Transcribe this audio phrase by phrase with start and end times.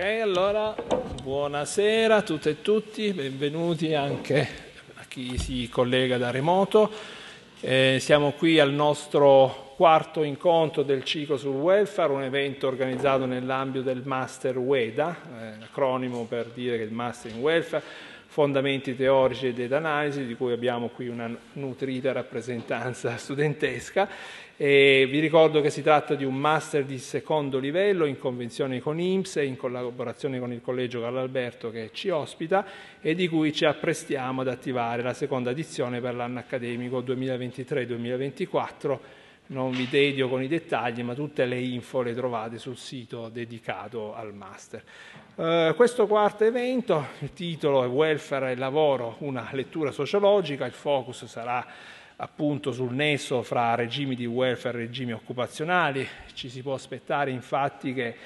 [0.00, 0.76] Allora
[1.24, 4.48] buonasera a tutte e tutti, benvenuti anche
[4.94, 6.88] a chi si collega da remoto.
[7.58, 13.82] Eh, siamo qui al nostro quarto incontro del ciclo sul welfare, un evento organizzato nell'ambito
[13.82, 17.82] del Master WEDA, eh, acronimo per dire che il Master in Welfare,
[18.30, 24.08] fondamenti teorici ed analisi, di cui abbiamo qui una nutrita rappresentanza studentesca.
[24.60, 29.00] E vi ricordo che si tratta di un master di secondo livello in convenzione con
[29.00, 32.66] IMSS e in collaborazione con il Collegio Carlo Alberto che ci ospita
[33.00, 38.98] e di cui ci apprestiamo ad attivare la seconda edizione per l'anno accademico 2023-2024
[39.48, 44.14] non vi tedio con i dettagli, ma tutte le info le trovate sul sito dedicato
[44.14, 44.82] al master.
[45.34, 51.24] Uh, questo quarto evento, il titolo è Welfare e lavoro, una lettura sociologica, il focus
[51.26, 51.66] sarà
[52.20, 56.06] appunto sul nesso fra regimi di welfare e regimi occupazionali.
[56.34, 58.16] Ci si può aspettare infatti che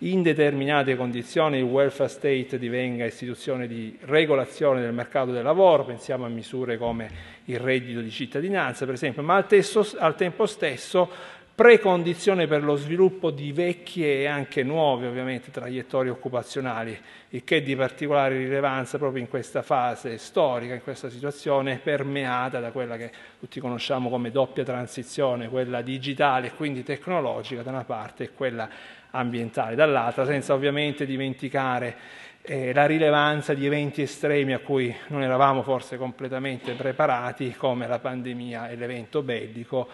[0.00, 6.26] in determinate condizioni il welfare state divenga istituzione di regolazione del mercato del lavoro, pensiamo
[6.26, 7.08] a misure come
[7.46, 11.08] il reddito di cittadinanza per esempio, ma al, testo, al tempo stesso
[11.56, 17.00] precondizione per lo sviluppo di vecchie e anche nuove ovviamente traiettorie occupazionali,
[17.30, 22.60] il che è di particolare rilevanza proprio in questa fase storica, in questa situazione permeata
[22.60, 23.10] da quella che
[23.40, 28.68] tutti conosciamo come doppia transizione, quella digitale e quindi tecnologica da una parte e quella
[29.10, 31.96] ambientale dall'altra, senza ovviamente dimenticare
[32.42, 37.98] eh, la rilevanza di eventi estremi a cui non eravamo forse completamente preparati, come la
[37.98, 39.88] pandemia e l'evento bellico,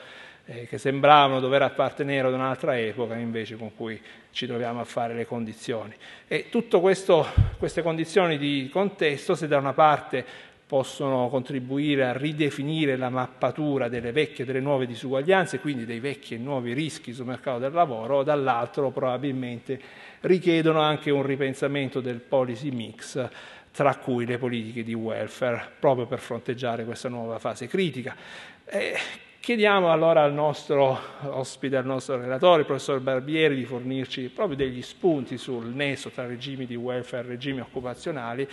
[0.45, 4.01] eh, che sembravano dover appartenere ad un'altra epoca, invece con cui
[4.33, 5.95] ci troviamo a fare le condizioni.
[6.27, 13.11] E tutte queste condizioni di contesto, se da una parte possono contribuire a ridefinire la
[13.11, 17.59] mappatura delle vecchie e delle nuove disuguaglianze, quindi dei vecchi e nuovi rischi sul mercato
[17.59, 19.79] del lavoro, dall'altro probabilmente
[20.21, 23.29] richiedono anche un ripensamento del policy mix
[23.71, 28.17] tra cui le politiche di welfare, proprio per fronteggiare questa nuova fase critica.
[28.65, 28.97] Eh,
[29.41, 34.81] chiediamo allora al nostro ospite, al nostro relatore, il professor Barbieri, di fornirci proprio degli
[34.81, 38.49] spunti sul nesso tra regimi di welfare e regimi occupazionali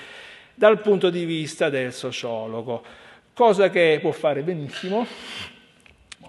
[0.59, 2.83] dal punto di vista del sociologo,
[3.33, 5.07] cosa che può fare benissimo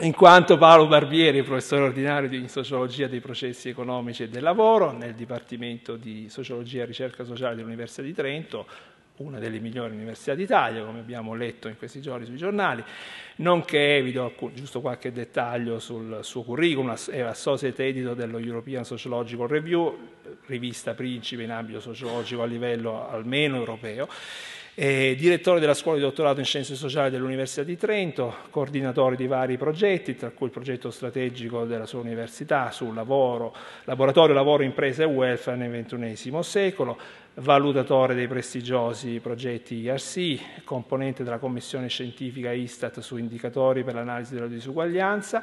[0.03, 5.15] in quanto Paolo Barbieri, professore ordinario di sociologia dei processi economici e del lavoro nel
[5.15, 8.67] Dipartimento di Sociologia e Ricerca Sociale dell'Università di Trento,
[9.21, 12.83] una delle migliori università d'Italia, come abbiamo letto in questi giorni sui giornali,
[13.37, 19.47] nonché, vi do giusto qualche dettaglio sul suo curriculum, è associate editor dello European Sociological
[19.47, 19.99] Review,
[20.47, 24.09] rivista principe in ambito sociologico a livello almeno europeo,
[24.73, 29.59] è direttore della scuola di dottorato in scienze sociali dell'Università di Trento, coordinatore di vari
[29.59, 33.55] progetti, tra cui il progetto strategico della sua università sul lavoro,
[33.85, 36.99] laboratorio lavoro, impresa e welfare nel XXI secolo,
[37.35, 44.49] valutatore dei prestigiosi progetti IRC, componente della commissione scientifica Istat su indicatori per l'analisi della
[44.49, 45.43] disuguaglianza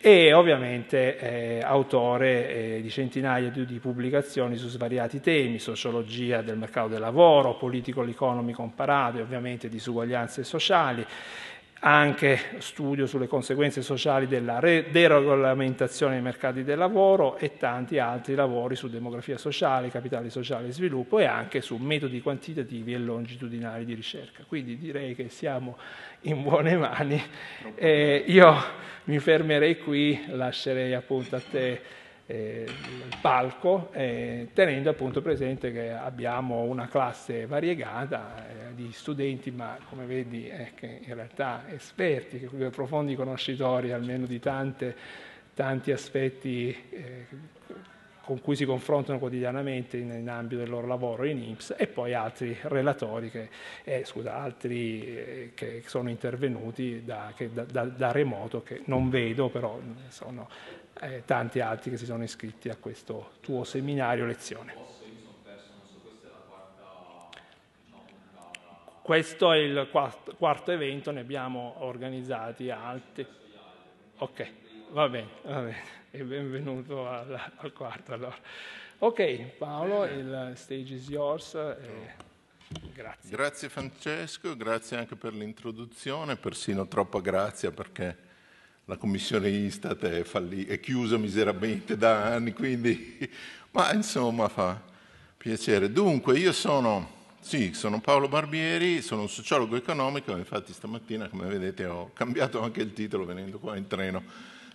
[0.00, 6.56] e ovviamente eh, autore eh, di centinaia di, di, pubblicazioni su svariati temi, sociologia del
[6.56, 11.04] mercato del lavoro, political economy comparato e ovviamente disuguaglianze sociali,
[11.80, 18.74] anche studio sulle conseguenze sociali della deregolamentazione dei mercati del lavoro e tanti altri lavori
[18.74, 23.94] su demografia sociale, capitale sociale e sviluppo e anche su metodi quantitativi e longitudinali di
[23.94, 24.42] ricerca.
[24.46, 25.76] Quindi direi che siamo
[26.22, 27.22] in buone mani.
[27.76, 28.56] Eh, io
[29.04, 31.80] mi fermerei qui, lascerei appunto a te
[32.30, 32.66] eh,
[33.22, 40.04] palco, eh, tenendo appunto presente che abbiamo una classe variegata eh, di studenti, ma come
[40.04, 40.72] vedi eh,
[41.06, 42.36] in realtà esperti,
[42.70, 44.94] profondi conoscitori almeno di tante,
[45.54, 47.26] tanti aspetti eh,
[48.20, 52.12] con cui si confrontano quotidianamente in, in, ambito del loro lavoro in INPS e poi
[52.12, 53.48] altri relatori che,
[53.84, 59.08] eh, scusa, altri eh, che sono intervenuti da, che, da, da, da, remoto che non
[59.08, 60.46] vedo però sono
[61.00, 64.74] eh, tanti altri che si sono iscritti a questo tuo seminario lezione.
[69.02, 73.26] Questo è il quarto, quarto evento, ne abbiamo organizzati altri.
[74.18, 74.52] Ok,
[74.90, 75.96] va bene, va bene.
[76.10, 78.36] E benvenuto al, al quarto allora.
[78.98, 81.54] Ok, Paolo, il stage is yours.
[81.54, 82.26] E...
[82.92, 83.30] Grazie.
[83.30, 88.27] Grazie Francesco, grazie anche per l'introduzione, persino troppa grazia perché
[88.88, 93.18] la commissione Istat è, falli- è chiusa miseramente da anni, quindi,
[93.72, 94.80] ma insomma fa
[95.36, 95.92] piacere.
[95.92, 101.84] Dunque, io sono, sì, sono Paolo Barbieri, sono un sociologo economico, infatti stamattina, come vedete,
[101.84, 104.22] ho cambiato anche il titolo venendo qua in treno,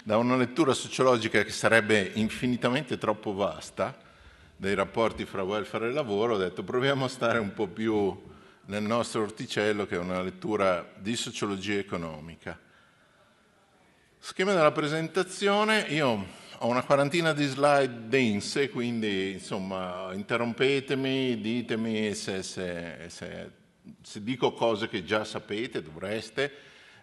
[0.04, 3.98] da una lettura sociologica che sarebbe infinitamente troppo vasta,
[4.56, 8.15] dei rapporti fra welfare e lavoro, ho detto proviamo a stare un po' più
[8.65, 12.62] nel nostro orticello che è una lettura di sociologia economica.
[14.25, 16.25] Schema della presentazione, io
[16.60, 23.52] ho una quarantina di slide dense, quindi insomma interrompetemi, ditemi se, se, se,
[24.02, 26.54] se dico cose che già sapete, dovreste,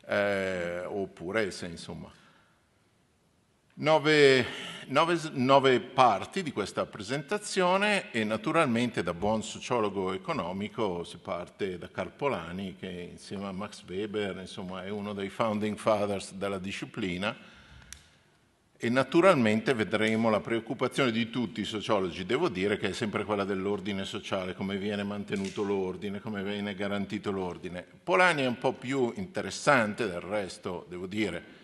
[0.06, 2.10] eh, oppure se insomma
[3.80, 4.44] Nove,
[4.88, 11.88] nove, nove, parti di questa presentazione e naturalmente da buon sociologo economico si parte da
[11.88, 17.34] Carpolani che insieme a Max Weber insomma, è uno dei founding fathers della disciplina
[18.76, 23.44] e naturalmente vedremo la preoccupazione di tutti i sociologi, devo dire che è sempre quella
[23.44, 27.82] dell'ordine sociale, come viene mantenuto l'ordine, come viene garantito l'ordine.
[28.04, 31.59] Polani è un po' più interessante del resto, devo dire,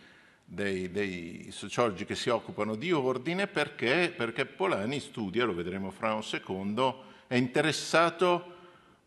[0.48, 6.14] dei, dei, sociologi che si occupano di ordine perché, perché Polani studia, lo vedremo fra
[6.14, 8.54] un secondo, è interessato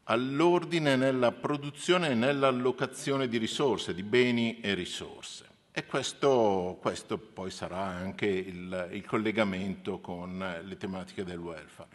[0.04, 5.48] all'ordine nella produzione e nell'allocazione di risorse, di beni e risorse.
[5.72, 11.90] E questo, questo poi sarà anche il, il, collegamento con le tematiche del welfare.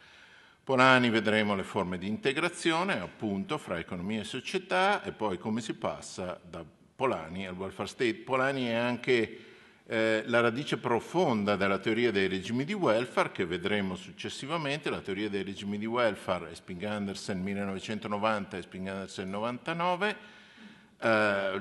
[0.62, 5.74] Polani vedremo le forme di integrazione, appunto, fra economia e società e poi come si
[5.74, 6.64] passa da
[6.94, 8.14] Polani, al welfare state.
[8.14, 9.38] Polani è anche
[9.86, 15.28] eh, la radice profonda della teoria dei regimi di welfare che vedremo successivamente, la teoria
[15.28, 20.16] dei regimi di welfare, Esping Andersen 1990 e Esping Andersen 99.
[21.00, 21.60] Eh,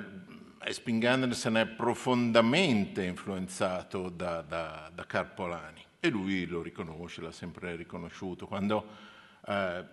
[0.66, 7.76] Esping Andersen è profondamente influenzato da, da, da Carpolani e lui lo riconosce, l'ha sempre
[7.76, 8.48] riconosciuto.
[8.48, 8.86] Quando
[9.46, 9.84] eh,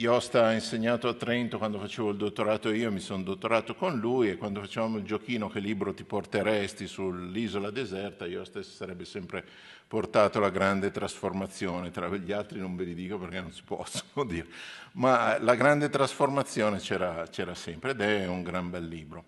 [0.00, 4.30] Iosta ha insegnato a Trento quando facevo il dottorato io, mi sono dottorato con lui
[4.30, 9.44] e quando facevamo il giochino che libro ti porteresti sull'isola deserta, Iosta si sarebbe sempre
[9.86, 14.24] portato la grande trasformazione, tra gli altri non ve li dico perché non si possono
[14.24, 14.46] dire,
[14.92, 19.24] ma la grande trasformazione c'era, c'era sempre ed è un gran bel libro.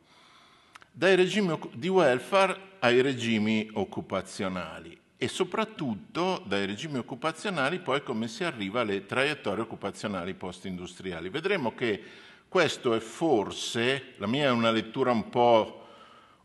[0.91, 8.43] Dai regimi di welfare ai regimi occupazionali e soprattutto dai regimi occupazionali poi come si
[8.43, 11.29] arriva alle traiettorie occupazionali post-industriali.
[11.29, 12.03] Vedremo che
[12.49, 15.82] questo è forse, la mia è una lettura un po'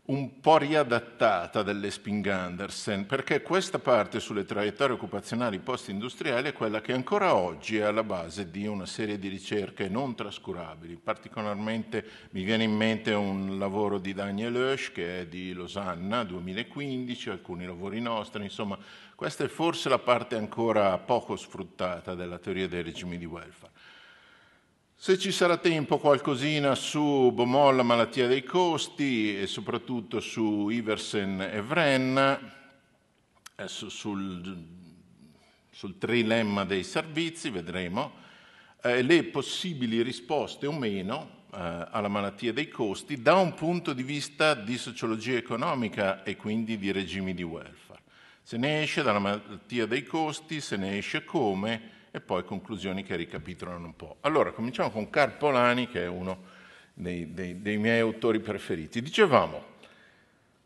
[0.08, 6.94] un po' riadattata dell'Esping Andersen, perché questa parte sulle traiettorie occupazionali post-industriali è quella che
[6.94, 10.96] ancora oggi è alla base di una serie di ricerche non trascurabili.
[10.96, 17.28] Particolarmente mi viene in mente un lavoro di Daniel Oesch, che è di Losanna 2015,
[17.28, 18.78] alcuni lavori nostri, insomma,
[19.14, 23.72] questa è forse la parte ancora poco sfruttata della teoria dei regimi di welfare.
[25.00, 31.40] Se ci sarà tempo qualcosina su Beaumont, la malattia dei costi e soprattutto su Iversen
[31.40, 32.50] e Vren,
[33.54, 34.66] eh, su, sul,
[35.70, 38.10] sul, trilemma dei servizi, vedremo,
[38.82, 44.02] eh, le possibili risposte o meno eh, alla malattia dei costi da un punto di
[44.02, 48.02] vista di sociologia economica e quindi di regimi di welfare.
[48.42, 53.16] Se ne esce dalla malattia dei costi, se ne esce come, e poi conclusioni che
[53.16, 54.16] ricapitolano un po'.
[54.20, 56.56] Allora, cominciamo con Carpolani, che è uno
[56.92, 59.00] dei, dei, dei miei autori preferiti.
[59.00, 59.76] Dicevamo,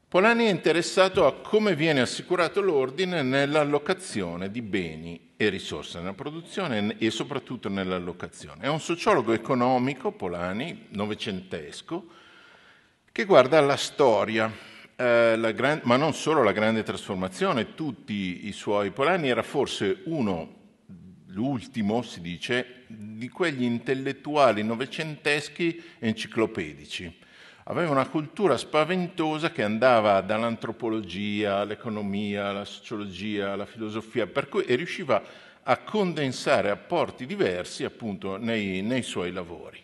[0.08, 6.96] Polani è interessato a come viene assicurato l'ordine nell'allocazione di beni e risorse, nella produzione
[6.98, 8.64] e soprattutto nell'allocazione.
[8.64, 12.06] È un sociologo economico, Polani, novecentesco,
[13.10, 14.50] che guarda la storia,
[14.96, 20.60] eh, gran, ma non solo la grande trasformazione, tutti i suoi Polani era forse uno
[21.32, 27.20] l'ultimo, si dice, di quegli intellettuali novecenteschi enciclopedici.
[27.64, 34.74] Aveva una cultura spaventosa che andava dall'antropologia all'economia, alla sociologia, alla filosofia, per cui e
[34.74, 35.22] riusciva
[35.62, 39.80] a condensare apporti diversi appunto nei, nei suoi lavori.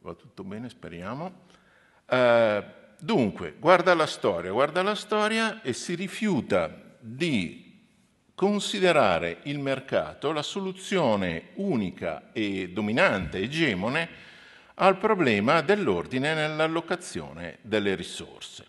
[0.00, 1.46] Va tutto bene, speriamo.
[2.06, 2.62] Uh,
[2.98, 7.69] dunque, guarda la storia, guarda la storia e si rifiuta di
[8.40, 14.08] considerare il mercato la soluzione unica e dominante, egemone,
[14.76, 18.64] al problema dell'ordine nell'allocazione delle risorse.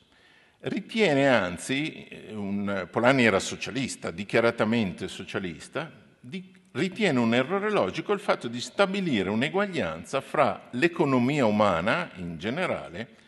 [0.59, 8.49] Ritiene anzi, un, Polanyi era socialista, dichiaratamente socialista, di, ritiene un errore logico il fatto
[8.49, 13.19] di stabilire un'eguaglianza fra l'economia umana in generale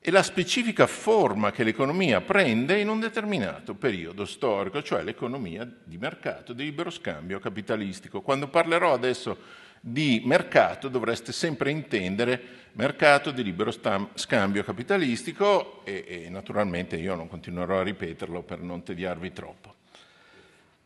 [0.00, 5.98] e la specifica forma che l'economia prende in un determinato periodo storico, cioè l'economia di
[5.98, 8.20] mercato, di libero scambio capitalistico.
[8.20, 9.36] Quando parlerò adesso
[9.80, 12.40] di mercato dovreste sempre intendere
[12.72, 13.72] mercato di libero
[14.14, 19.67] scambio capitalistico e, e naturalmente io non continuerò a ripeterlo per non tediarvi troppo.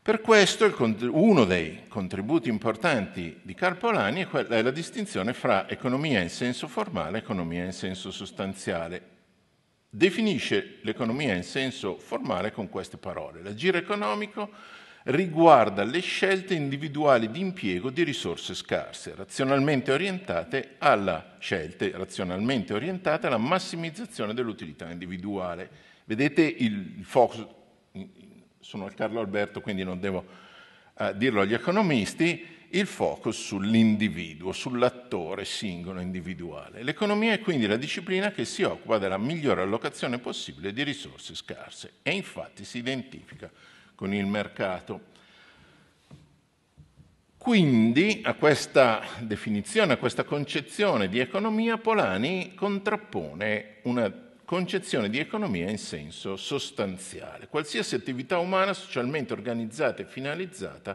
[0.05, 0.69] Per questo
[1.13, 7.21] uno dei contributi importanti di Carpolani è la distinzione fra economia in senso formale e
[7.21, 9.11] economia in senso sostanziale.
[9.89, 13.45] Definisce l'economia in senso formale con queste parole.
[13.45, 14.51] L'agire economico
[15.05, 23.29] riguarda le scelte individuali di impiego di risorse scarse, razionalmente orientate alla scelte razionalmente orientate
[23.29, 25.71] alla massimizzazione dell'utilità individuale.
[26.07, 27.61] Vedete il focus
[28.63, 30.25] sono il Carlo Alberto, quindi non devo
[30.95, 36.83] uh, dirlo agli economisti, il focus sull'individuo, sull'attore singolo individuale.
[36.83, 41.95] L'economia è quindi la disciplina che si occupa della migliore allocazione possibile di risorse scarse
[42.03, 43.51] e infatti si identifica
[43.95, 45.11] con il mercato.
[47.37, 55.71] Quindi a questa definizione, a questa concezione di economia, Polani contrappone una concezione di economia
[55.71, 57.49] in senso sostanziale.
[57.49, 60.95] Qualsiasi attività umana socialmente organizzata e finalizzata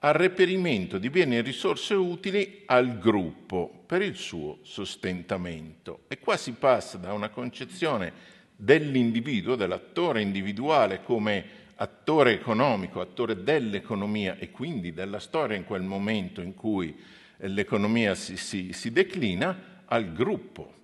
[0.00, 6.00] al reperimento di beni e risorse utili al gruppo per il suo sostentamento.
[6.08, 8.12] E qua si passa da una concezione
[8.54, 11.42] dell'individuo, dell'attore individuale come
[11.76, 16.94] attore economico, attore dell'economia e quindi della storia in quel momento in cui
[17.38, 20.79] l'economia si, si, si declina, al gruppo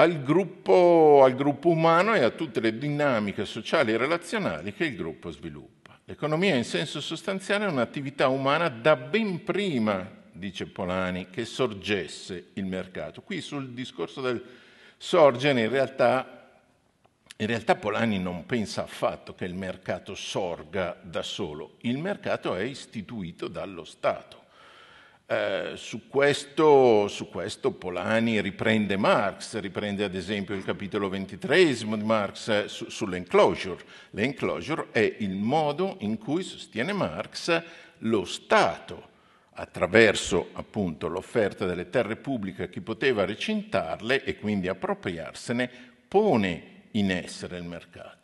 [0.00, 4.96] al gruppo, al gruppo umano e a tutte le dinamiche sociali e relazionali che il
[4.96, 5.98] gruppo sviluppa.
[6.04, 12.64] L'economia in senso sostanziale è un'attività umana da ben prima, dice Polani, che sorgesse il
[12.64, 13.22] mercato.
[13.22, 14.42] Qui sul discorso del
[14.96, 16.52] sorgere in realtà,
[17.36, 22.62] in realtà Polani non pensa affatto che il mercato sorga da solo, il mercato è
[22.62, 24.37] istituito dallo Stato.
[25.30, 32.02] Eh, su, questo, su, questo, Polani riprende Marx, riprende ad esempio il capitolo ventitresimo di
[32.02, 33.84] Marx eh, su, sull'enclosure.
[34.12, 37.62] L'enclosure è il modo in cui sostiene Marx
[37.98, 39.06] lo Stato,
[39.50, 45.70] attraverso appunto l'offerta delle terre pubbliche a chi poteva recintarle e quindi appropriarsene,
[46.08, 48.17] pone in essere il mercato.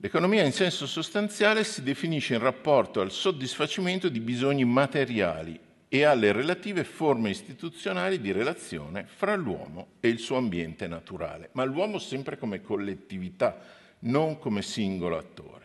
[0.00, 6.32] L'economia in senso sostanziale si definisce in rapporto al soddisfacimento di bisogni materiali e alle
[6.32, 12.36] relative forme istituzionali di relazione fra l'uomo e il suo ambiente naturale, ma l'uomo sempre
[12.36, 13.58] come collettività,
[14.00, 15.64] non come singolo attore.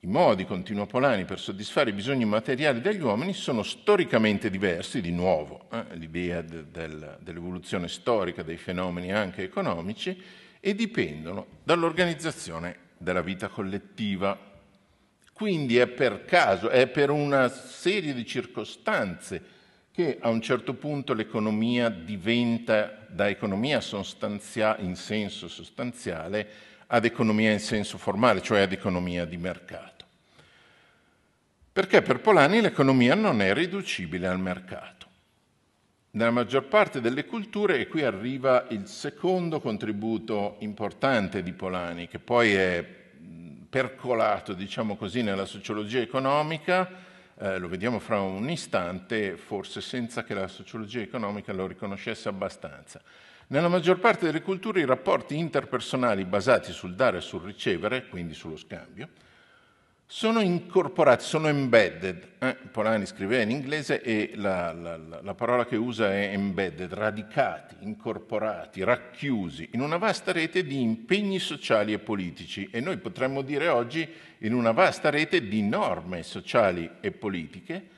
[0.00, 5.10] I modi, continua Polani, per soddisfare i bisogni materiali degli uomini sono storicamente diversi, di
[5.10, 10.22] nuovo eh, l'idea de, del, dell'evoluzione storica dei fenomeni anche economici,
[10.60, 14.38] e dipendono dall'organizzazione della vita collettiva.
[15.32, 19.54] Quindi è per caso, è per una serie di circostanze
[19.92, 26.48] che a un certo punto l'economia diventa da economia in senso sostanziale
[26.88, 30.04] ad economia in senso formale, cioè ad economia di mercato.
[31.72, 35.05] Perché per Polani l'economia non è riducibile al mercato.
[36.16, 42.18] Nella maggior parte delle culture, e qui arriva il secondo contributo importante di Polani, che
[42.18, 42.82] poi è
[43.68, 46.88] percolato, diciamo così, nella sociologia economica,
[47.38, 52.98] eh, lo vediamo fra un istante, forse senza che la sociologia economica lo riconoscesse abbastanza.
[53.48, 58.32] Nella maggior parte delle culture i rapporti interpersonali basati sul dare e sul ricevere, quindi
[58.32, 59.10] sullo scambio,
[60.08, 62.34] sono incorporati, sono embedded.
[62.38, 67.74] Eh, Polani scrive in inglese e la, la, la, parola che usa è embedded, radicati,
[67.80, 73.66] incorporati, racchiusi in una vasta rete di impegni sociali e politici e noi potremmo dire
[73.66, 74.08] oggi
[74.38, 77.94] in una vasta rete di norme sociali e politiche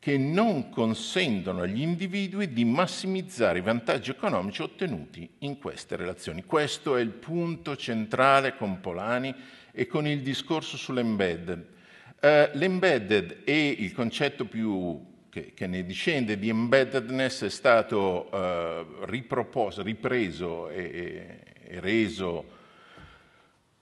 [0.00, 6.44] che non consentono agli individui di massimizzare i vantaggi economici ottenuti in queste relazioni.
[6.44, 9.34] Questo è il punto centrale con Polani
[9.78, 11.66] e con il discorso sull'embedded.
[12.18, 19.04] Uh, l'embedded e il concetto più che, che, ne discende di embeddedness è stato uh,
[19.04, 22.54] riproposto, ripreso e, e reso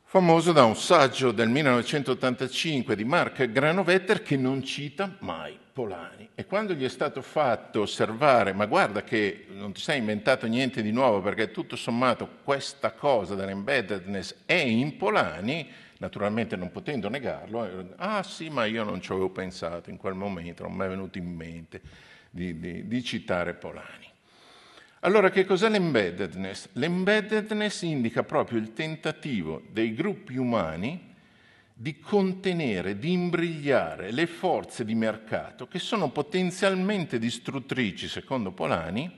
[0.02, 6.28] famoso da un saggio del 1985 di Mark Granovetter che non cita mai Polani.
[6.36, 10.82] E quando gli è stato fatto osservare, ma guarda che non ti sei inventato niente
[10.82, 15.68] di nuovo perché tutto sommato questa cosa dell'embeddedness è in Polani,
[16.04, 20.62] naturalmente non potendo negarlo, ah sì, ma io non ci avevo pensato in quel momento,
[20.62, 21.80] non mi è venuto in mente
[22.28, 24.12] di, di, di citare Polani.
[25.00, 26.70] Allora, che cos'è l'embeddedness?
[26.73, 31.12] L'embeddedness indica proprio il tentativo dei gruppi umani
[31.73, 39.11] di contenere, di imbrigliare le forze di mercato che sono potenzialmente distruttrici, secondo Polani,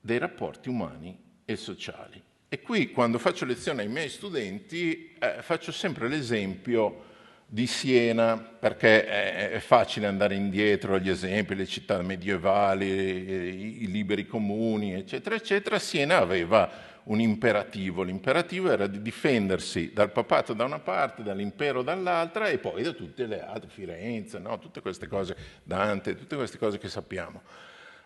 [0.00, 2.22] dei rapporti umani e sociali.
[2.52, 7.04] E qui quando faccio lezione ai miei studenti eh, faccio sempre l'esempio
[7.46, 9.06] di Siena, perché
[9.52, 16.16] è, facile andare indietro agli esempi, le città medievali, i, liberi comuni, eccetera, eccetera, Siena
[16.16, 16.68] aveva
[17.04, 18.02] un imperativo.
[18.02, 23.26] L'imperativo era di difendersi dal papato da una parte, dall'impero dall'altra e poi da tutte
[23.26, 24.58] le altre, Firenze, no?
[24.58, 27.42] tutte queste cose, Dante, tutte queste cose che sappiamo.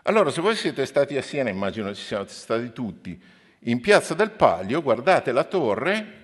[0.02, 3.18] Allora, se voi siete stati a Siena, immagino ci siate stati tutti,
[3.66, 6.22] in Piazza del Palio, guardate la torre,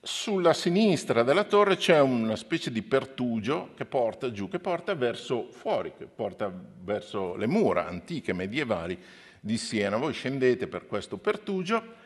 [0.00, 5.48] sulla sinistra della torre c'è una specie di pertugio che porta giù, che porta verso
[5.52, 8.98] fuori, che porta verso le mura antiche medievali
[9.38, 9.96] di Siena.
[9.96, 12.00] Voi scendete per questo pertugio,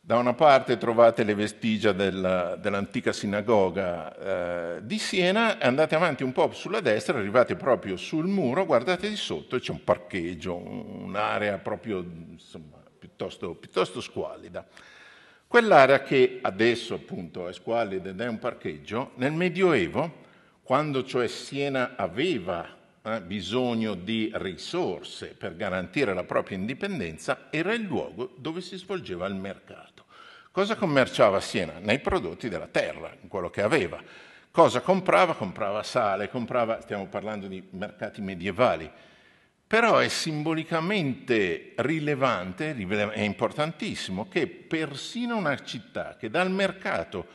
[0.00, 6.30] da una parte trovate le vestigia della, dell'antica sinagoga eh, di Siena, andate avanti un
[6.30, 11.58] po' sulla destra, arrivate proprio sul muro, guardate di sotto e c'è un parcheggio, un'area
[11.58, 12.75] proprio insomma,
[13.16, 14.66] piuttosto, piuttosto squallida.
[15.46, 20.24] Quell'area che adesso appunto è squallida ed è un parcheggio, nel Medioevo,
[20.62, 22.68] quando cioè Siena aveva
[23.02, 29.26] eh, bisogno di risorse per garantire la propria indipendenza, era il luogo dove si svolgeva
[29.26, 30.04] il mercato.
[30.50, 31.78] Cosa commerciava Siena?
[31.78, 34.02] Nei prodotti della terra, in quello che aveva.
[34.50, 35.34] Cosa comprava?
[35.34, 38.90] Comprava sale, comprava, stiamo parlando di mercati medievali,
[39.66, 47.26] però è simbolicamente rilevante, è importantissimo, che persino una città che dal mercato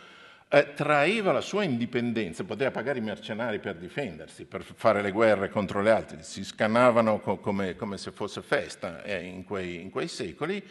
[0.48, 5.50] eh, traeva la sua indipendenza, poteva pagare i mercenari per difendersi, per fare le guerre
[5.50, 9.90] contro le altre, si scannavano co- come, come, se fosse festa eh, in, quei, in
[9.90, 10.64] quei secoli,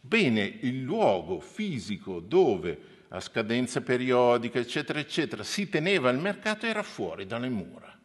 [0.00, 6.82] bene il luogo fisico dove a scadenze periodiche, eccetera, eccetera, si teneva il mercato era
[6.82, 7.96] fuori dalle mura.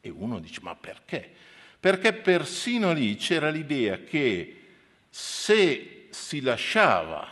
[0.00, 1.32] E uno dice, ma perché?
[1.84, 4.62] Perché persino lì c'era l'idea che
[5.10, 7.28] se si lasciava,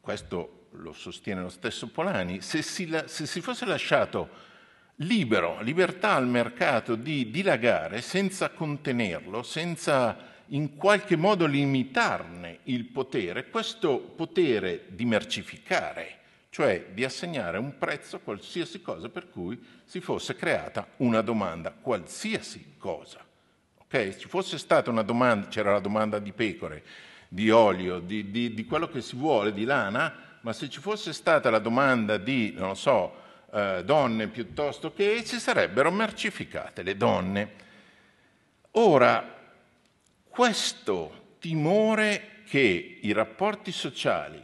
[0.00, 4.30] questo lo sostiene lo stesso Polani, se si, se si fosse lasciato
[4.96, 13.48] libero, libertà al mercato di dilagare senza contenerlo, senza in qualche modo limitarne il potere,
[13.48, 16.18] questo potere di mercificare,
[16.50, 21.70] cioè di assegnare un prezzo a qualsiasi cosa per cui si fosse creata una domanda,
[21.70, 23.26] qualsiasi cosa.
[23.88, 24.18] Okay?
[24.18, 26.84] Ci fosse stata una domanda, c'era la domanda di pecore,
[27.26, 31.14] di olio, di, di, di, quello che si vuole, di lana, ma se ci fosse
[31.14, 33.14] stata la domanda di, non so,
[33.50, 37.52] eh, donne piuttosto che ci sarebbero mercificate le donne.
[38.72, 39.36] Ora,
[40.28, 44.42] questo timore che i rapporti sociali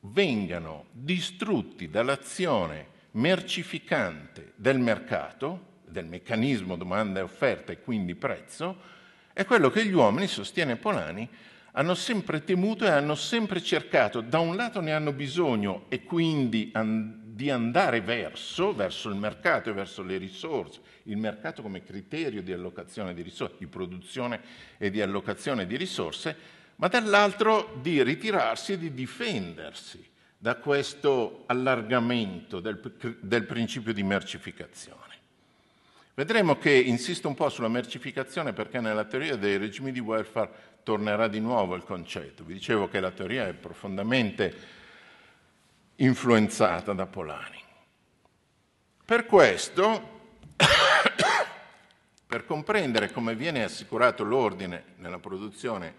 [0.00, 8.94] vengano distrutti dall'azione mercificante del mercato, del meccanismo domanda e offerta e quindi prezzo,
[9.32, 11.28] è quello che gli uomini, sostiene Polani,
[11.72, 16.70] hanno sempre temuto e hanno sempre cercato, da un lato ne hanno bisogno e quindi
[16.72, 22.42] an- di andare verso, verso il mercato e verso le risorse, il mercato come criterio
[22.42, 24.40] di allocazione di risorse, di produzione
[24.78, 26.34] e di allocazione di risorse,
[26.76, 30.02] ma dall'altro di ritirarsi e di difendersi
[30.38, 32.80] da questo allargamento del,
[33.20, 35.05] del principio di mercificazione.
[36.16, 40.50] Vedremo che insisto un po' sulla mercificazione perché nella teoria dei regimi di welfare
[40.82, 42.42] tornerà di nuovo il concetto.
[42.42, 44.54] Vi dicevo che la teoria è profondamente
[45.96, 47.62] influenzata da Polani.
[49.04, 50.30] Per questo,
[52.26, 55.94] per comprendere come viene assicurato l'ordine nella produzione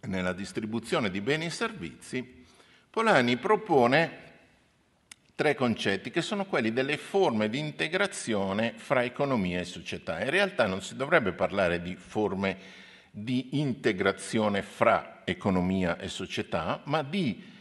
[0.00, 2.44] e nella distribuzione di beni e servizi,
[2.90, 4.23] Polani propone
[5.34, 10.22] tre concetti che sono quelli delle forme di integrazione fra economia e società.
[10.22, 12.56] In realtà non si dovrebbe parlare di forme
[13.10, 17.52] di integrazione fra economia e società, ma di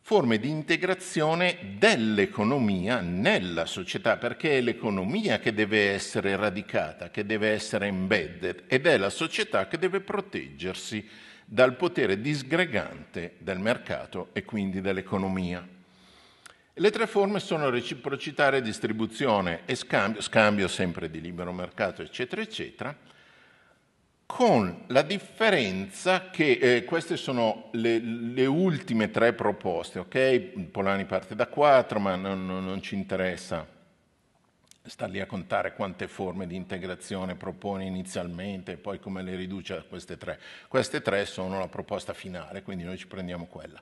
[0.00, 7.50] forme di integrazione dell'economia nella società, perché è l'economia che deve essere radicata, che deve
[7.50, 11.08] essere embedded ed è la società che deve proteggersi
[11.44, 15.73] dal potere disgregante del mercato e quindi dell'economia.
[16.76, 22.96] Le tre forme sono reciprocità, redistribuzione e scambio, scambio sempre di libero mercato, eccetera, eccetera,
[24.26, 30.58] con la differenza che eh, queste sono le, le, ultime tre proposte, ok?
[30.72, 33.64] Polani parte da quattro, ma non, non, non ci interessa
[34.86, 39.74] sta lì a contare quante forme di integrazione propone inizialmente e poi come le riduce
[39.74, 40.38] a queste tre.
[40.68, 43.80] Queste tre sono la proposta finale, quindi noi ci prendiamo quella.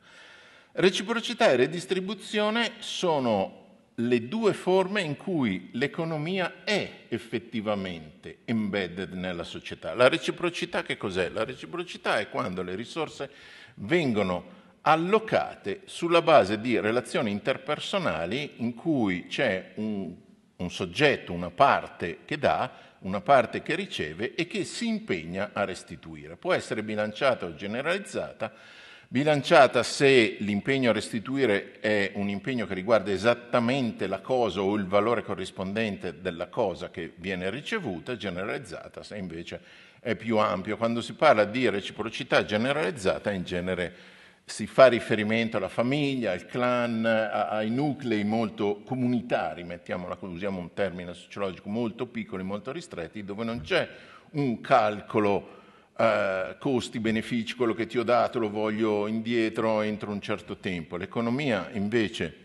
[0.75, 3.61] Reciprocità e redistribuzione sono
[3.97, 9.93] le due forme in cui l'economia è effettivamente embedded nella società.
[9.93, 11.29] La reciprocità che cos'è?
[11.29, 13.31] La reciprocità è quando le risorse
[13.75, 20.15] vengono allocate sulla base di relazioni interpersonali in cui c'è un,
[20.57, 25.65] un soggetto, una parte che dà, una parte che riceve e che si impegna a
[25.65, 26.39] restituire.
[26.39, 28.81] Può essere bilanciata o generalizzata,
[29.13, 34.87] bilanciata se l'impegno a restituire è un impegno che riguarda esattamente la cosa o il
[34.87, 39.61] valore corrispondente della cosa che viene ricevuta, generalizzata se invece
[40.01, 40.79] è più ampio.
[40.79, 43.95] Quando si parla di reciprocità generalizzata in genere
[44.47, 51.13] si fa riferimento alla famiglia, al clan, ai nuclei molto comunitari, mettiamola usiamo un termine
[51.13, 53.87] sociologico, molto piccoli, molto ristretti, dove non c'è
[54.31, 55.61] un calcolo
[55.97, 60.97] eh, costi-benefici, quello che ti ho dato lo voglio indietro entro un certo tempo.
[60.97, 62.37] L'economia invece,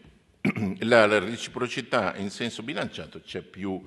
[0.79, 3.81] la, la reciprocità in senso bilanciato c'è più,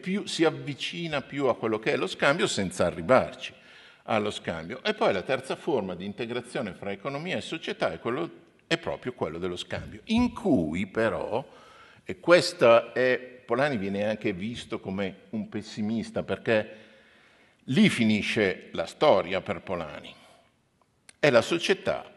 [0.00, 3.54] più, si avvicina più a quello che è lo scambio senza arrivarci
[4.04, 4.82] allo scambio.
[4.82, 8.30] E poi la terza forma di integrazione fra economia e società è, quello,
[8.66, 11.46] è proprio quello dello scambio, in cui però,
[12.04, 16.87] e questo è, Polani viene anche visto come un pessimista perché
[17.70, 20.14] Lì finisce la storia per Polani.
[21.18, 22.10] È la società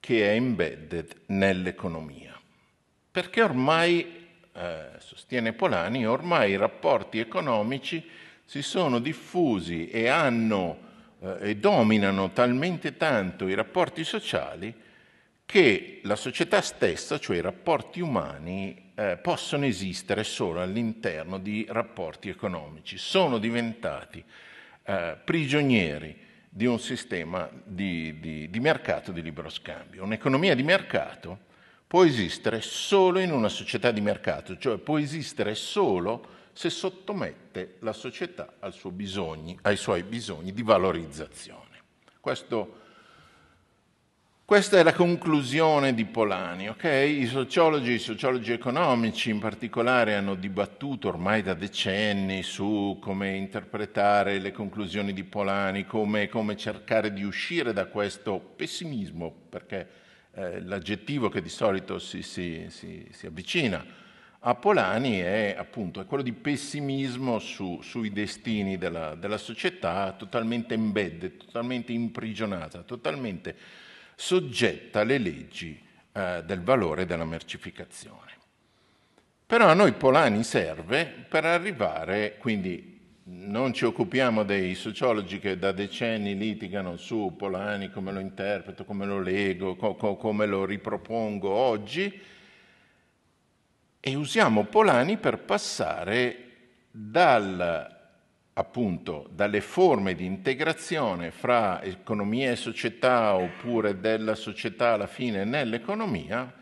[0.00, 2.36] che è embedded nell'economia.
[3.12, 8.04] Perché ormai, eh, sostiene Polani, ormai i rapporti economici
[8.44, 10.90] si sono diffusi e hanno
[11.20, 14.74] eh, e dominano talmente tanto i rapporti sociali
[15.46, 22.28] che la società stessa, cioè i rapporti umani, eh, possono esistere solo all'interno di rapporti
[22.28, 22.98] economici.
[22.98, 24.24] Sono diventati
[24.84, 26.16] eh, prigionieri
[26.48, 30.04] di un sistema di, di, di mercato di libero scambio.
[30.04, 31.50] Un'economia di mercato
[31.86, 37.92] può esistere solo in una società di mercato, cioè può esistere solo se sottomette la
[37.92, 41.80] società ai suoi bisogni di valorizzazione.
[42.20, 42.81] Questo
[44.52, 46.68] questa è la conclusione di Polani.
[46.68, 47.22] Okay?
[47.22, 54.38] I sociologi, i sociologi economici in particolare hanno dibattuto ormai da decenni su come interpretare
[54.40, 59.88] le conclusioni di Polani, come, come cercare di uscire da questo pessimismo, perché
[60.34, 63.82] eh, l'aggettivo che di solito si, si, si, si, avvicina
[64.38, 70.74] a Polani è appunto è quello di pessimismo su, sui destini della, della società, totalmente
[70.74, 73.80] embedded, totalmente imprigionata, totalmente
[74.22, 75.76] soggetta alle leggi
[76.12, 78.30] eh, del valore della mercificazione.
[79.44, 85.72] Però a noi Polani serve per arrivare, quindi non ci occupiamo dei sociologi che da
[85.72, 91.50] decenni litigano su Polani, come lo interpreto, come lo leggo, co- co- come lo ripropongo
[91.50, 92.20] oggi,
[93.98, 96.50] e usiamo Polani per passare
[96.92, 98.01] dal
[98.54, 106.52] appunto dalle forme di integrazione fra economia e società oppure della società alla fine nell'economia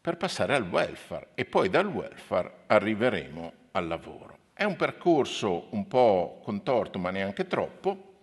[0.00, 4.38] per passare al welfare e poi dal welfare arriveremo al lavoro.
[4.54, 8.14] È un percorso un po' contorto ma neanche troppo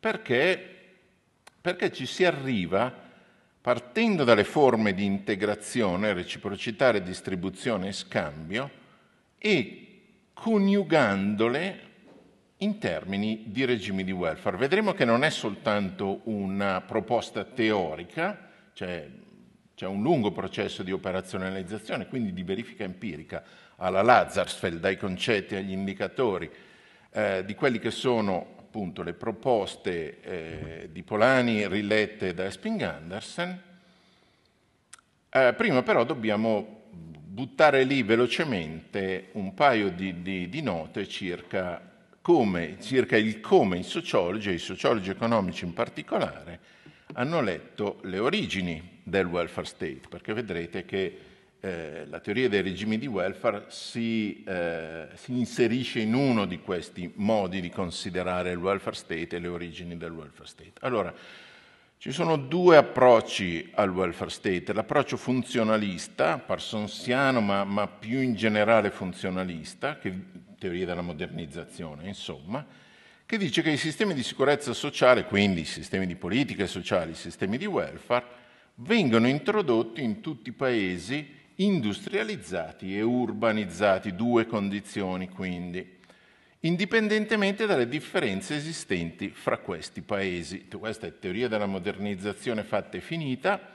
[0.00, 0.76] perché,
[1.60, 3.06] perché ci si arriva
[3.60, 8.70] partendo dalle forme di integrazione, reciprocità, redistribuzione e scambio
[9.38, 9.84] e
[10.32, 11.87] coniugandole
[12.58, 14.56] in termini di regimi di welfare.
[14.56, 19.08] Vedremo che non è soltanto una proposta teorica, cioè
[19.74, 23.44] c'è un lungo processo di operazionalizzazione, quindi di verifica empirica
[23.76, 26.50] alla Lazarsfeld, dai concetti agli indicatori,
[27.10, 33.62] eh, di quelli che sono appunto le proposte eh, di Polani rilette da Esping Andersen.
[35.30, 41.87] Eh, prima però dobbiamo buttare lì velocemente un paio di, di, di note circa
[42.28, 46.60] come, circa il come i sociologi, e i sociologi economici in particolare,
[47.14, 51.18] hanno letto le origini del welfare state, perché vedrete che
[51.58, 57.10] eh, la teoria dei regimi di welfare si, eh, si, inserisce in uno di questi
[57.14, 60.72] modi di considerare il welfare state e le origini del welfare state.
[60.80, 61.14] Allora,
[61.98, 68.90] ci sono due approcci al welfare state, l'approccio funzionalista, parsonsiano ma, ma più in generale
[68.90, 70.12] funzionalista, che
[70.56, 72.64] teoria della modernizzazione, insomma,
[73.26, 77.16] che dice che i sistemi di sicurezza sociale, quindi i sistemi di politica sociale, i
[77.16, 78.26] sistemi di welfare,
[78.76, 85.97] vengono introdotti in tutti i paesi industrializzati e urbanizzati, due condizioni quindi,
[86.60, 90.66] indipendentemente dalle differenze esistenti fra questi paesi.
[90.68, 93.70] Questa è teoria della modernizzazione fatta e finita,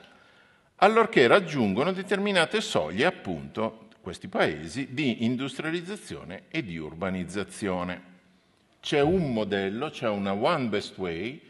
[0.76, 8.12] allorché raggiungono determinate soglie appunto questi paesi di industrializzazione e di urbanizzazione.
[8.80, 11.40] C'è un modello, c'è una one best way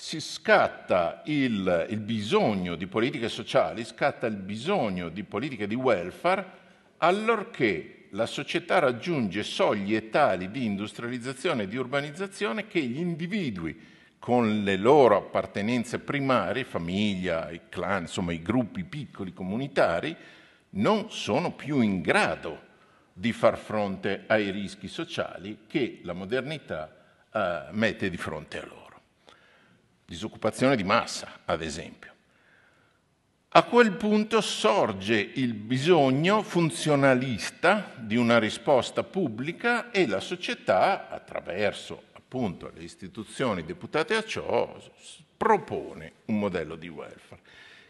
[0.00, 6.46] si scatta il, il, bisogno di politiche sociali, scatta il bisogno di politiche di welfare
[6.98, 14.62] allorché la società raggiunge soglie tali di industrializzazione e di urbanizzazione che gli individui con
[14.62, 20.16] le loro appartenenze primarie, famiglia, i clan, insomma i gruppi piccoli comunitari,
[20.70, 22.66] non sono più in grado
[23.12, 26.94] di far fronte ai rischi sociali che la modernità
[27.32, 29.00] eh, mette di fronte a loro.
[30.04, 32.17] Disoccupazione di massa, ad esempio.
[33.52, 42.02] A quel punto sorge il bisogno funzionalista di una risposta pubblica e la società, attraverso
[42.12, 44.78] appunto le istituzioni deputate a ciò,
[45.34, 47.40] propone un modello di welfare,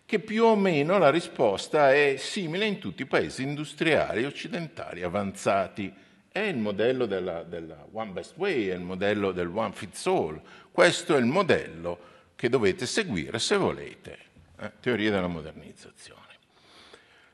[0.06, 5.92] che più o meno la risposta è simile in tutti i paesi industriali occidentali avanzati.
[6.30, 10.40] È il modello della, della One Best Way, è il modello del One Fits All.
[10.70, 11.98] Questo è il modello
[12.36, 14.27] che dovete seguire se volete
[14.60, 16.26] eh, teoria della modernizzazione.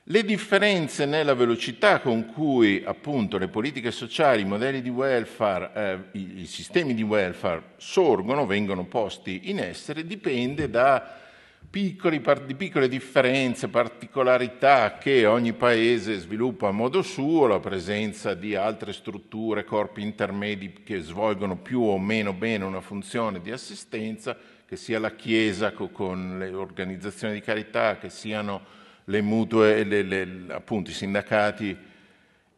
[0.07, 6.19] Le differenze nella velocità con cui appunto le politiche sociali, i modelli di welfare, eh,
[6.19, 11.23] i, i, sistemi di welfare sorgono, vengono posti in essere, dipende da
[11.67, 18.53] piccoli, di piccole differenze, particolarità che ogni paese sviluppa a modo suo, la presenza di
[18.55, 24.75] altre strutture, corpi intermedi che svolgono più o meno bene una funzione di assistenza, che
[24.75, 28.73] sia la Chiesa con le organizzazioni di carità, che siano
[29.05, 31.77] le mutue, le, le, appunto i sindacati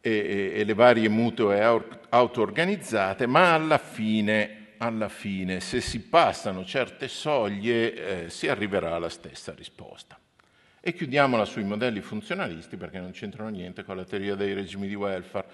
[0.00, 6.64] e, e, e le varie mutue auto-organizzate, ma alla fine, alla fine, se si passano
[6.64, 10.18] certe soglie, eh, si arriverà alla stessa risposta.
[10.80, 14.94] E chiudiamola sui modelli funzionalisti perché non c'entrano niente con la teoria dei regimi di
[14.94, 15.46] welfare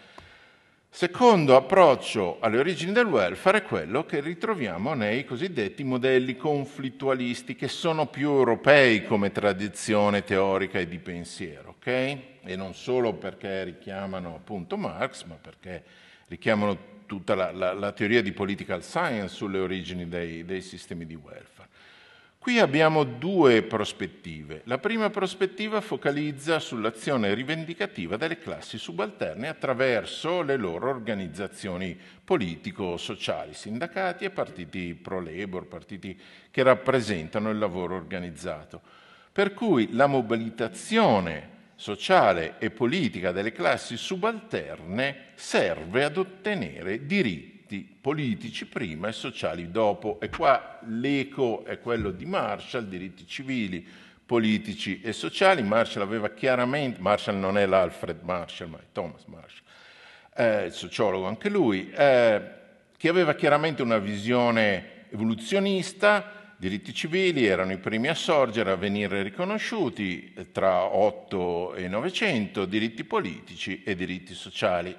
[0.96, 7.66] Secondo approccio alle origini del welfare è quello che ritroviamo nei cosiddetti modelli conflittualisti, che
[7.66, 11.86] sono più europei come tradizione teorica e di pensiero, ok?
[11.88, 15.82] E non solo perché richiamano appunto Marx, ma perché
[16.28, 21.16] richiamano tutta la, la, la teoria di political science sulle origini dei, dei sistemi di
[21.16, 21.53] welfare.
[22.44, 24.60] Qui abbiamo due prospettive.
[24.64, 34.26] La prima prospettiva focalizza sull'azione rivendicativa delle classi subalterne attraverso le loro organizzazioni politico-sociali, sindacati
[34.26, 38.82] e partiti pro-labor, partiti che rappresentano il lavoro organizzato.
[39.32, 47.96] Per cui la mobilitazione sociale e politica delle classi subalterne serve ad ottenere diritti diritti
[48.00, 50.18] politici prima e sociali dopo.
[50.20, 53.86] E qua l'eco è quello di Marshall, diritti civili,
[54.24, 55.62] politici e sociali.
[55.62, 59.62] Marshall aveva chiaramente, Marshall non è l'Alfred Marshall, ma è Thomas Marshall,
[60.36, 62.42] eh, sociologo anche lui, eh,
[62.96, 69.22] che aveva chiaramente una visione evoluzionista, diritti civili erano i primi a sorgere, a venire
[69.22, 74.96] riconosciuti tra 8 e 900, diritti politici e diritti sociali.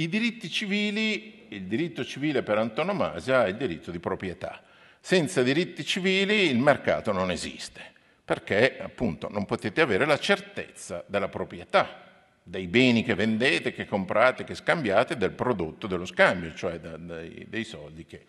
[0.00, 4.62] I diritti civili, il diritto civile per antonomasia è il diritto di proprietà.
[5.00, 7.80] Senza diritti civili il mercato non esiste,
[8.24, 12.06] perché appunto non potete avere la certezza della proprietà
[12.44, 17.46] dei beni che vendete, che comprate, che scambiate, del prodotto dello scambio, cioè da, dai,
[17.48, 18.24] dei soldi che...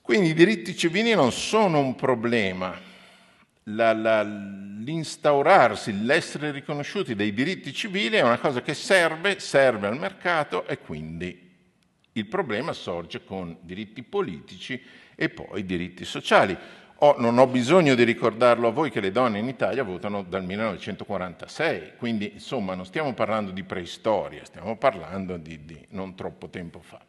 [0.00, 2.80] Quindi i diritti civili non sono un problema,
[3.68, 9.98] la, la, l'instaurarsi, l'essere riconosciuti dei diritti civili è una cosa che serve, serve al
[9.98, 11.46] mercato e quindi
[12.12, 14.82] il problema sorge con diritti politici
[15.14, 16.56] e poi diritti sociali.
[17.00, 20.42] Oh, non ho bisogno di ricordarlo a voi che le donne in Italia votano dal
[20.42, 26.80] 1946, quindi insomma non stiamo parlando di preistoria, stiamo parlando di, di non troppo tempo
[26.80, 27.00] fa.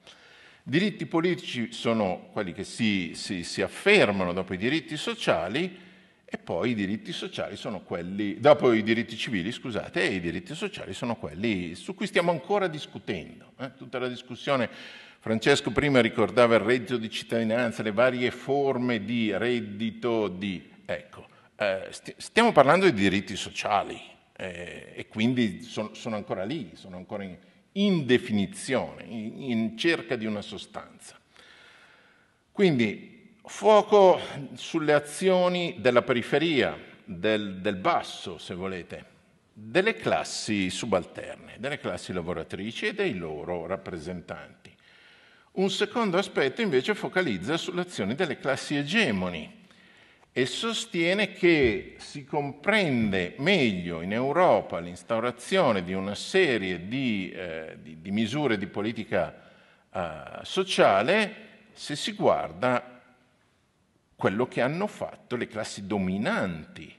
[0.61, 5.87] Diritti politici sono quelli che si, si, si affermano dopo i diritti sociali,
[6.31, 10.53] e poi i diritti sociali sono quelli, dopo i diritti civili, scusate, e i diritti
[10.53, 13.53] sociali sono quelli su cui stiamo ancora discutendo.
[13.57, 13.71] Eh?
[13.75, 14.69] Tutta la discussione,
[15.17, 20.69] Francesco prima ricordava il reddito di cittadinanza, le varie forme di reddito di...
[20.85, 23.99] Ecco, eh, stiamo parlando di diritti sociali
[24.37, 27.35] eh, e quindi son, sono ancora lì, sono ancora in,
[27.71, 31.19] in definizione, in, in cerca di una sostanza.
[32.51, 34.19] Quindi Fuoco
[34.53, 39.05] sulle azioni della periferia, del, del, basso, se volete,
[39.53, 44.75] delle classi subalterne, delle classi lavoratrici e dei loro rappresentanti.
[45.53, 49.65] Un secondo aspetto invece focalizza sulle azioni delle classi egemoni
[50.31, 57.99] e sostiene che si comprende meglio in Europa l'instaurazione di una serie di, eh, di,
[57.99, 59.35] di misure di politica
[59.91, 62.98] eh, sociale se si guarda
[64.19, 66.93] quello che hanno fatto le classi dominanti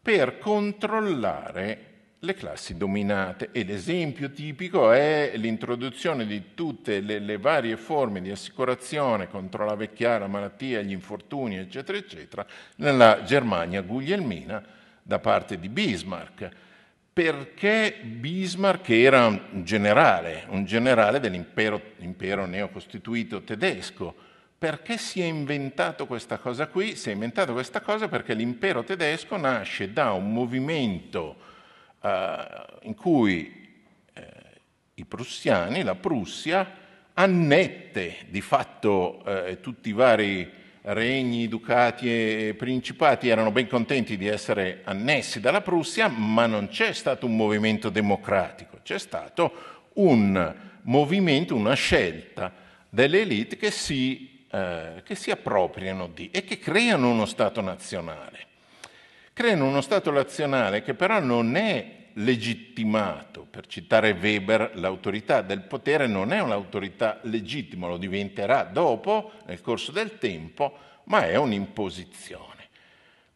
[0.00, 1.88] per controllare
[2.20, 8.30] le classi dominate e l'esempio tipico è l'introduzione di tutte le, le, varie forme di
[8.30, 14.64] assicurazione contro la vecchiaia, la malattia, gli infortuni, eccetera, eccetera, nella Germania guglielmina
[15.02, 16.48] da parte di Bismarck,
[17.12, 24.28] perché Bismarck era un generale, un generale dell'impero neocostituito tedesco.
[24.60, 26.94] Perché si è inventato questa cosa qui?
[26.94, 31.36] Si è inventato questa cosa perché l'impero tedesco nasce da un movimento
[32.02, 33.68] eh, in cui
[34.12, 34.22] eh,
[34.96, 36.76] i prussiani, la Prussia,
[37.14, 40.46] annette di fatto eh, tutti i vari
[40.82, 46.92] regni, ducati e principati erano ben contenti di essere annessi dalla Prussia, ma non c'è
[46.92, 52.52] stato un movimento democratico, c'è stato un movimento, una scelta
[52.90, 58.48] delle elite che si, eh, che si appropriano di e che creano uno Stato nazionale
[59.40, 66.06] creano uno Stato nazionale che però non è legittimato, per citare Weber, l'autorità del potere
[66.06, 72.68] non è un'autorità legittima, lo diventerà dopo, nel corso del tempo, ma è un'imposizione.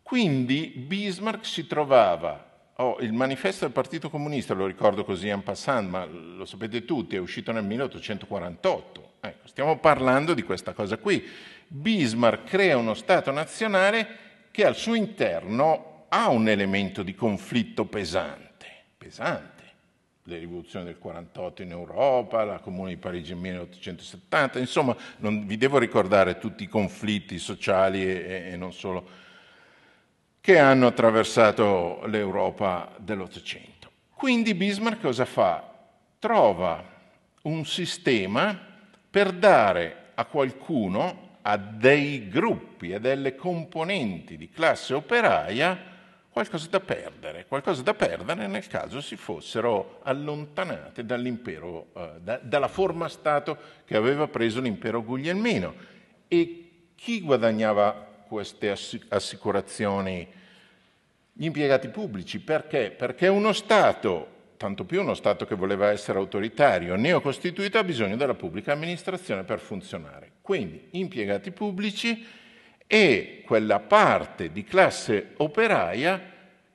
[0.03, 5.89] Quindi Bismarck si trovava, oh, il manifesto del Partito Comunista, lo ricordo così en passant,
[5.89, 9.13] ma lo sapete tutti, è uscito nel 1848.
[9.27, 11.27] Ecco, stiamo parlando di questa cosa qui.
[11.67, 14.07] Bismarck crea uno Stato nazionale
[14.51, 18.67] che al suo interno ha un elemento di conflitto pesante,
[18.99, 19.53] pesante.
[20.25, 25.57] Le rivoluzioni del 48 in Europa, la Comune di Parigi nel 1870, insomma non vi
[25.57, 29.09] devo ricordare tutti i conflitti sociali e, e non solo
[30.41, 33.91] che hanno attraversato l'Europa dell'Ottocento.
[34.15, 35.73] Quindi Bismarck cosa fa?
[36.19, 36.93] Trova
[37.43, 38.73] un sistema
[39.15, 45.79] per dare a qualcuno, a dei gruppi, a delle componenti di classe operaia,
[46.29, 52.67] qualcosa da perdere, qualcosa da perdere nel caso si fossero allontanate dall'impero, eh, da, dalla
[52.67, 55.75] forma Stato che aveva preso l'impero guglielmino.
[56.27, 57.93] E chi guadagnava
[58.27, 58.77] queste
[59.11, 60.27] assicurazioni?
[61.33, 62.41] Gli impiegati pubblici.
[62.41, 62.91] Perché?
[62.91, 68.35] Perché uno Stato, tanto più uno Stato che voleva essere autoritario, neocostituito, ha bisogno della
[68.35, 70.33] pubblica amministrazione per funzionare.
[70.41, 72.25] Quindi impiegati pubblici
[72.87, 76.33] e quella parte di classe operaia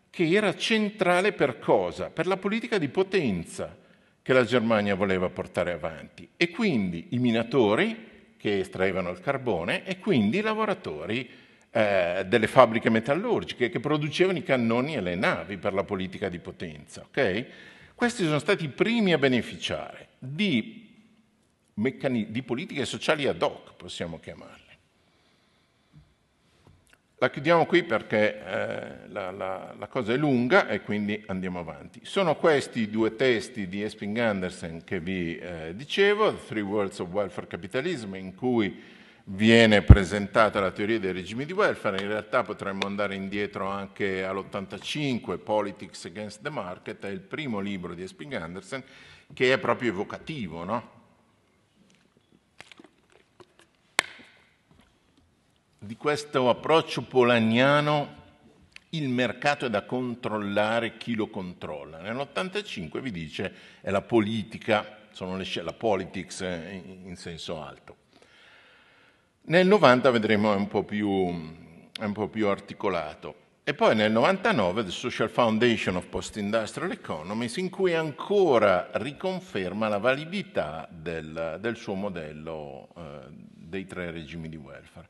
[0.09, 2.09] che era centrale per cosa?
[2.09, 3.77] Per la politica di potenza
[4.21, 9.99] che la Germania voleva portare avanti e quindi i minatori che estraevano il carbone e
[9.99, 11.29] quindi i lavoratori
[11.71, 16.39] eh, delle fabbriche metallurgiche che producevano i cannoni e le navi per la politica di
[16.39, 17.05] potenza.
[17.07, 17.45] Okay?
[17.93, 20.87] Questi sono stati i primi a beneficiare di,
[21.75, 24.67] meccani- di politiche sociali ad hoc, possiamo chiamarle.
[27.21, 31.99] La chiudiamo qui perché eh, la, la, la, cosa è lunga e quindi andiamo avanti.
[32.03, 37.09] Sono questi due testi di Esping Andersen che vi eh, dicevo, The Three Worlds of
[37.09, 38.81] Welfare Capitalism, in cui
[39.31, 45.37] viene presentata la teoria dei regimi di welfare, in realtà potremmo andare indietro anche all'85,
[45.37, 48.83] Politics Against the Market, è il primo libro di Esping Andersen,
[49.33, 50.97] che è proprio evocativo, no?
[55.81, 58.17] di questo approccio polaniano
[58.89, 61.99] il mercato è da controllare chi lo controlla.
[61.99, 68.07] Nell'85 vi dice è la politica, sono le, la politics in senso alto.
[69.49, 73.33] Nel 90 vedremo è un po' più, un po più articolato.
[73.63, 79.97] E poi nel 99 The Social Foundation of Post-Industrial Economies, in cui ancora riconferma la
[79.97, 85.07] validità del, del suo modello eh, dei tre regimi di welfare.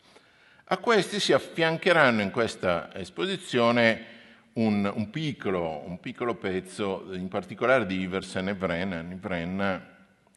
[0.67, 4.05] A questi si affiancheranno in questa esposizione
[4.53, 9.85] un, un, piccolo, un piccolo, pezzo, in particolare di Iversen e Vren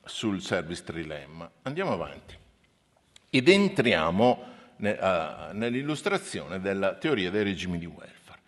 [0.04, 1.48] sul service trilemma.
[1.62, 2.40] Andiamo avanti
[3.34, 4.44] ed entriamo
[4.76, 4.98] ne,
[5.52, 8.40] nell'illustrazione della teoria dei regimi di welfare.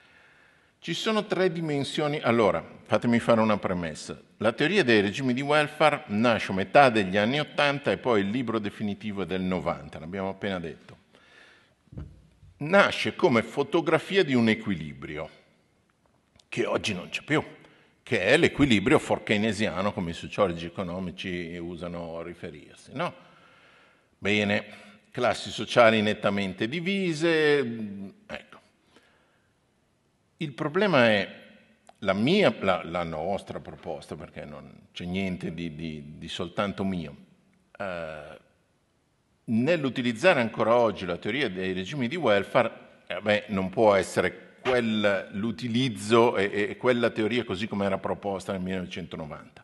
[0.79, 2.21] Ci sono tre dimensioni.
[2.21, 4.21] Allora, fatemi fare una premessa.
[4.37, 8.29] La teoria dei regimi di welfare nasce a metà degli anni 80 e poi il
[8.29, 10.95] libro definitivo è del 90, l'abbiamo appena detto
[12.65, 15.29] nasce come fotografia di un equilibrio
[16.49, 17.43] che oggi non c'è più,
[18.03, 22.91] che è l'equilibrio forkeynesiano come i sociologi economici usano riferirsi.
[22.95, 23.13] No?
[24.25, 24.65] Bene,
[25.11, 27.59] classi sociali nettamente divise,
[28.27, 28.59] ecco.
[30.39, 31.29] Il problema è
[31.99, 37.15] la, mia, la, la nostra proposta, perché non c'è niente di, di, di soltanto mio,
[37.77, 38.39] eh,
[39.45, 45.29] nell'utilizzare ancora oggi la teoria dei regimi di welfare, eh beh, non può essere quel,
[45.33, 49.63] l'utilizzo e, e, quella teoria così come era proposta nel 1990.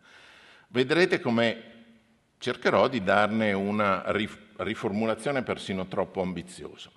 [0.68, 1.62] Vedrete come
[2.36, 4.02] cercherò di darne una
[4.62, 6.90] riformulazione persino troppo ambiziosa.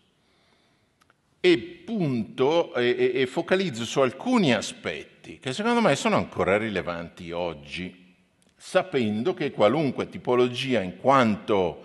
[1.39, 8.16] E punto e, e focalizzo su alcuni aspetti che secondo me sono ancora rilevanti oggi,
[8.55, 11.84] sapendo che qualunque tipologia in quanto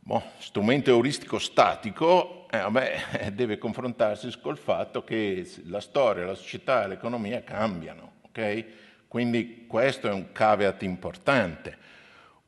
[0.00, 6.86] boh, strumento euristico statico eh, vabbè, deve confrontarsi col fatto che la storia, la società
[6.86, 8.14] l'economia cambiano.
[8.28, 8.66] Okay?
[9.06, 11.76] Quindi questo è un caveat importante.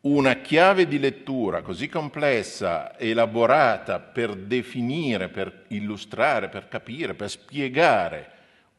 [0.02, 8.30] Una chiave di lettura così complessa, elaborata per definire, per illustrare, per capire, per spiegare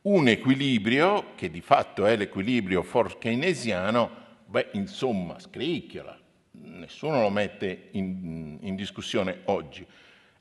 [0.02, 4.10] un equilibrio, che di fatto è l'equilibrio for keynesiano,
[4.48, 6.20] beh, insomma, scricchiola,
[6.52, 9.88] nessuno lo mette in, in discussione oggi.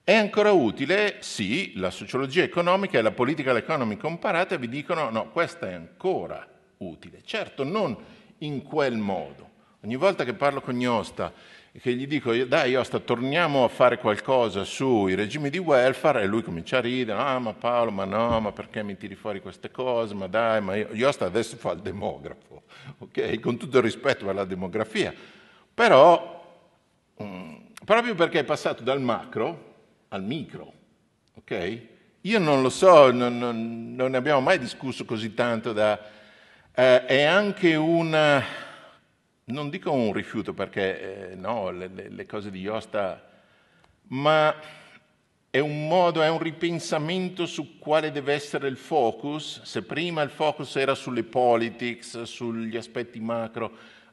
[0.03, 1.19] È ancora utile?
[1.21, 6.45] Sì, la sociologia economica e la politica economica comparata vi dicono no, questa è ancora
[6.79, 7.21] utile.
[7.23, 7.97] Certo, non
[8.39, 9.52] in quel modo.
[9.85, 11.33] Ogni volta che parlo con Iosta
[11.73, 16.27] e che gli dico dai Iosta torniamo a fare qualcosa sui regimi di welfare e
[16.27, 19.73] lui comincia a ridere, ah ma Paolo ma no, ma perché mi tiri fuori queste
[19.73, 20.87] cose, ma dai, ma io...
[20.93, 22.63] Iosta adesso fa il demografo,
[22.99, 23.41] ok?
[23.41, 25.13] Con tutto il rispetto per la demografia,
[25.75, 26.65] però,
[27.21, 27.55] mm,
[27.85, 29.75] proprio perché è passato dal macro
[30.11, 30.73] al micro,
[31.39, 31.81] ok?
[32.21, 35.99] Io non lo so, non, non, non ne abbiamo mai discusso così tanto da...
[36.75, 38.43] Eh, è anche un,
[39.53, 43.23] non dico un rifiuto perché eh, no, le, le, cose di Iosta,
[44.09, 44.55] ma
[45.49, 49.63] è un modo, è un ripensamento su quale deve essere il focus.
[49.63, 53.71] Se prima il focus era sulle politics, sugli aspetti macro,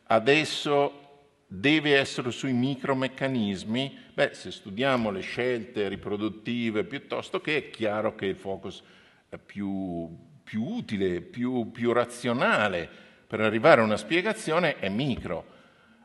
[0.08, 1.08] adesso
[1.48, 8.28] deve essere sui micromeccanismi, beh, se studiamo le scelte riproduttive piuttosto che è chiaro che
[8.28, 8.84] il focus
[9.30, 10.08] è più,
[10.44, 15.46] più utile, più, più, razionale per arrivare a una spiegazione è micro.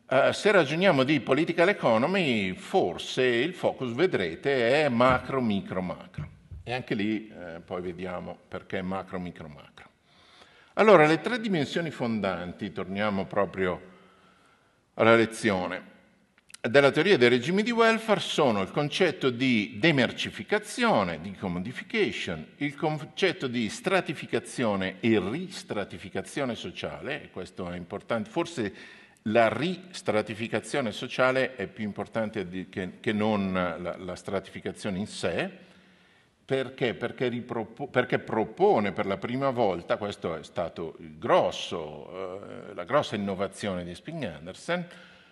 [0.07, 6.29] Uh, se ragioniamo di political economy, forse il focus, vedrete, è macro, micro, macro.
[6.63, 9.89] E anche lì eh, poi vediamo perché macro, micro, macro.
[10.75, 13.81] Allora, le tre dimensioni fondanti, torniamo proprio
[14.93, 15.93] alla lezione
[16.69, 23.49] della teoria dei regimi di welfare sono il concetto di demercificazione, di commodification, il concetto
[23.49, 28.73] di stratificazione e ristratificazione sociale, e questo è importante, forse
[29.25, 35.51] la ristratificazione sociale è più importante che, non la, la, stratificazione in sé,
[36.47, 36.95] perché?
[36.95, 43.17] Perché, ripropo, perché, propone per la prima volta, questo è stato grosso, eh, la grossa
[43.17, 44.87] innovazione di Sping Andersen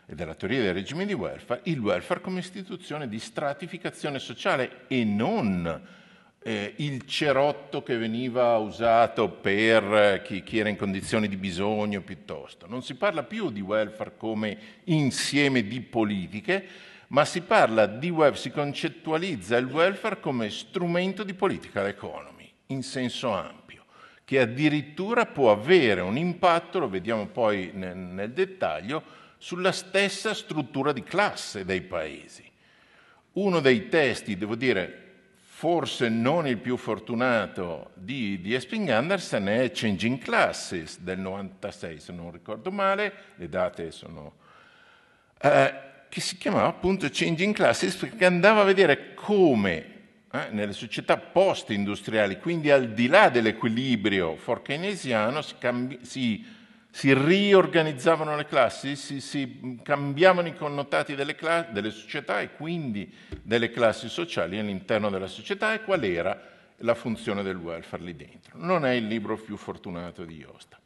[0.06, 5.04] e della teoria dei regimi di welfare, il welfare come istituzione di stratificazione sociale e
[5.04, 6.00] non
[6.42, 12.66] eh, il cerotto che veniva usato per chi, chi era in condizioni di bisogno piuttosto.
[12.66, 16.66] Non si parla più di welfare come insieme di politiche,
[17.08, 22.82] ma si parla di web, si concettualizza il welfare come strumento di political economy in
[22.82, 23.84] senso ampio,
[24.24, 30.92] che addirittura può avere un impatto, lo vediamo poi nel, nel dettaglio, sulla stessa struttura
[30.92, 32.48] di classe dei paesi.
[33.32, 39.72] Uno dei testi, devo dire, forse non il più fortunato di, di Esping Andersen è
[39.74, 44.36] Changing Classes del 96, se non ricordo male, le date sono...
[45.40, 45.74] Eh,
[46.08, 49.86] che si chiamava appunto Changing Classes perché andava a vedere come
[50.30, 56.46] eh, nelle società post-industriali, quindi al di là dell'equilibrio for-keynesiano, si, cambi- si,
[56.92, 63.10] si, riorganizzavano le classi, si, si cambiavano i connotati delle, cla- delle, società e quindi
[63.42, 68.58] delle classi sociali all'interno della società e qual era la funzione del welfare lì dentro.
[68.58, 70.78] Non è il libro più fortunato di Iosta.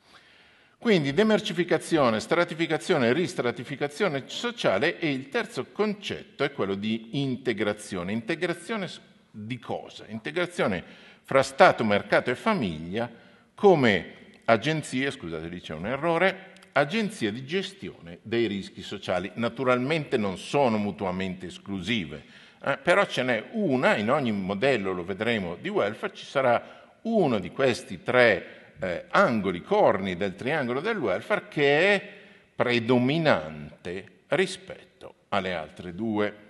[0.79, 8.13] Quindi demercificazione, stratificazione, ristratificazione sociale e il terzo concetto è quello di integrazione.
[8.13, 8.89] Integrazione
[9.31, 10.05] di cosa?
[10.07, 10.85] Integrazione
[11.25, 13.11] fra Stato, mercato e famiglia
[13.55, 19.31] come agenzie, scusate lì c'è un errore, agenzie di gestione dei rischi sociali.
[19.35, 22.25] Naturalmente non sono mutuamente esclusive,
[22.63, 27.39] eh, però ce n'è una, in ogni modello lo vedremo di welfare, ci sarà uno
[27.39, 32.13] di questi tre eh, angoli, corni del triangolo del welfare che è
[32.55, 36.45] predominante rispetto alle altre due.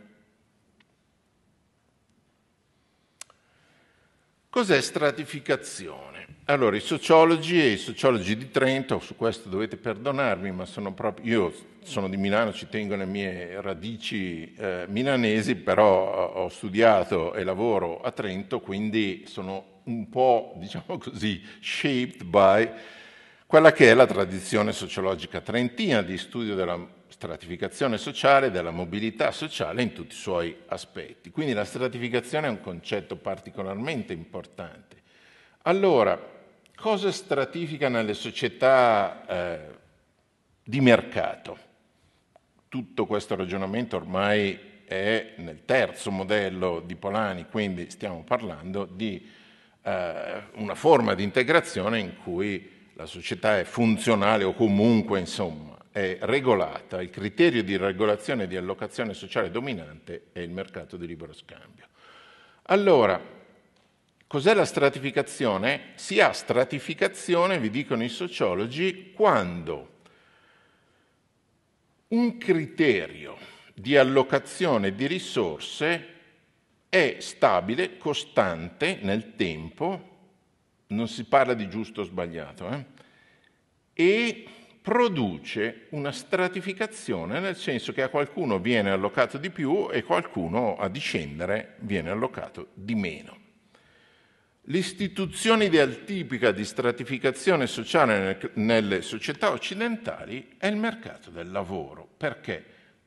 [4.49, 6.16] Cos'è stratificazione?
[6.49, 11.27] Allora, i sociologi e i sociologi di Trento, su questo dovete perdonarmi, ma sono proprio,
[11.27, 17.43] io sono di Milano, ci tengo le mie radici eh, milanesi, però ho studiato e
[17.43, 22.71] lavoro a Trento, quindi sono un po', diciamo così, shaped by
[23.45, 26.79] quella che è la tradizione sociologica trentina di studio della
[27.09, 31.31] stratificazione sociale, della mobilità sociale in tutti i suoi aspetti.
[31.31, 35.03] Quindi la stratificazione è un concetto particolarmente importante.
[35.63, 36.35] Allora,
[36.77, 39.59] cosa stratifica nelle società eh,
[40.63, 41.59] di mercato?
[42.69, 49.29] Tutto questo ragionamento ormai è nel terzo modello di Polani, quindi stiamo parlando di
[49.83, 56.19] eh, una forma di integrazione in cui la società è funzionale o comunque, insomma, è
[56.21, 61.33] regolata, il criterio di regolazione e di allocazione sociale dominante è il mercato di libero
[61.33, 61.87] scambio.
[62.65, 63.36] Allora,
[64.27, 65.93] cos'è la stratificazione?
[65.95, 69.95] Si ha stratificazione, vi dicono i sociologi, quando
[72.09, 73.37] un criterio
[73.75, 76.15] di allocazione di risorse
[76.89, 80.15] è stabile, costante nel tempo,
[80.89, 82.85] non si parla di giusto o sbagliato, eh?
[83.93, 84.47] e
[84.81, 90.89] produce una stratificazione, nel senso che a qualcuno viene allocato di più e qualcuno a
[90.89, 93.46] discendere viene allocato di meno.
[94.69, 102.09] L'istituzione idealtipica di stratificazione sociale nelle società occidentali è il mercato del lavoro.
[102.17, 102.65] Perché?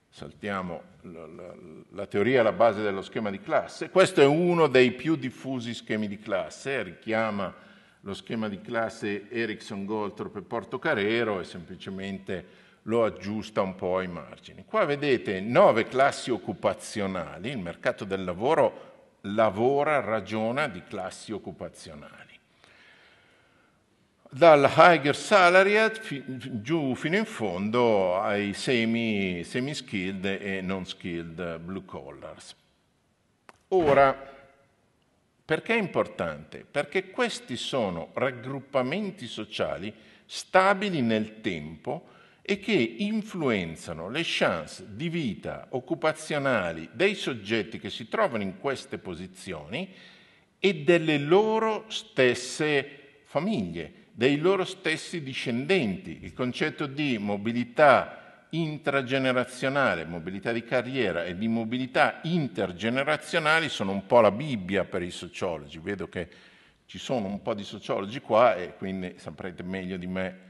[0.09, 1.55] Saltiamo la, la,
[1.91, 3.89] la teoria alla base dello schema di classe.
[3.89, 7.53] Questo è uno dei più diffusi schemi di classe, richiama
[8.01, 12.45] lo schema di classe Ericsson, Goldthorpe e Portocarrero e semplicemente
[12.83, 14.63] lo aggiusta un po' ai margini.
[14.65, 22.37] Qua vedete nove classi occupazionali, il mercato del lavoro lavora, ragiona di classi occupazionali.
[24.31, 32.55] Dal higher salariat giù fino in fondo ai semi, semi-skilled e non-skilled blue collars.
[33.69, 34.15] Ora,
[35.45, 36.63] perché è importante?
[36.69, 39.91] Perché questi sono raggruppamenti sociali
[40.25, 42.17] stabili nel tempo
[42.49, 48.97] e che influenzano le chance di vita occupazionali dei soggetti che si trovano in queste
[48.97, 49.87] posizioni
[50.57, 56.21] e delle loro stesse famiglie, dei loro stessi discendenti.
[56.23, 64.21] Il concetto di mobilità intragenerazionale, mobilità di carriera e di mobilità intergenerazionali sono un po'
[64.21, 65.77] la Bibbia per i sociologi.
[65.77, 66.27] Vedo che
[66.87, 70.47] ci sono un po' di sociologi qua e quindi saprete meglio di me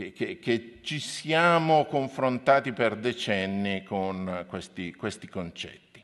[0.00, 6.02] che, che, che ci siamo confrontati per decenni con questi, questi concetti.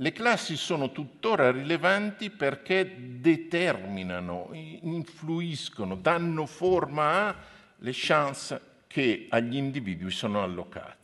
[0.00, 7.34] Le classi sono tuttora rilevanti perché determinano, influiscono, danno forma
[7.80, 10.96] alle chance che agli individui sono allocate.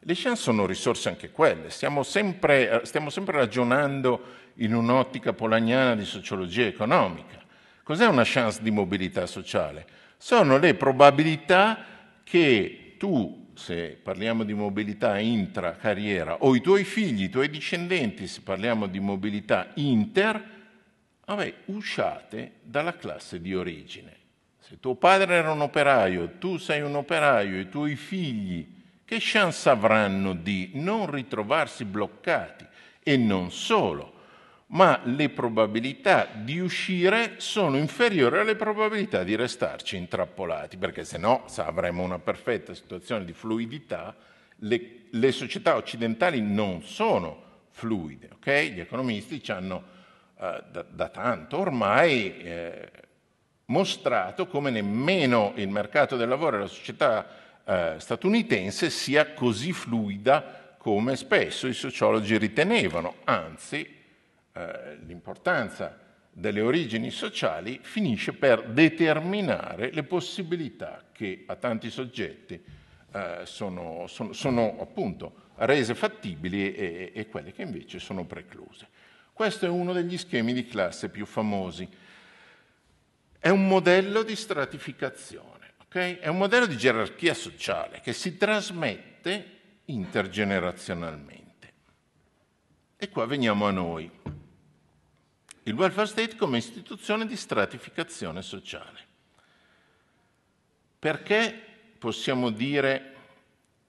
[0.00, 6.04] Le chance sono risorse anche quelle, stiamo sempre, stiamo sempre ragionando in un'ottica polaniana di
[6.04, 7.42] sociologia economica.
[7.82, 10.05] Cos'è una chance di mobilità sociale?
[10.16, 11.84] Sono le probabilità
[12.24, 18.40] che tu, se parliamo di mobilità intra-carriera, o i tuoi figli, i tuoi discendenti, se
[18.40, 20.42] parliamo di mobilità inter,
[21.24, 24.14] vabbè, usciate dalla classe di origine.
[24.58, 29.68] Se tuo padre era un operaio, tu sei un operaio, i tuoi figli, che chance
[29.68, 32.66] avranno di non ritrovarsi bloccati?
[33.00, 34.14] E non solo,
[34.68, 41.44] ma le probabilità di uscire sono inferiori alle probabilità di restarci intrappolati, perché se no
[41.56, 44.14] avremo una perfetta situazione di fluidità.
[44.60, 48.72] Le, le società occidentali non sono fluide, okay?
[48.72, 49.82] gli economisti ci hanno
[50.40, 52.90] eh, da, da, tanto ormai eh,
[53.66, 57.26] mostrato come nemmeno il mercato del lavoro e la società
[57.64, 63.95] eh, statunitense sia così fluida come spesso i sociologi ritenevano, anzi
[64.56, 65.98] eh, l'importanza
[66.32, 72.62] delle origini sociali finisce per determinare le possibilità che a tanti soggetti
[73.12, 78.88] eh, sono, sono, sono, appunto rese fattibili e, e quelle che invece sono precluse.
[79.32, 81.86] Questo è uno degli schemi di classe più famosi.
[83.38, 86.16] È un modello di stratificazione, okay?
[86.16, 89.54] è un modello di gerarchia sociale che si trasmette
[89.84, 91.44] intergenerazionalmente.
[92.96, 94.10] E qua veniamo a noi.
[95.66, 99.00] Il welfare state come istituzione di stratificazione sociale.
[100.96, 101.60] Perché
[101.98, 103.14] possiamo dire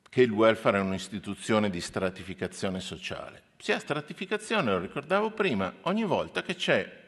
[0.10, 3.44] che il welfare è un'istituzione di stratificazione sociale?
[3.60, 7.04] Si ha stratificazione, lo ricordavo prima, ogni volta che c'è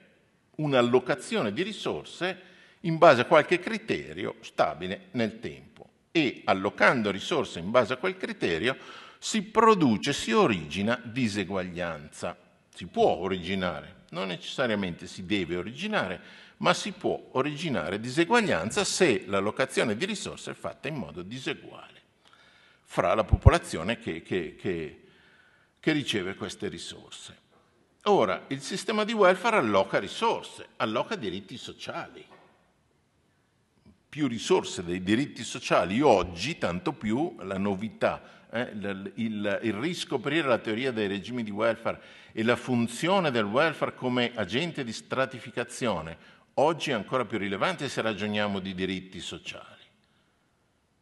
[0.57, 2.41] un'allocazione di risorse
[2.82, 8.17] in base a qualche criterio stabile nel tempo e allocando risorse in base a quel
[8.17, 8.78] criterio
[9.17, 12.38] si produce, si origina diseguaglianza.
[12.72, 16.22] Si può originare, non necessariamente si deve originare,
[16.57, 21.97] ma si può originare diseguaglianza se l'allocazione di risorse è fatta in modo diseguale
[22.91, 25.03] fra la popolazione che, che, che,
[25.80, 27.38] che riceve queste risorse.
[28.03, 32.26] Ora, il sistema di welfare alloca risorse, alloca diritti sociali.
[34.10, 40.47] Più risorse dei diritti sociali oggi, tanto più la novità, eh, il, il, il riscoprire
[40.47, 46.18] la teoria dei regimi di welfare e la funzione del welfare come agente di stratificazione,
[46.56, 49.78] oggi è ancora più rilevante se ragioniamo di diritti sociali.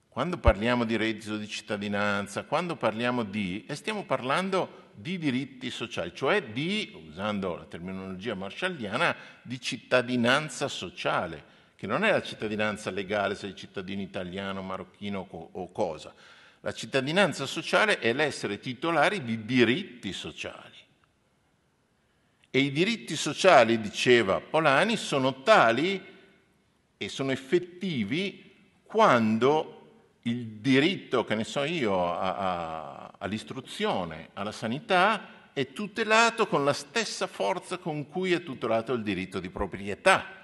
[0.10, 3.66] Quando parliamo di reddito di cittadinanza, quando parliamo di...
[3.68, 11.56] e stiamo parlando di diritti sociali, cioè di, usando la terminologia marshalliana, di cittadinanza sociale,
[11.76, 16.12] che non è la cittadinanza legale, sei cittadino italiano, marocchino o cosa.
[16.62, 20.76] La cittadinanza sociale è l'essere titolari di diritti sociali.
[22.50, 26.04] E i diritti sociali, diceva Polani, sono tali
[26.98, 28.54] e sono effettivi
[28.84, 29.74] quando
[30.24, 36.74] il diritto, che ne so io, a, a, all'istruzione, alla sanità, è tutelato con la
[36.74, 40.37] stessa forza con cui è tutelato il diritto di proprietà.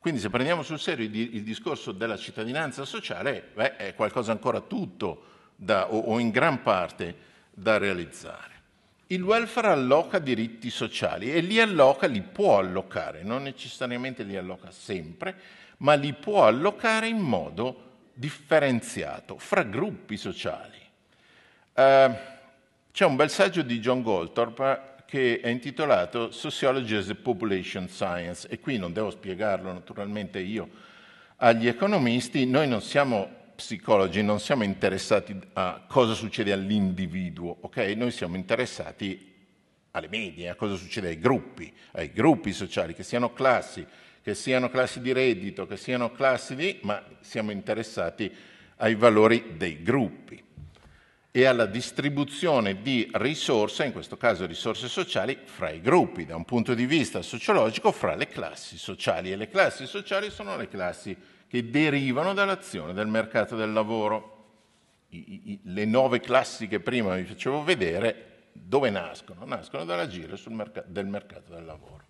[0.00, 5.24] Quindi se prendiamo sul serio il, discorso della cittadinanza sociale, beh, è qualcosa ancora tutto
[5.54, 7.14] da, o, o in gran parte
[7.50, 8.48] da realizzare.
[9.08, 14.70] Il welfare alloca diritti sociali e li alloca, li può allocare, non necessariamente li alloca
[14.70, 15.34] sempre,
[15.78, 20.78] ma li può allocare in modo differenziato fra gruppi sociali.
[21.74, 22.14] Uh,
[22.90, 28.46] c'è un bel saggio di John Goldthorpe che è intitolato Sociology as a Population Science.
[28.48, 30.68] E qui non devo spiegarlo naturalmente io
[31.38, 37.78] agli economisti, noi non siamo psicologi, non siamo interessati a cosa succede all'individuo, ok?
[37.96, 39.34] Noi siamo interessati
[39.90, 43.84] alle medie, a cosa succede ai gruppi, ai gruppi sociali, che siano classi,
[44.22, 48.32] che siano classi di reddito, che siano classi di, ma siamo interessati
[48.76, 50.40] ai valori dei gruppi
[51.32, 56.44] e alla distribuzione di risorse, in questo caso risorse sociali, fra i gruppi, da un
[56.44, 59.30] punto di vista sociologico, fra le classi sociali.
[59.30, 61.16] E le classi sociali sono le classi
[61.46, 64.38] che derivano dall'azione del mercato del lavoro.
[65.10, 69.44] I, i, le nove classi che prima vi facevo vedere, dove nascono?
[69.44, 72.06] Nascono dall'agire merc- del mercato del lavoro.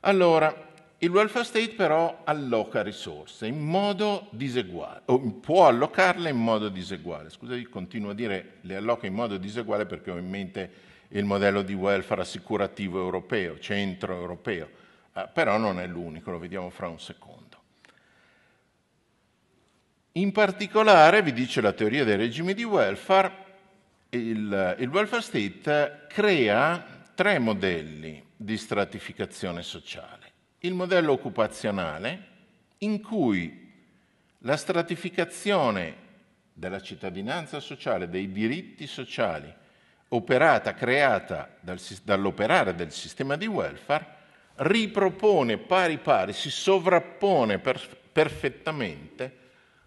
[0.00, 0.71] Allora,
[1.02, 7.28] il welfare state però alloca risorse in modo diseguale, o può allocarle in modo diseguale.
[7.28, 10.70] Scusate, continuo a dire le alloca in modo diseguale perché ho in mente
[11.08, 14.68] il modello di welfare assicurativo europeo, centro europeo,
[15.12, 17.40] eh, però non è l'unico, lo vediamo fra un secondo.
[20.12, 23.32] In particolare, vi dice la teoria dei regimi di welfare,
[24.10, 30.21] il, il welfare state crea tre modelli di stratificazione sociale
[30.64, 32.30] il modello occupazionale
[32.78, 33.70] in cui
[34.38, 35.96] la stratificazione
[36.52, 39.52] della cittadinanza sociale, dei diritti sociali,
[40.08, 44.20] operata, creata dal, dall'operare del sistema di welfare,
[44.56, 47.80] ripropone pari pari, si sovrappone per,
[48.12, 49.38] perfettamente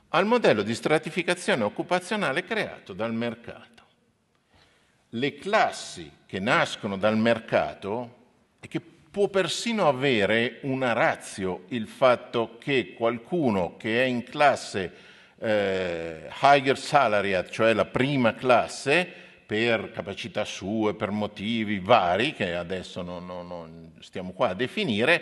[0.09, 3.83] al modello di stratificazione occupazionale creato dal mercato.
[5.09, 8.23] Le classi che nascono dal mercato
[8.59, 8.81] e che
[9.15, 14.91] può persino avere una razio il fatto che qualcuno che è in classe
[15.39, 19.07] eh, higher salariat, cioè la prima classe,
[19.45, 25.21] per capacità sue, per motivi vari, che adesso non, non, non stiamo qua a definire,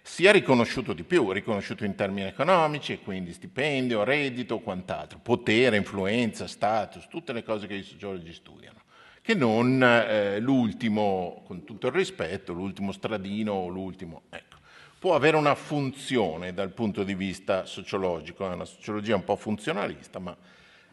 [0.00, 7.08] sia riconosciuto di più, riconosciuto in termini economici, quindi stipendio, reddito, quant'altro, potere, influenza, status,
[7.08, 8.83] tutte le cose che i sociologi studiano
[9.24, 14.24] che non eh, l'ultimo, con tutto il rispetto, l'ultimo stradino o l'ultimo.
[14.28, 14.58] Ecco.
[14.98, 20.18] Può avere una funzione dal punto di vista sociologico, è una sociologia un po' funzionalista,
[20.18, 20.36] ma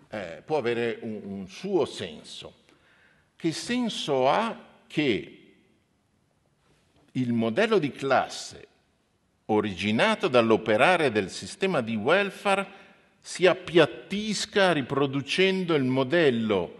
[0.09, 2.59] eh, può avere un, un suo senso.
[3.35, 4.57] Che senso ha
[4.87, 5.53] che
[7.11, 8.67] il modello di classe
[9.47, 12.65] originato dall'operare del sistema di welfare
[13.19, 16.79] si appiattisca riproducendo il modello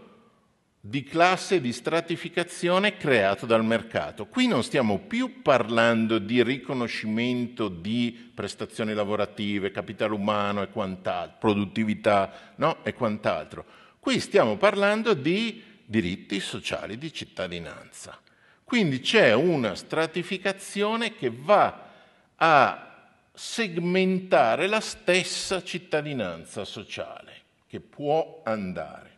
[0.84, 4.26] di classe di stratificazione creato dal mercato.
[4.26, 12.52] Qui non stiamo più parlando di riconoscimento di prestazioni lavorative, capitale umano e quant'altro, produttività
[12.56, 12.78] no?
[12.82, 13.64] e quant'altro.
[14.00, 18.18] Qui stiamo parlando di diritti sociali di cittadinanza.
[18.64, 21.90] Quindi c'è una stratificazione che va
[22.34, 29.11] a segmentare la stessa cittadinanza sociale che può andare,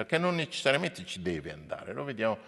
[0.00, 2.38] perché non necessariamente ci deve andare, lo vediamo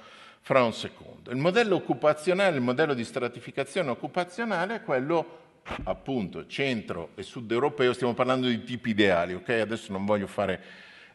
[0.41, 1.31] fra un secondo.
[1.31, 5.41] Il modello occupazionale, il modello di stratificazione occupazionale è quello
[5.85, 9.51] appunto centro e sud europeo, stiamo parlando di tipi ideali, ok?
[9.51, 10.63] Adesso non voglio fare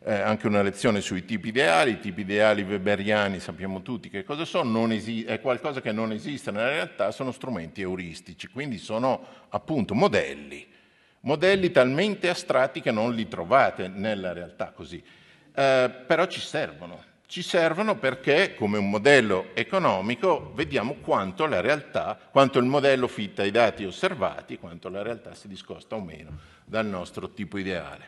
[0.04, 4.46] eh, anche una lezione sui tipi ideali, i tipi ideali weberiani sappiamo tutti che cosa
[4.46, 9.96] sono, esi- è qualcosa che non esiste nella realtà, sono strumenti euristici, quindi sono appunto
[9.96, 10.68] modelli,
[11.22, 15.04] modelli talmente astratti che non li trovate nella realtà così,
[15.58, 22.16] eh, però ci servono, ci servono perché come un modello economico vediamo quanto la realtà,
[22.30, 26.86] quanto il modello fitta i dati osservati, quanto la realtà si discosta o meno dal
[26.86, 28.08] nostro tipo ideale.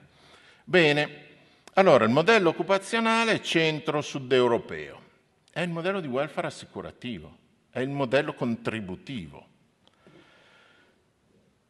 [0.64, 1.26] Bene,
[1.74, 5.02] allora il modello occupazionale centro-sud europeo
[5.52, 7.36] è il modello di welfare assicurativo,
[7.72, 9.48] è il modello contributivo.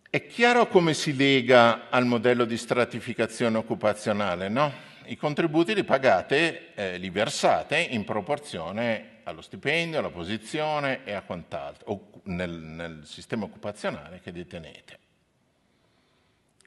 [0.10, 4.88] È chiaro come si lega al modello di stratificazione occupazionale, no?
[5.10, 11.22] I contributi li pagate, eh, li versate in proporzione allo stipendio, alla posizione e a
[11.22, 15.00] quant'altro, o nel, nel sistema occupazionale che detenete.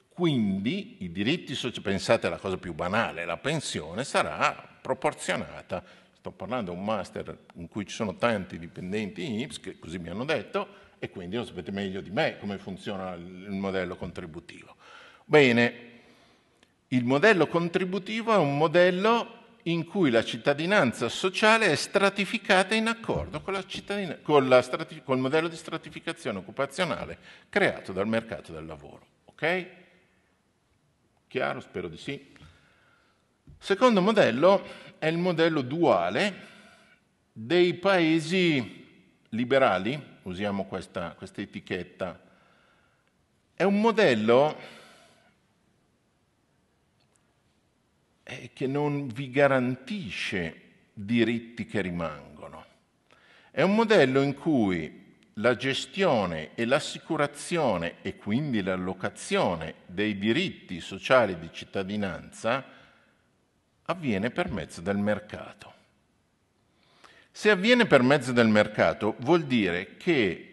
[0.08, 5.82] Quindi i diritti sociali, pensate alla cosa più banale, la pensione sarà proporzionata.
[6.12, 10.08] Sto parlando di un master in cui ci sono tanti dipendenti IPS, che così mi
[10.08, 10.68] hanno detto,
[10.98, 14.76] e quindi lo sapete meglio di me come funziona il modello contributivo.
[15.24, 15.90] Bene,
[16.92, 23.40] il modello contributivo è un modello in cui la cittadinanza sociale è stratificata in accordo
[23.40, 23.54] con,
[24.22, 27.18] con, la strati- con il modello di stratificazione occupazionale
[27.48, 29.06] creato dal mercato del lavoro.
[29.26, 29.66] Ok?
[31.28, 31.60] Chiaro?
[31.60, 32.30] Spero di sì.
[33.56, 34.62] Secondo modello
[34.98, 36.50] è il modello duale
[37.32, 42.20] dei paesi liberali, usiamo questa, questa etichetta.
[43.54, 44.80] È un modello
[48.52, 50.60] che non vi garantisce
[50.92, 52.64] diritti che rimangono.
[53.50, 55.00] È un modello in cui
[55.36, 62.64] la gestione e l'assicurazione e quindi l'allocazione dei diritti sociali di cittadinanza
[63.84, 65.72] avviene per mezzo del mercato.
[67.30, 70.48] Se avviene per mezzo del mercato vuol dire che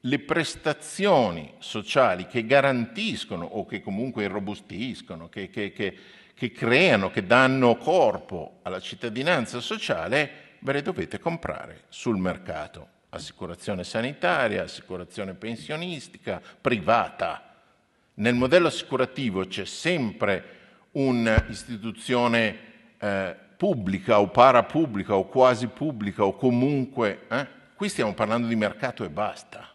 [0.00, 5.96] le prestazioni sociali che garantiscono o che comunque irrobustiscono, che, che, che
[6.34, 12.88] che creano, che danno corpo alla cittadinanza sociale, ve le dovete comprare sul mercato.
[13.10, 17.54] Assicurazione sanitaria, assicurazione pensionistica, privata.
[18.14, 20.62] Nel modello assicurativo c'è sempre
[20.92, 22.58] un'istituzione
[22.98, 27.26] eh, pubblica o parapubblica o quasi pubblica o comunque.
[27.28, 27.46] Eh?
[27.76, 29.68] Qui stiamo parlando di mercato e basta.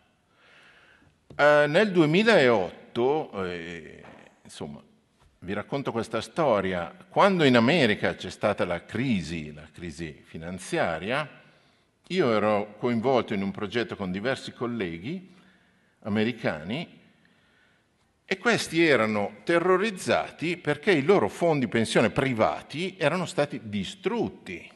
[1.36, 4.04] Eh, nel 2008, eh,
[4.44, 4.82] insomma,
[5.40, 6.94] vi racconto questa storia.
[7.10, 11.28] Quando in America c'è stata la crisi, la crisi finanziaria,
[12.08, 15.36] io ero coinvolto in un progetto con diversi colleghi
[16.02, 16.98] americani
[18.26, 24.70] e questi erano terrorizzati perché i loro fondi pensione privati erano stati distrutti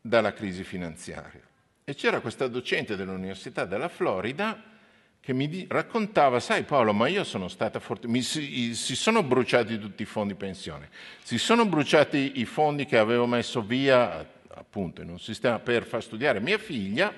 [0.00, 1.40] dalla crisi finanziaria.
[1.84, 4.62] E c'era questa docente dell'Università della Florida
[5.28, 10.00] che mi raccontava, sai Paolo, ma io sono stata fortunata, si, si, sono bruciati tutti
[10.00, 10.88] i fondi pensione,
[11.22, 16.02] si sono bruciati i fondi che avevo messo via appunto in un sistema per far
[16.02, 17.12] studiare mia figlia,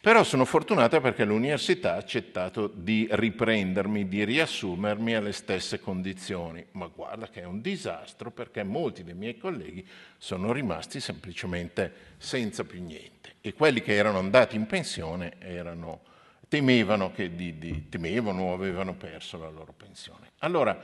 [0.00, 6.64] però sono fortunata perché l'università ha accettato di riprendermi, di riassumermi alle stesse condizioni.
[6.70, 9.84] Ma guarda che è un disastro perché molti dei miei colleghi
[10.18, 16.06] sono rimasti semplicemente senza più niente e quelli che erano andati in pensione erano
[16.48, 20.32] temevano, che di, di, temevano o avevano perso la loro pensione.
[20.38, 20.80] Allora,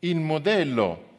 [0.00, 1.14] il modello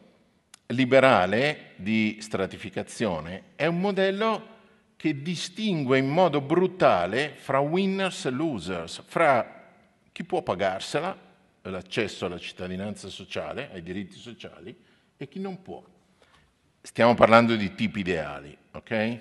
[0.68, 4.56] liberale di stratificazione è un modello
[4.95, 9.66] che distingue in modo brutale fra winners e losers, fra
[10.12, 11.26] chi può pagarsela,
[11.62, 14.76] l'accesso alla cittadinanza sociale, ai diritti sociali,
[15.16, 15.84] e chi non può.
[16.82, 19.20] Stiamo parlando di tipi ideali, ok?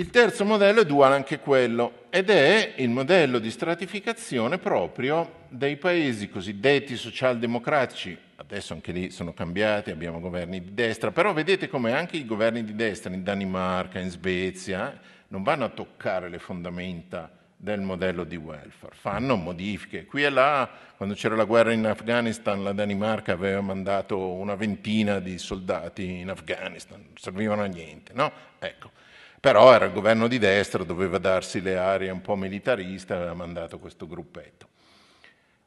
[0.00, 5.76] Il terzo modello è duale anche quello ed è il modello di stratificazione proprio dei
[5.76, 8.16] paesi cosiddetti socialdemocratici.
[8.36, 12.64] Adesso anche lì sono cambiati, abbiamo governi di destra, però vedete come anche i governi
[12.64, 14.98] di destra in Danimarca, in Svezia,
[15.28, 20.06] non vanno a toccare le fondamenta del modello di welfare, fanno modifiche.
[20.06, 25.18] Qui e là, quando c'era la guerra in Afghanistan, la Danimarca aveva mandato una ventina
[25.18, 28.32] di soldati in Afghanistan, non servivano a niente, no?
[28.58, 28.99] Ecco.
[29.40, 33.78] Però era il governo di destra, doveva darsi le aree un po' militariste, aveva mandato
[33.78, 34.68] questo gruppetto.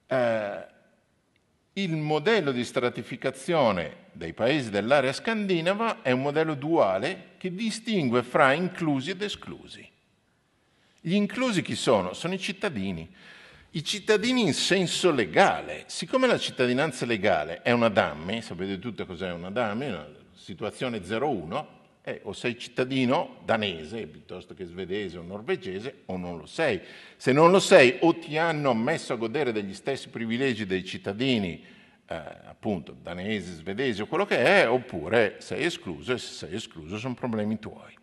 [0.08, 0.72] eh,
[1.76, 8.54] il modello di stratificazione dei paesi dell'area scandinava è un modello duale che distingue fra
[8.54, 9.90] inclusi ed esclusi.
[11.02, 12.14] Gli inclusi chi sono?
[12.14, 13.12] Sono i cittadini.
[13.72, 15.86] I cittadini in senso legale.
[15.88, 21.82] Siccome la cittadinanza legale è una DAMME, sapete tutte cos'è una DAMME, una situazione 01,
[22.06, 26.82] eh, o sei cittadino danese piuttosto che svedese o norvegese o non lo sei.
[27.16, 31.64] Se non lo sei o ti hanno ammesso a godere degli stessi privilegi dei cittadini
[32.06, 36.98] eh, appunto danesi, svedesi o quello che è, oppure sei escluso e se sei escluso
[36.98, 37.98] sono problemi tuoi.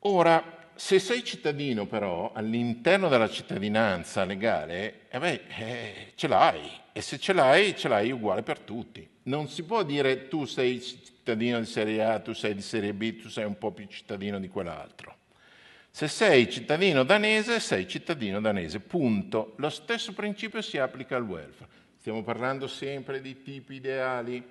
[0.00, 7.00] Ora, se sei cittadino però all'interno della cittadinanza legale, eh beh, eh, ce l'hai e
[7.00, 9.08] se ce l'hai, ce l'hai uguale per tutti.
[9.24, 13.20] Non si può dire tu sei cittadino di serie A, tu sei di serie B,
[13.20, 15.16] tu sei un po' più cittadino di quell'altro.
[15.90, 19.54] Se sei cittadino danese, sei cittadino danese, punto.
[19.56, 21.70] Lo stesso principio si applica al welfare.
[21.98, 24.42] Stiamo parlando sempre di tipi ideali.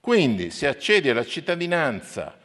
[0.00, 2.38] Quindi se accedi alla cittadinanza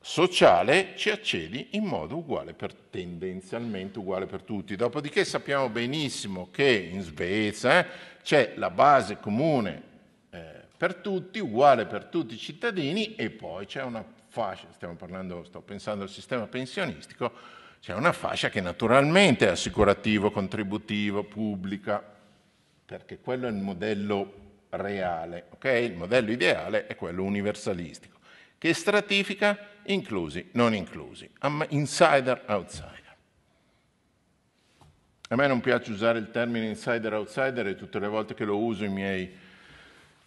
[0.00, 4.74] sociale, ci accedi in modo uguale per tendenzialmente uguale per tutti.
[4.74, 7.88] Dopodiché sappiamo benissimo che in Svezia eh,
[8.22, 9.87] c'è la base comune
[10.78, 15.60] per tutti, uguale per tutti i cittadini e poi c'è una fascia, stiamo parlando, sto
[15.60, 17.32] pensando al sistema pensionistico,
[17.80, 22.00] c'è una fascia che naturalmente è assicurativo, contributivo, pubblica,
[22.86, 24.32] perché quello è il modello
[24.70, 25.64] reale, ok?
[25.64, 28.18] Il modello ideale è quello universalistico,
[28.56, 31.28] che stratifica inclusi, non inclusi,
[31.70, 33.16] insider, outsider.
[35.30, 38.58] A me non piace usare il termine insider, outsider e tutte le volte che lo
[38.58, 39.46] uso i miei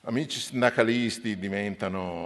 [0.03, 1.37] amici sindacalisti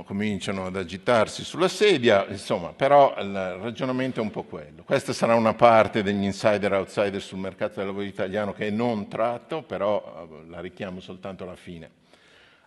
[0.06, 4.84] cominciano ad agitarsi sulla sedia, insomma, però il ragionamento è un po' quello.
[4.84, 10.30] Questa sarà una parte degli insider-outsider sul mercato del lavoro italiano che non tratto, però
[10.46, 11.90] eh, la richiamo soltanto alla fine.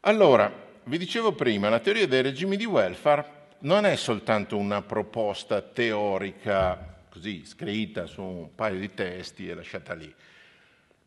[0.00, 0.52] Allora,
[0.84, 6.96] vi dicevo prima, la teoria dei regimi di welfare non è soltanto una proposta teorica,
[7.09, 10.14] così scritta su un paio di testi e lasciata lì.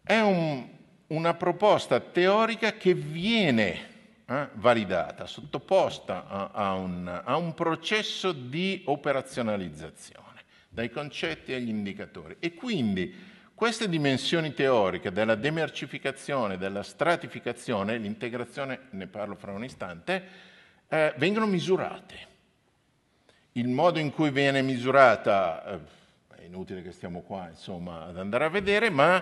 [0.03, 0.67] È un,
[1.07, 3.89] una proposta teorica che viene
[4.31, 10.29] eh, validata, sottoposta a, a, un, a un processo di operazionalizzazione
[10.69, 12.37] dai concetti agli indicatori.
[12.39, 13.13] E quindi
[13.53, 20.23] queste dimensioni teoriche della demercificazione, della stratificazione, l'integrazione, ne parlo fra un istante,
[20.87, 22.29] eh, vengono misurate.
[23.53, 25.79] Il modo in cui viene misurata, eh,
[26.37, 29.21] è inutile che stiamo qua insomma, ad andare a vedere, ma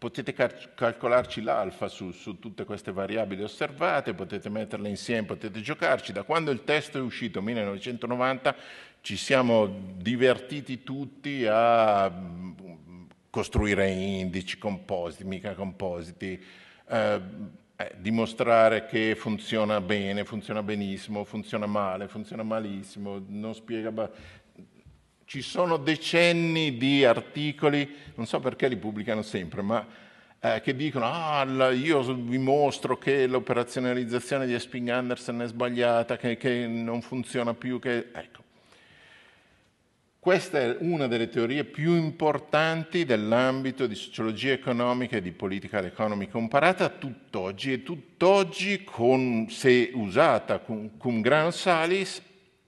[0.00, 6.12] potete cal- calcolarci l'alfa su, su, tutte queste variabili osservate, potete metterle insieme, potete giocarci.
[6.12, 8.56] Da quando il testo è uscito, 1990,
[9.02, 9.66] ci siamo
[9.98, 12.52] divertiti tutti a mm,
[13.28, 16.42] costruire indici compositi, mica compositi,
[16.88, 17.20] eh,
[17.76, 23.90] eh, dimostrare che funziona bene, funziona benissimo, funziona male, funziona malissimo, non spiega
[25.30, 29.86] ci sono decenni di articoli, non so perché li pubblicano sempre, ma
[30.40, 36.36] eh, che dicono ah, io vi mostro che l'operazionalizzazione di Esping Andersen è sbagliata, che,
[36.36, 37.78] che non funziona più.
[37.78, 38.08] Che...
[38.12, 38.42] Ecco.
[40.18, 46.26] Questa è una delle teorie più importanti dell'ambito di sociologia economica e di politica economy
[46.26, 52.20] comparata tutt'oggi e tutt'oggi, con, se usata con, con gran salis,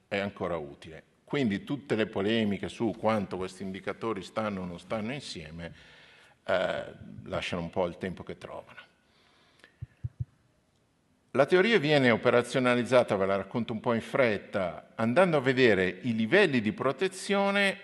[0.06, 1.10] è ancora utile.
[1.33, 5.72] Quindi tutte le polemiche su quanto questi indicatori stanno o non stanno insieme
[6.45, 6.85] eh,
[7.24, 8.80] lasciano un po' il tempo che trovano.
[11.30, 16.14] La teoria viene operazionalizzata, ve la racconto un po' in fretta, andando a vedere i
[16.14, 17.78] livelli di protezione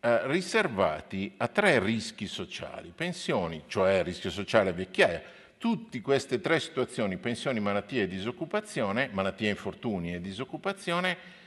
[0.00, 5.22] eh, riservati a tre rischi sociali, pensioni, cioè rischio sociale vecchiaia,
[5.58, 11.44] tutte queste tre situazioni, pensioni, malattie e disoccupazione, malattie, infortuni e disoccupazione,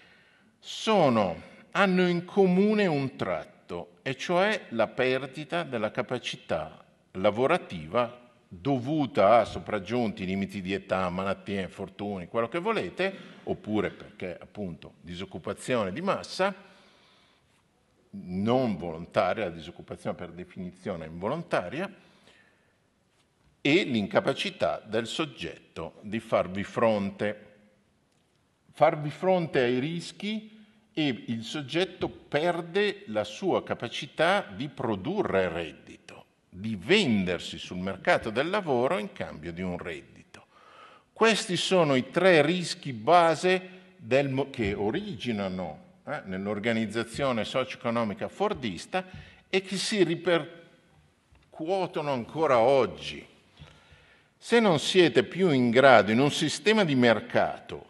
[0.59, 1.41] sono,
[1.71, 6.83] hanno in comune un tratto, e cioè la perdita della capacità
[7.13, 14.93] lavorativa dovuta a sopraggiunti limiti di età, malattie, infortuni, quello che volete, oppure perché appunto
[15.01, 16.53] disoccupazione di massa,
[18.11, 21.91] non volontaria, la disoccupazione per definizione è involontaria,
[23.61, 27.48] e l'incapacità del soggetto di farvi fronte
[28.79, 30.57] farvi fronte ai rischi
[30.93, 38.49] e il soggetto perde la sua capacità di produrre reddito, di vendersi sul mercato del
[38.49, 40.45] lavoro in cambio di un reddito.
[41.11, 49.03] Questi sono i tre rischi base del, che originano eh, nell'organizzazione socio-economica fordista
[49.49, 53.27] e che si ripercuotono ancora oggi.
[54.37, 57.88] Se non siete più in grado in un sistema di mercato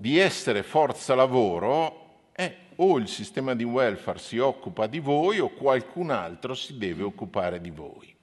[0.00, 5.50] di essere forza lavoro, eh, o il sistema di welfare si occupa di voi o
[5.50, 8.16] qualcun altro si deve occupare di voi.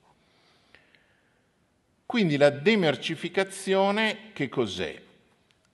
[2.03, 4.99] Quindi la demercificazione che cos'è?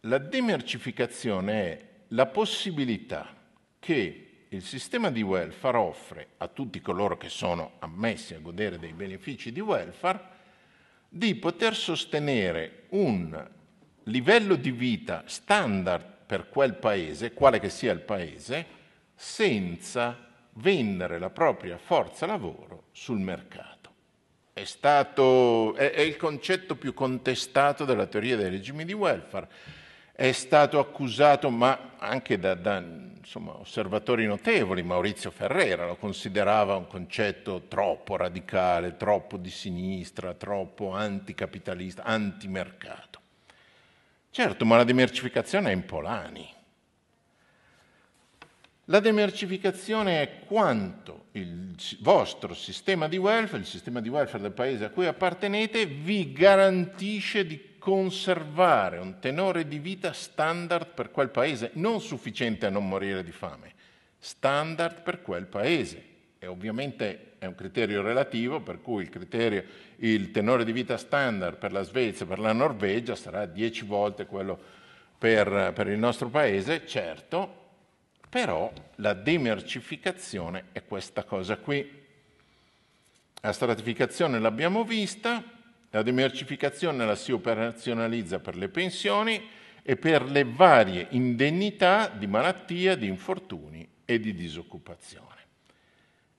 [0.02, 3.34] La demercificazione è la possibilità
[3.80, 8.92] che il sistema di welfare offre a tutti coloro che sono ammessi a godere dei
[8.92, 10.20] benefici di welfare
[11.08, 13.62] di poter sostenere un
[14.04, 18.66] livello di vita standard per quel paese, quale che sia il paese,
[19.16, 23.92] senza vendere la propria forza lavoro sul mercato.
[24.54, 29.48] È, stato, è, è il concetto più contestato della teoria dei regimi di welfare
[30.16, 36.86] è stato accusato, ma anche da, da insomma, osservatori notevoli, Maurizio Ferrera lo considerava un
[36.86, 43.22] concetto troppo radicale, troppo di sinistra, troppo anticapitalista, antimercato.
[44.34, 46.52] Certo, ma la demercificazione è in Polani.
[48.86, 54.86] La demercificazione è quanto il vostro sistema di welfare, il sistema di welfare del paese
[54.86, 61.70] a cui appartenete, vi garantisce di conservare un tenore di vita standard per quel paese,
[61.74, 63.72] non sufficiente a non morire di fame,
[64.18, 66.06] standard per quel paese.
[66.40, 69.64] E ovviamente è un criterio relativo, per cui il, criterio,
[70.04, 74.60] il tenore di vita standard per la Svezia, per la Norvegia sarà dieci volte quello
[75.18, 77.62] per, per il nostro paese, certo,
[78.28, 82.02] però la demercificazione è questa cosa qui.
[83.42, 85.42] La stratificazione l'abbiamo vista,
[85.90, 89.42] la demercificazione la si operazionalizza per le pensioni
[89.82, 95.33] e per le varie indennità di malattia, di infortuni e di disoccupazione.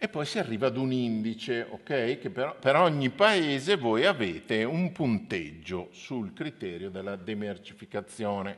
[0.05, 2.19] E poi si arriva ad un indice, ok?
[2.19, 8.55] Che per, per ogni paese voi avete un punteggio sul criterio della demercificazione.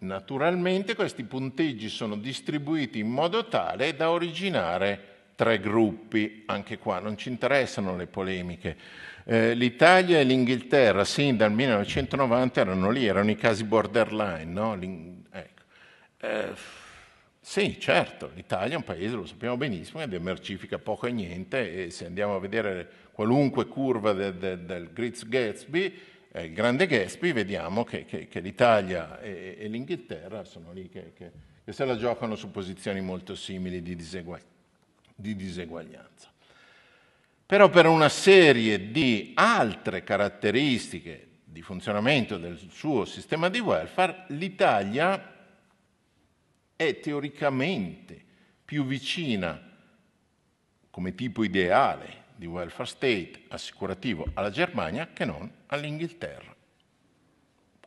[0.00, 7.16] Naturalmente questi punteggi sono distribuiti in modo tale da originare tre gruppi, anche qua non
[7.16, 8.76] ci interessano le polemiche.
[9.24, 14.44] Eh, L'Italia e l'Inghilterra, sin dal 1990, erano lì, erano i casi borderline.
[14.44, 14.74] No?
[14.74, 15.62] Ecco.
[16.20, 16.52] Eh,
[17.48, 21.90] sì, certo, l'Italia è un paese, lo sappiamo benissimo, che demercifica poco e niente e
[21.90, 25.98] se andiamo a vedere qualunque curva del, del, del Great Gatsby,
[26.30, 31.14] eh, il grande Gatsby, vediamo che, che, che l'Italia e, e, l'Inghilterra sono lì che,
[31.16, 34.56] che, se la giocano su posizioni molto simili di diseguaglianza
[35.14, 36.28] di diseguaglianza.
[37.46, 45.37] Però per una serie di altre caratteristiche di funzionamento del suo sistema di welfare, l'Italia
[46.78, 48.24] è teoricamente
[48.64, 49.60] più vicina
[50.90, 56.54] come tipo ideale di welfare state assicurativo alla Germania che non all'Inghilterra.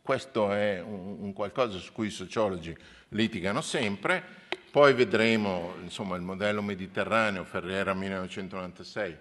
[0.01, 2.77] Questo è un, qualcosa su cui i sociologi
[3.09, 4.21] litigano sempre,
[4.69, 9.17] poi vedremo insomma, il modello mediterraneo, Ferrera 1996,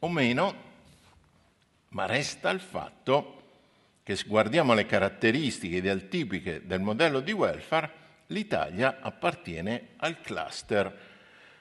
[0.00, 0.54] o meno,
[1.88, 3.43] ma resta il fatto
[4.04, 7.90] che guardiamo le caratteristiche idealtipiche del modello di welfare,
[8.26, 10.96] l'Italia appartiene al cluster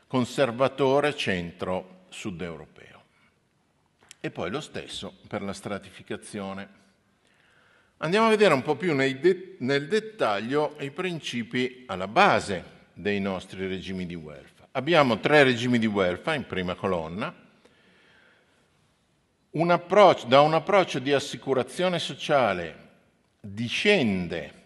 [0.05, 3.01] conservatore centro-sud europeo.
[4.19, 6.81] E poi lo stesso per la stratificazione.
[7.97, 12.63] Andiamo a vedere un po' più de- nel dettaglio i principi alla base
[12.93, 14.67] dei nostri regimi di welfare.
[14.71, 17.33] Abbiamo tre regimi di welfare in prima colonna.
[19.53, 22.75] Un approccio, da un approccio di assicurazione sociale
[23.39, 24.61] discende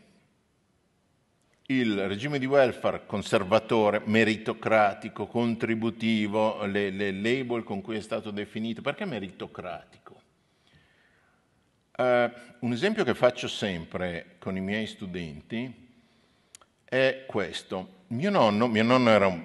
[1.65, 8.81] il regime di welfare conservatore, meritocratico, contributivo, le, le label con cui è stato definito.
[8.81, 10.21] Perché meritocratico?
[11.97, 15.89] Uh, un esempio che faccio sempre con i miei studenti
[16.85, 18.05] è questo.
[18.07, 19.43] Mio nonno, mio nonno era un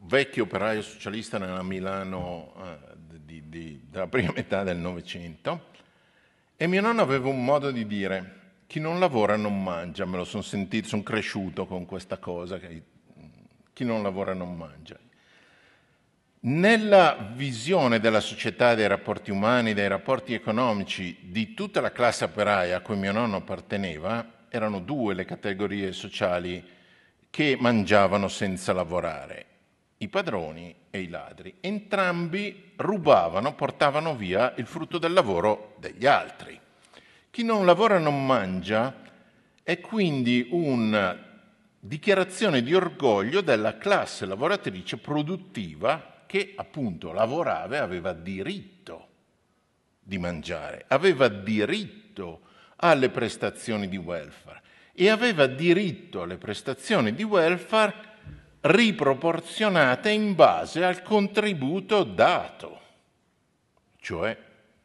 [0.00, 2.91] vecchio operaio socialista nella Milano uh,
[3.40, 5.70] di, di, della prima metà del Novecento
[6.56, 10.24] e mio nonno aveva un modo di dire chi non lavora non mangia, me lo
[10.24, 12.82] sono sentito, sono cresciuto con questa cosa, che
[13.72, 14.96] chi non lavora non mangia.
[16.44, 22.78] Nella visione della società, dei rapporti umani, dei rapporti economici di tutta la classe operaia
[22.78, 26.64] a cui mio nonno apparteneva, erano due le categorie sociali
[27.28, 29.46] che mangiavano senza lavorare,
[30.02, 31.54] i padroni e i ladri.
[31.60, 36.58] Entrambi rubavano, portavano via il frutto del lavoro degli altri.
[37.30, 38.94] Chi non lavora non mangia
[39.62, 41.30] è quindi una
[41.78, 49.08] dichiarazione di orgoglio della classe lavoratrice produttiva che appunto lavorava e aveva diritto
[50.00, 52.40] di mangiare, aveva diritto
[52.76, 54.60] alle prestazioni di welfare
[54.92, 58.11] e aveva diritto alle prestazioni di welfare
[58.62, 62.80] riproporzionate in base al contributo dato,
[63.98, 64.36] cioè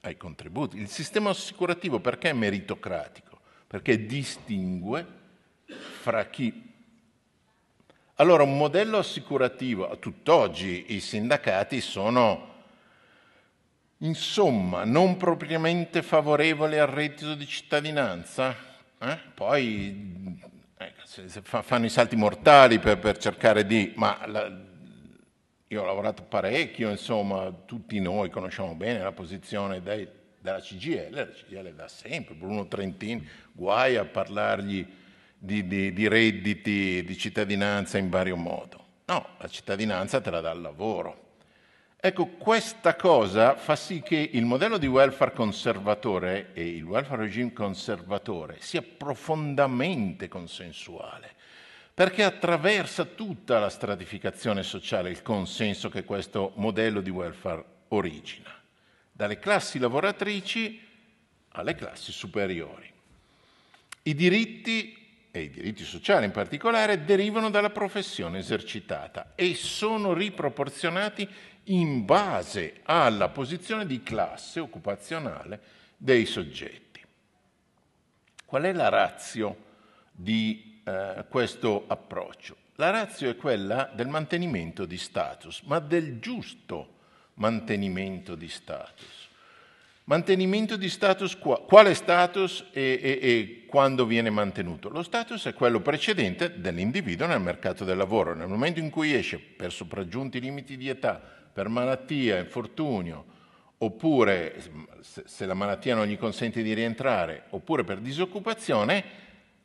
[0.02, 0.78] ai contributi.
[0.78, 3.40] Il sistema assicurativo perché è meritocratico?
[3.68, 5.06] Perché distingue
[6.02, 6.66] fra chi...
[8.16, 12.56] Allora, un modello assicurativo, a tutt'oggi i sindacati sono
[14.00, 18.56] insomma non propriamente favorevoli al reddito di cittadinanza,
[19.00, 19.20] eh?
[19.36, 20.40] poi
[21.42, 23.94] fanno i salti mortali per, per cercare di...
[23.96, 24.66] Ma la,
[25.70, 30.08] io ho lavorato parecchio, insomma, tutti noi conosciamo bene la posizione dei,
[30.40, 34.86] della CGL, la CGL da sempre, Bruno Trentini, guai a parlargli
[35.38, 38.86] di, di, di redditi di cittadinanza in vario modo.
[39.06, 41.26] No, la cittadinanza te la dà il lavoro.
[42.00, 47.52] Ecco, questa cosa fa sì che il modello di welfare conservatore e il welfare regime
[47.52, 51.34] conservatore sia profondamente consensuale,
[51.92, 58.54] perché attraversa tutta la stratificazione sociale il consenso che questo modello di welfare origina,
[59.12, 60.80] dalle classi lavoratrici
[61.54, 62.94] alle classi superiori.
[64.04, 64.96] I diritti
[65.32, 71.28] e i diritti sociali in particolare derivano dalla professione esercitata e sono riproporzionati
[71.70, 75.60] in base alla posizione di classe occupazionale
[75.98, 77.02] dei soggetti.
[78.46, 79.66] Qual è la razio
[80.12, 82.56] di eh, questo approccio?
[82.76, 86.96] La razio è quella del mantenimento di status, ma del giusto
[87.36, 89.26] mantenimento di status.
[90.06, 91.60] Mantenimento di status qua.
[91.60, 94.88] Quale status e, e, e, quando viene mantenuto?
[94.88, 98.34] Lo status è quello precedente dell'individuo nel mercato del lavoro.
[98.34, 103.26] Nel momento in cui esce per sopraggiunti limiti di età, per malattia, infortunio,
[103.80, 104.62] oppure
[105.02, 109.04] se la malattia non gli consente di rientrare, oppure per disoccupazione,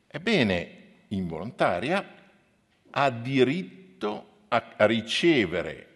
[0.07, 0.77] ebbene,
[1.09, 2.03] involontaria,
[2.89, 5.87] ha diritto a ricevere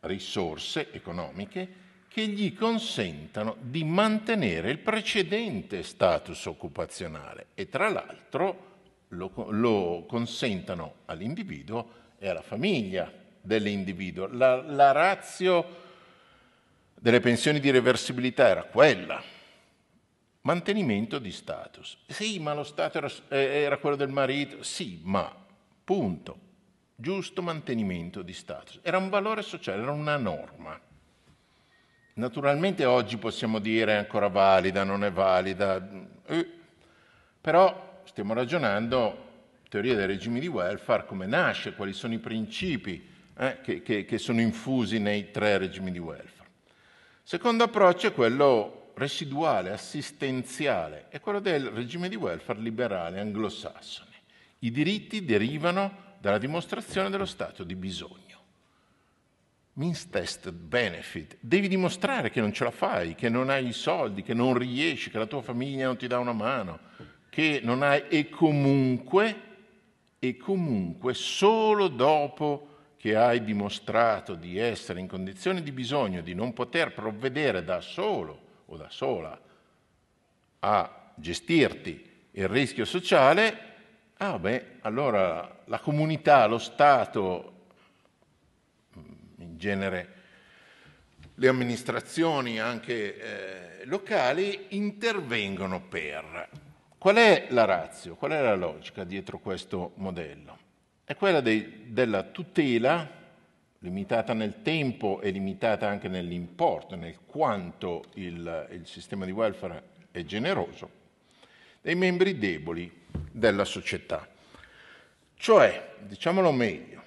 [0.00, 1.68] risorse economiche
[2.08, 8.68] che gli consentano di mantenere il precedente status occupazionale e tra l'altro
[9.08, 14.28] lo, lo consentano all'individuo e alla famiglia dell'individuo.
[14.30, 15.78] La, la razio
[16.94, 19.22] delle pensioni di reversibilità era quella,
[20.42, 21.96] mantenimento di status.
[22.06, 25.34] Sì, ma lo Stato era, eh, era, quello del marito, sì, ma
[25.82, 26.38] punto,
[26.94, 28.80] giusto mantenimento di status.
[28.82, 30.78] Era un valore sociale, era una norma.
[32.14, 35.88] Naturalmente oggi possiamo dire è ancora valida, non è valida,
[36.26, 36.46] eh,
[37.40, 39.28] però stiamo ragionando
[39.70, 43.09] teoria dei regimi di welfare, come nasce, quali sono i principi
[43.40, 46.48] eh, che, che, che sono infusi nei tre regimi di welfare.
[47.22, 54.10] Secondo approccio è quello residuale, assistenziale, è quello del regime di welfare liberale anglosassone.
[54.58, 58.28] I diritti derivano dalla dimostrazione dello stato di bisogno
[59.74, 61.38] means tested benefit.
[61.40, 65.08] Devi dimostrare che non ce la fai, che non hai i soldi, che non riesci,
[65.08, 66.78] che la tua famiglia non ti dà una mano,
[67.30, 69.40] che non hai e comunque,
[70.18, 72.69] e comunque solo dopo
[73.00, 78.38] che hai dimostrato di essere in condizione di bisogno, di non poter provvedere da solo
[78.66, 79.40] o da sola
[80.58, 83.58] a gestirti il rischio sociale,
[84.18, 87.54] ah beh, allora la comunità, lo Stato
[89.36, 90.14] genere
[91.36, 96.50] le amministrazioni anche eh, locali intervengono per.
[96.98, 100.59] Qual è la razio, qual è la logica dietro questo modello?
[101.10, 103.04] È quella dei, della tutela
[103.80, 109.82] limitata nel tempo e limitata anche nell'importo, nel quanto il, il sistema di welfare
[110.12, 110.88] è generoso,
[111.80, 112.88] dei membri deboli
[113.32, 114.24] della società.
[115.34, 117.02] Cioè, diciamolo meglio,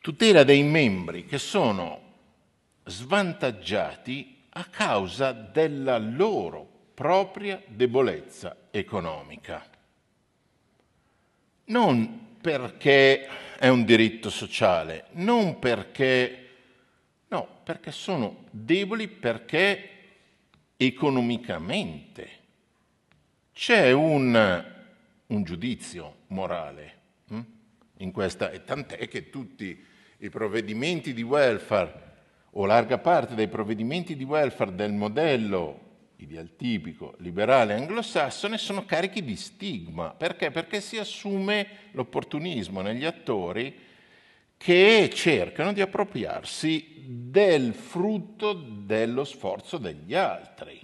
[0.00, 2.00] tutela dei membri che sono
[2.86, 9.64] svantaggiati a causa della loro propria debolezza economica.
[11.66, 13.26] Non perché
[13.58, 16.40] è un diritto sociale, non perché...
[17.28, 19.88] No, perché sono deboli perché
[20.76, 22.28] economicamente
[23.54, 24.64] c'è un,
[25.26, 26.98] un giudizio morale
[27.28, 27.40] hm?
[27.98, 29.82] in questa, e tant'è che tutti
[30.18, 32.12] i provvedimenti di welfare
[32.50, 35.83] o larga parte dei provvedimenti di welfare del modello
[36.24, 40.10] ideal tipico liberale anglosassone sono carichi di stigma.
[40.10, 40.50] Perché?
[40.50, 43.74] Perché si assume l'opportunismo negli attori
[44.56, 50.80] che cercano di appropriarsi del frutto dello sforzo degli altri.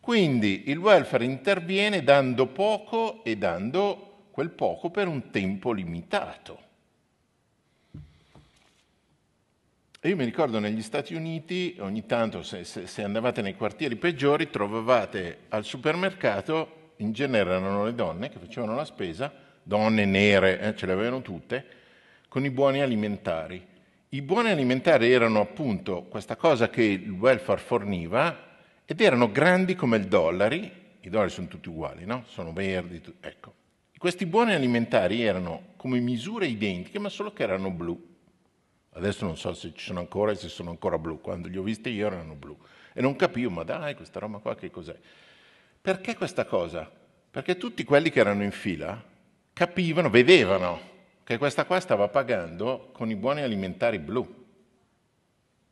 [0.00, 6.68] Quindi il welfare interviene dando poco e dando quel poco per un tempo limitato.
[10.08, 14.48] Io mi ricordo negli Stati Uniti, ogni tanto se, se, se, andavate nei quartieri peggiori,
[14.48, 19.30] trovavate al supermercato, in genere erano le donne che facevano la spesa,
[19.62, 21.66] donne nere, eh, ce le avevano tutte,
[22.28, 23.62] con i buoni alimentari.
[24.08, 28.56] I buoni alimentari erano appunto questa cosa che il welfare forniva
[28.86, 32.24] ed erano grandi come il dollari, i dollari sono tutti uguali, no?
[32.26, 33.52] Sono verdi, tu- ecco.
[33.98, 38.09] Questi buoni alimentari erano come misure identiche, ma solo che erano blu.
[38.92, 41.20] Adesso non so se ci sono ancora e se sono ancora blu.
[41.20, 42.58] Quando li ho visti io erano blu.
[42.92, 44.98] E non capivo, ma dai, questa roba qua che cos'è?
[45.80, 46.90] Perché questa cosa?
[47.30, 49.02] Perché tutti quelli che erano in fila
[49.52, 50.88] capivano, vedevano
[51.22, 54.38] che questa qua stava pagando con i buoni alimentari blu.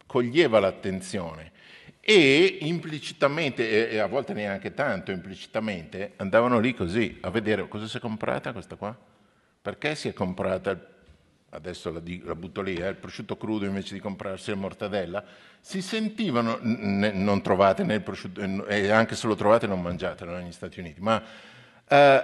[0.06, 1.52] Coglieva l'attenzione
[2.00, 7.98] e implicitamente, e a volte neanche tanto implicitamente, andavano lì così a vedere cosa si
[7.98, 8.96] è comprata questa qua?
[9.60, 10.86] Perché si è comprata il
[11.50, 15.24] adesso la, la butto lì, eh, il prosciutto crudo invece di comprarsi la mortadella,
[15.60, 20.52] si sentivano, ne, non trovate nel prosciutto, e anche se lo trovate non mangiatelo negli
[20.52, 21.22] Stati Uniti, ma
[21.86, 22.22] eh,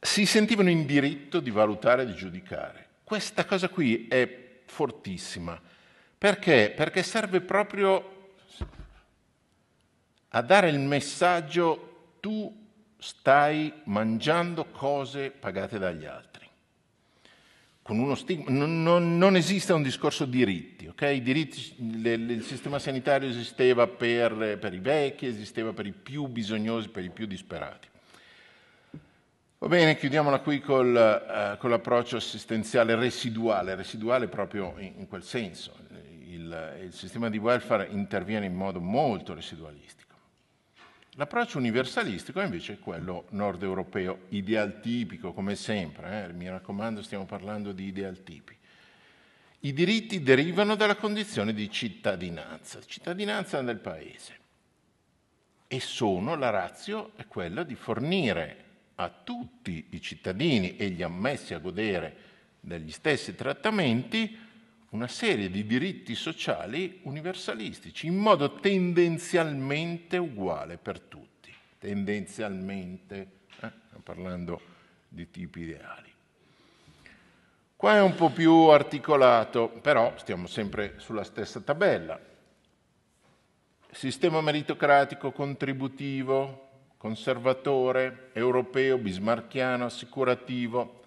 [0.00, 2.86] si sentivano in diritto di valutare e di giudicare.
[3.04, 5.60] Questa cosa qui è fortissima.
[6.16, 6.72] Perché?
[6.74, 8.32] Perché serve proprio
[10.28, 12.62] a dare il messaggio tu
[12.98, 16.43] stai mangiando cose pagate dagli altri
[17.84, 21.20] con uno stigma, non, non, non, esiste un discorso diritti, okay?
[21.20, 26.88] diritti le, il sistema sanitario esisteva per, per, i vecchi, esisteva per i più bisognosi,
[26.88, 27.86] per i più disperati.
[29.58, 35.22] Va bene, chiudiamola qui col, uh, con l'approccio assistenziale residuale, residuale proprio in, in quel
[35.22, 35.74] senso.
[36.26, 40.03] Il, il sistema di welfare interviene in modo molto residualistico.
[41.16, 46.32] L'approccio universalistico è invece quello nord europeo, ideal tipico come sempre, eh?
[46.32, 48.56] mi raccomando stiamo parlando di ideal tipi.
[49.60, 54.38] I diritti derivano dalla condizione di cittadinanza, cittadinanza del paese
[55.68, 58.62] e sono, la razio è quella di fornire
[58.96, 62.16] a tutti i cittadini e gli ammessi a godere
[62.58, 64.36] degli stessi trattamenti
[64.94, 71.52] una serie di diritti sociali universalistici, in modo tendenzialmente uguale per tutti.
[71.78, 73.28] Tendenzialmente,
[73.60, 73.72] eh?
[74.04, 74.60] parlando
[75.08, 76.12] di tipi ideali.
[77.74, 82.18] Qua è un po' più articolato, però stiamo sempre sulla stessa tabella.
[83.90, 91.02] Sistema meritocratico contributivo, conservatore, europeo, bismarchiano, assicurativo.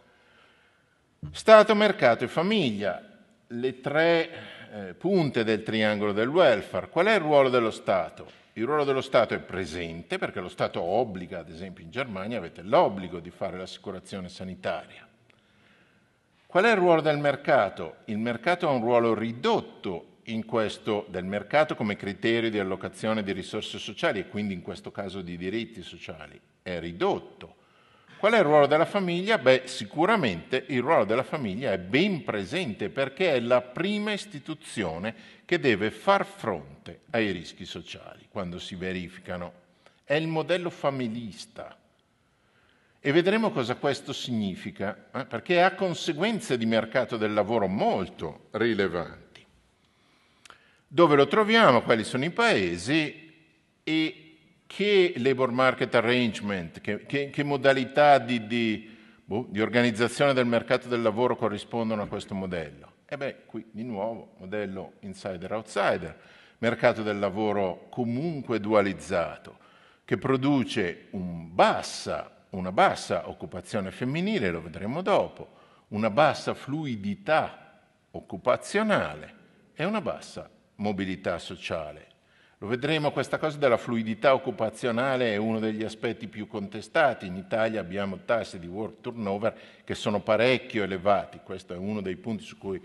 [1.31, 3.06] Stato, mercato e famiglia
[3.47, 4.29] le tre
[4.71, 6.89] eh, punte del triangolo del welfare.
[6.89, 8.45] Qual è il ruolo dello Stato?
[8.53, 12.63] Il ruolo dello Stato è presente perché lo Stato obbliga, ad esempio in Germania avete
[12.63, 15.07] l'obbligo di fare l'assicurazione sanitaria.
[16.47, 17.97] Qual è il ruolo del mercato?
[18.05, 23.31] Il mercato ha un ruolo ridotto in questo del mercato come criterio di allocazione di
[23.31, 26.39] risorse sociali e quindi in questo caso di diritti sociali.
[26.61, 27.56] È ridotto.
[28.17, 29.37] Qual è il ruolo della famiglia?
[29.37, 35.13] Beh, sicuramente il ruolo della famiglia è ben presente perché è la prima istituzione
[35.45, 39.65] che deve far fronte ai rischi sociali quando si verificano.
[40.03, 41.77] È il modello familista.
[42.99, 45.25] E vedremo cosa questo significa, eh?
[45.25, 49.45] perché ha conseguenze di mercato del lavoro molto rilevanti.
[50.87, 51.83] Dove lo troviamo?
[51.83, 53.31] Quali sono i paesi?
[53.83, 54.26] E
[54.67, 60.87] che labor market arrangement, che, che, che modalità di, di, boh, di, organizzazione del mercato
[60.87, 62.91] del lavoro corrispondono a questo modello?
[63.07, 66.19] E beh, qui di nuovo modello insider-outsider,
[66.59, 69.57] mercato del lavoro comunque dualizzato,
[70.03, 75.55] che produce un bassa, una bassa occupazione femminile, lo vedremo dopo,
[75.89, 77.79] una bassa fluidità
[78.11, 79.35] occupazionale
[79.73, 82.06] e una bassa mobilità sociale.
[82.59, 87.27] Lo vedremo, questa cosa della fluidità occupazionale è uno degli aspetti più contestati.
[87.27, 92.15] In Italia abbiamo tassi di work turnover che sono parecchio elevati, questo è uno dei
[92.15, 92.81] punti su cui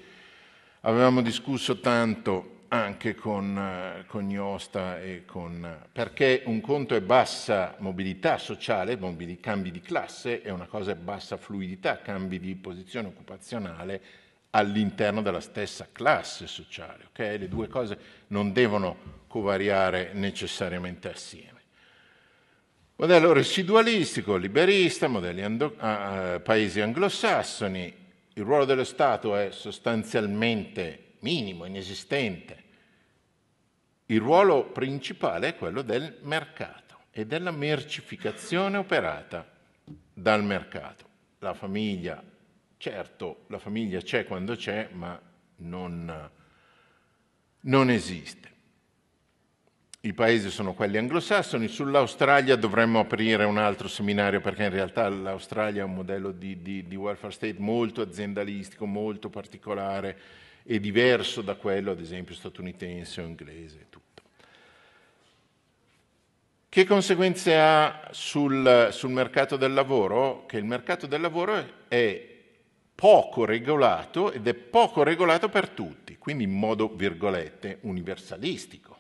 [0.81, 7.75] avevamo discusso tanto anche con, eh, con Iosta e con, perché un conto è bassa
[7.79, 8.99] mobilità sociale,
[9.41, 14.03] cambi di classe, e una cosa è bassa fluidità, cambi di posizione occupazionale
[14.55, 17.07] all'interno della stessa classe sociale.
[17.09, 17.39] Okay?
[17.39, 17.99] Le due cose
[18.29, 21.61] non devono covariare necessariamente assieme.
[22.97, 28.01] Modello residualistico, liberista, modelli ando, uh, paesi anglosassoni,
[28.35, 32.63] il ruolo dello Stato è sostanzialmente minimo, inesistente.
[34.07, 39.47] Il ruolo principale è quello del mercato e della mercificazione operata
[40.13, 41.05] dal mercato.
[41.39, 42.23] La famiglia,
[42.83, 45.17] certo, la famiglia c'è quando c'è, ma
[45.59, 46.31] non,
[47.61, 48.51] non esiste.
[50.01, 55.83] I paesi sono quelli anglosassoni, sull'Australia dovremmo aprire un altro seminario perché in realtà l'Australia
[55.83, 60.19] è un modello di, di, di welfare state molto aziendalistico, molto particolare
[60.65, 63.87] e diverso da quello ad esempio statunitense o inglese.
[63.91, 64.23] Tutto.
[66.69, 70.47] Che conseguenze ha sul, sul mercato del lavoro?
[70.47, 72.31] Che il mercato del lavoro è
[73.03, 78.97] poco regolato ed è poco regolato per tutti, quindi in modo, virgolette, universalistico.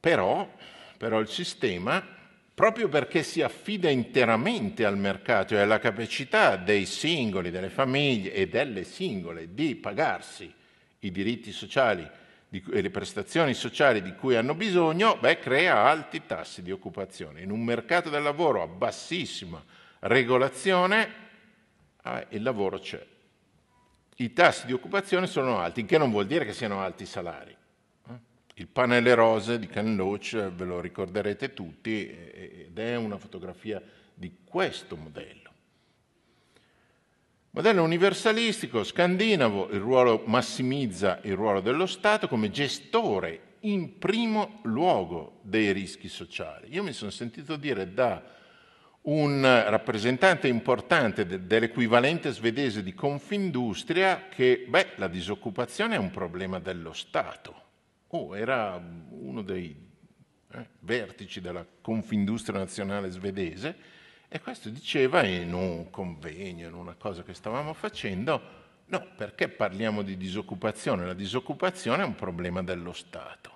[0.00, 0.52] Però,
[0.98, 2.04] però il sistema,
[2.52, 8.48] proprio perché si affida interamente al mercato e alla capacità dei singoli, delle famiglie e
[8.48, 10.52] delle singole di pagarsi
[10.98, 12.02] i diritti sociali
[12.50, 17.40] e le prestazioni sociali di cui hanno bisogno, beh, crea alti tassi di occupazione.
[17.40, 19.64] In un mercato del lavoro a bassissima
[20.02, 21.08] regolazione,
[22.04, 23.04] eh, il lavoro c'è.
[24.16, 27.56] I tassi di occupazione sono alti, che non vuol dire che siano alti i salari.
[28.54, 34.40] Il panelle rose di Ken Loach ve lo ricorderete tutti ed è una fotografia di
[34.44, 35.50] questo modello.
[37.50, 45.40] Modello universalistico, scandinavo, il ruolo massimizza il ruolo dello Stato come gestore in primo luogo
[45.42, 46.72] dei rischi sociali.
[46.74, 48.22] Io mi sono sentito dire da
[49.02, 56.60] un rappresentante importante de- dell'equivalente svedese di Confindustria che beh, la disoccupazione è un problema
[56.60, 57.62] dello Stato
[58.14, 59.74] Oh, era uno dei
[60.50, 63.74] eh, vertici della Confindustria Nazionale Svedese
[64.28, 68.40] e questo diceva in un convegno, in una cosa che stavamo facendo,
[68.84, 71.06] no, perché parliamo di disoccupazione?
[71.06, 73.50] La disoccupazione è un problema dello Stato.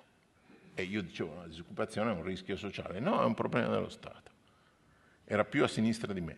[0.74, 2.98] E io dicevo, la disoccupazione è un rischio sociale.
[2.98, 4.30] No, è un problema dello Stato.
[5.26, 6.36] Era più a sinistra di me.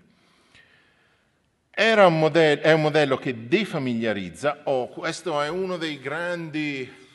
[1.79, 7.07] Un modello, è un modello che defamiliarizza, oh, questo è uno grandi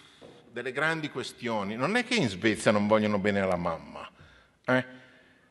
[0.54, 1.76] delle grandi questioni.
[1.76, 4.08] Non è che in Svezia non vogliono bene alla mamma,
[4.66, 4.86] eh?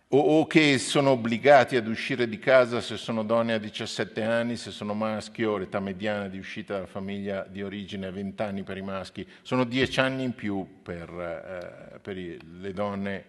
[0.09, 4.57] o, o, che sono obbligati ad uscire di casa se sono donne a 17 anni,
[4.57, 8.77] se sono maschio, l'età mediana di uscita dalla famiglia di origine è 20 anni per
[8.77, 13.25] i maschi, sono 10 anni in più per, eh, per le donne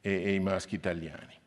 [0.00, 1.40] e, e i maschi italiani.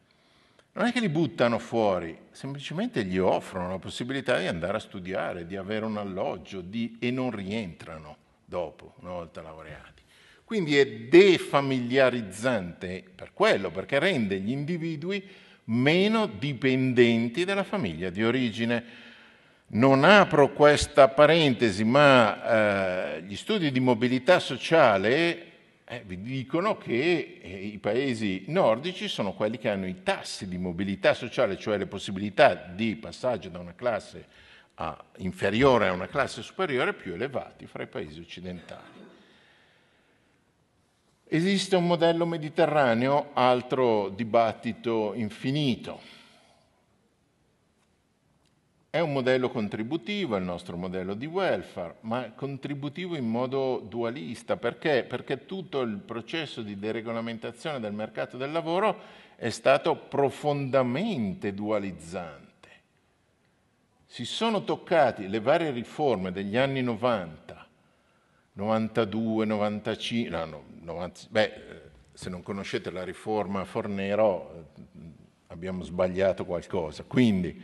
[0.78, 5.48] Non è che li buttano fuori, semplicemente gli offrono la possibilità di andare a studiare,
[5.48, 10.04] di avere un alloggio di, e non rientrano dopo, una volta laureati.
[10.44, 15.26] Quindi è defamiliarizzante per quello, perché rende gli individui
[15.66, 18.84] meno dipendenti dalla famiglia di origine.
[19.68, 25.54] Non apro questa parentesi, ma eh, gli studi di mobilità sociale
[25.88, 30.58] eh, vi dicono che eh, i paesi nordici sono quelli che hanno i tassi di
[30.58, 34.26] mobilità sociale, cioè le possibilità di passaggio da una classe
[34.76, 39.04] a, inferiore a una classe superiore più elevati fra i paesi occidentali.
[41.28, 46.15] Esiste un modello mediterraneo, altro dibattito infinito.
[48.96, 54.56] È un modello contributivo, il nostro modello di welfare, ma contributivo in modo dualista.
[54.56, 55.04] Perché?
[55.04, 58.98] Perché tutto il processo di deregolamentazione del mercato del lavoro
[59.36, 62.44] è stato profondamente dualizzante
[64.06, 67.68] si sono toccati le varie riforme degli anni 90,
[68.54, 71.82] 92, 95, no, no, 90, beh, eh,
[72.14, 74.90] se non conoscete la riforma Fornero eh,
[75.48, 77.04] abbiamo sbagliato qualcosa.
[77.04, 77.62] Quindi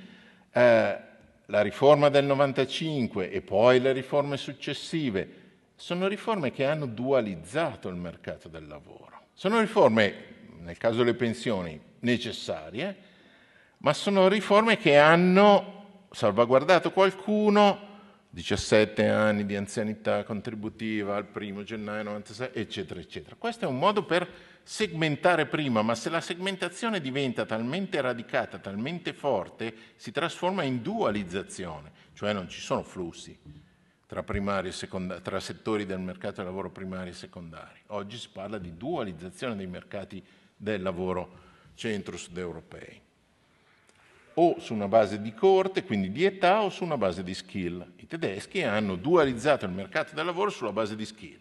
[0.52, 1.10] eh,
[1.52, 5.40] la riforma del 95 e poi le riforme successive
[5.76, 9.23] sono riforme che hanno dualizzato il mercato del lavoro.
[9.34, 10.14] Sono riforme,
[10.60, 12.95] nel caso delle pensioni, necessarie,
[13.80, 17.90] ma sono riforme che hanno salvaguardato qualcuno,
[18.30, 23.36] 17 anni di anzianità contributiva al primo gennaio 96, eccetera, eccetera.
[23.38, 24.26] Questo è un modo per
[24.63, 31.91] segmentare prima, ma se la segmentazione diventa talmente radicata, talmente forte, si trasforma in dualizzazione,
[32.13, 33.38] cioè non ci sono flussi
[34.07, 34.23] tra,
[35.21, 37.79] tra settori del mercato del lavoro primari e secondari.
[37.88, 40.23] Oggi si parla di dualizzazione dei mercati
[40.55, 43.01] del lavoro centro-sud europei
[44.35, 47.93] o su una base di corte, quindi di età, o su una base di skill.
[47.97, 51.39] I tedeschi hanno dualizzato il mercato del lavoro sulla base di skill.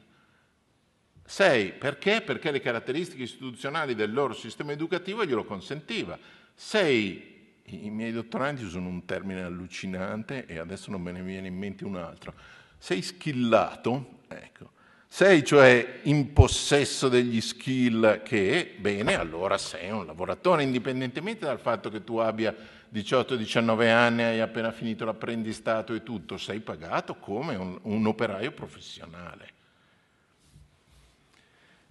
[1.31, 2.23] Sei, perché?
[2.23, 6.19] Perché le caratteristiche istituzionali del loro sistema educativo glielo consentiva.
[6.53, 11.57] Sei i miei dottorandi usano un termine allucinante e adesso non me ne viene in
[11.57, 12.35] mente un altro.
[12.79, 14.71] Sei skillato, ecco,
[15.07, 21.91] sei cioè in possesso degli skill che, bene, allora sei un lavoratore, indipendentemente dal fatto
[21.91, 22.53] che tu abbia
[22.93, 29.59] 18-19 anni, hai appena finito l'apprendistato e tutto, sei pagato come un, un operaio professionale.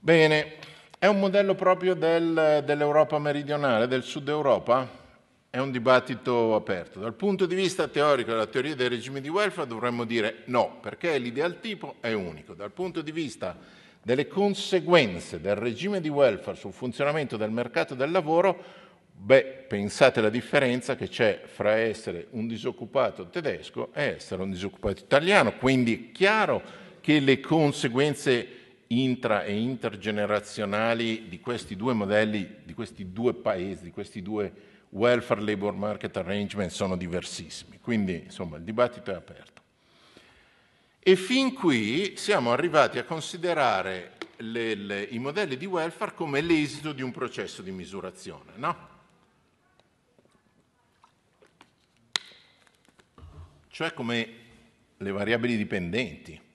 [0.02, 0.54] Bene,
[0.98, 4.88] è un modello proprio del, dell'Europa meridionale, del Sud Europa?
[5.50, 7.02] È un dibattito aperto.
[7.02, 11.18] Dal punto di vista teorico della teoria dei regimi di welfare dovremmo dire no, perché
[11.18, 12.54] l'ideal tipo è unico.
[12.54, 13.58] Dal punto di vista
[14.02, 18.58] delle conseguenze del regime di welfare sul funzionamento del mercato del lavoro,
[19.12, 25.04] beh, pensate alla differenza che c'è fra essere un disoccupato tedesco e essere un disoccupato
[25.04, 28.59] italiano, quindi è chiaro che le conseguenze
[28.92, 34.52] intra e intergenerazionali di questi due modelli, di questi due paesi, di questi due
[34.90, 39.62] welfare labor market arrangement sono diversissimi, quindi insomma il dibattito è aperto.
[41.00, 46.92] E fin qui siamo arrivati a considerare le, le, i modelli di welfare come l'esito
[46.92, 48.88] di un processo di misurazione, no?
[53.68, 54.30] Cioè come
[54.98, 56.48] le variabili dipendenti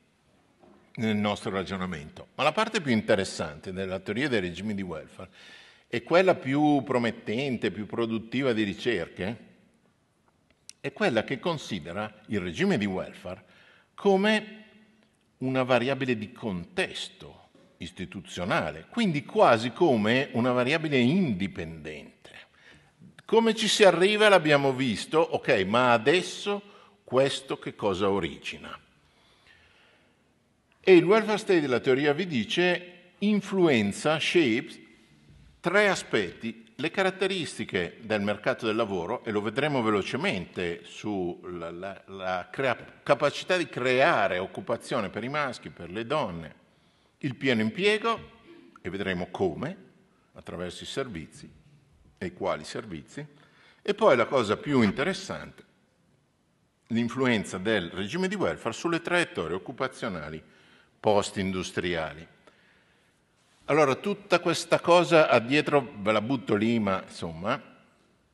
[0.96, 2.28] nel nostro ragionamento.
[2.34, 5.30] Ma la parte più interessante della teoria dei regimi di welfare
[5.88, 9.52] e quella più promettente, più produttiva di ricerche,
[10.80, 13.44] è quella che considera il regime di welfare
[13.94, 14.62] come
[15.38, 17.48] una variabile di contesto
[17.78, 22.12] istituzionale, quindi quasi come una variabile indipendente.
[23.24, 26.60] Come ci si arriva l'abbiamo visto, ok, ma adesso
[27.04, 28.78] questo che cosa origina?
[30.86, 34.78] E il welfare state della teoria vi dice influenza, shapes,
[35.58, 42.48] Tre aspetti, le caratteristiche del mercato del lavoro, e lo vedremo velocemente sulla la, la
[42.52, 46.54] crea, capacità di creare occupazione per i maschi, per le donne,
[47.20, 48.32] il pieno impiego,
[48.82, 49.76] e vedremo come,
[50.34, 51.50] attraverso i servizi,
[52.18, 53.26] e quali servizi,
[53.80, 55.64] e poi la cosa più interessante,
[56.88, 60.52] l'influenza del regime di welfare sulle traiettorie occupazionali
[61.04, 62.26] post-industriali.
[63.66, 67.60] Allora, tutta questa cosa ha dietro, ve la butto lì, ma insomma,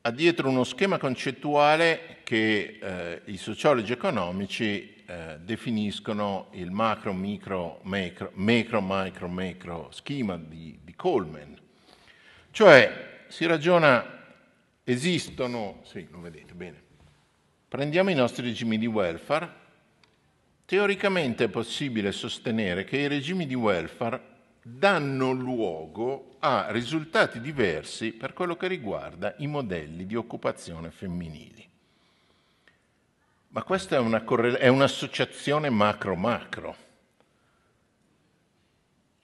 [0.01, 7.80] ha dietro uno schema concettuale che eh, i sociologi economici eh, definiscono il macro, micro,
[7.82, 11.59] macro, macro, micro, macro schema di, di Coleman.
[12.52, 14.22] Cioè, si ragiona,
[14.84, 16.80] esistono, sì, lo vedete bene,
[17.66, 19.60] prendiamo i nostri regimi di welfare,
[20.70, 24.22] teoricamente è possibile sostenere che i regimi di welfare
[24.62, 31.68] danno luogo a risultati diversi per quello che riguarda i modelli di occupazione femminili.
[33.48, 36.76] Ma questa è, una correla- è un'associazione macro-macro.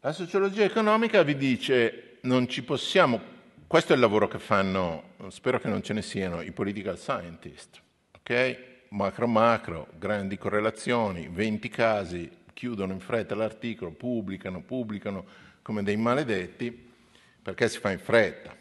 [0.01, 3.21] La sociologia economica vi dice non ci possiamo,
[3.69, 7.81] questo è il lavoro che fanno, spero che non ce ne siano, i political scientist,
[8.19, 8.75] ok?
[8.97, 15.27] Macro-macro, grandi correlazioni, 20 casi, chiudono in fretta l'articolo, pubblicano, pubblicano
[15.61, 16.95] come dei maledetti,
[17.43, 18.57] perché si fa in fretta.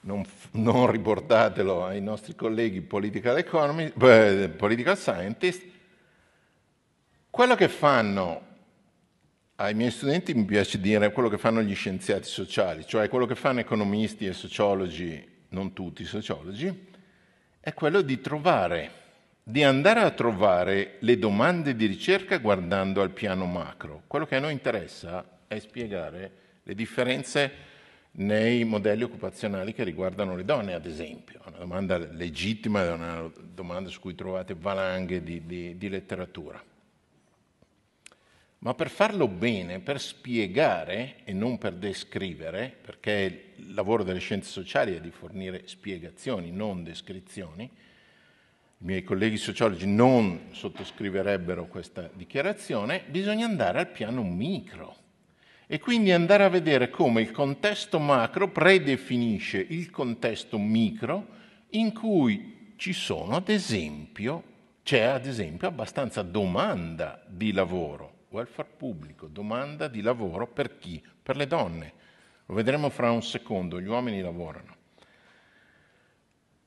[0.00, 0.24] Non,
[0.54, 5.62] non riportatelo ai nostri colleghi political, economy, eh, political scientist.
[7.30, 8.46] Quello che fanno
[9.54, 13.36] ai miei studenti mi piace dire quello che fanno gli scienziati sociali, cioè quello che
[13.36, 16.88] fanno economisti e sociologi, non tutti sociologi,
[17.60, 19.02] è quello di trovare
[19.46, 24.04] di andare a trovare le domande di ricerca guardando al piano macro.
[24.06, 27.52] Quello che a noi interessa è spiegare le differenze
[28.12, 31.42] nei modelli occupazionali che riguardano le donne, ad esempio.
[31.46, 36.62] Una domanda legittima, è una domanda su cui trovate valanghe di, di, di letteratura.
[38.60, 44.48] Ma per farlo bene, per spiegare e non per descrivere, perché il lavoro delle scienze
[44.48, 47.70] sociali è di fornire spiegazioni, non descrizioni,
[48.84, 54.94] i miei colleghi sociologi non sottoscriverebbero questa dichiarazione, bisogna andare al piano micro
[55.66, 61.28] e quindi andare a vedere come il contesto macro predefinisce il contesto micro
[61.70, 64.42] in cui ci sono, ad esempio,
[64.82, 71.02] c'è ad esempio abbastanza domanda di lavoro, welfare pubblico, domanda di lavoro per chi?
[71.22, 71.92] Per le donne.
[72.44, 74.82] Lo vedremo fra un secondo, gli uomini lavorano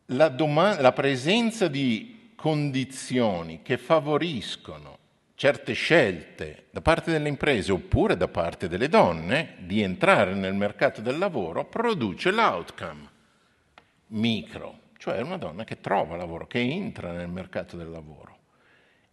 [0.07, 4.97] la, doma- la presenza di condizioni che favoriscono
[5.35, 11.01] certe scelte da parte delle imprese oppure da parte delle donne di entrare nel mercato
[11.01, 13.15] del lavoro produce l'outcome
[14.07, 18.36] micro, cioè una donna che trova lavoro, che entra nel mercato del lavoro.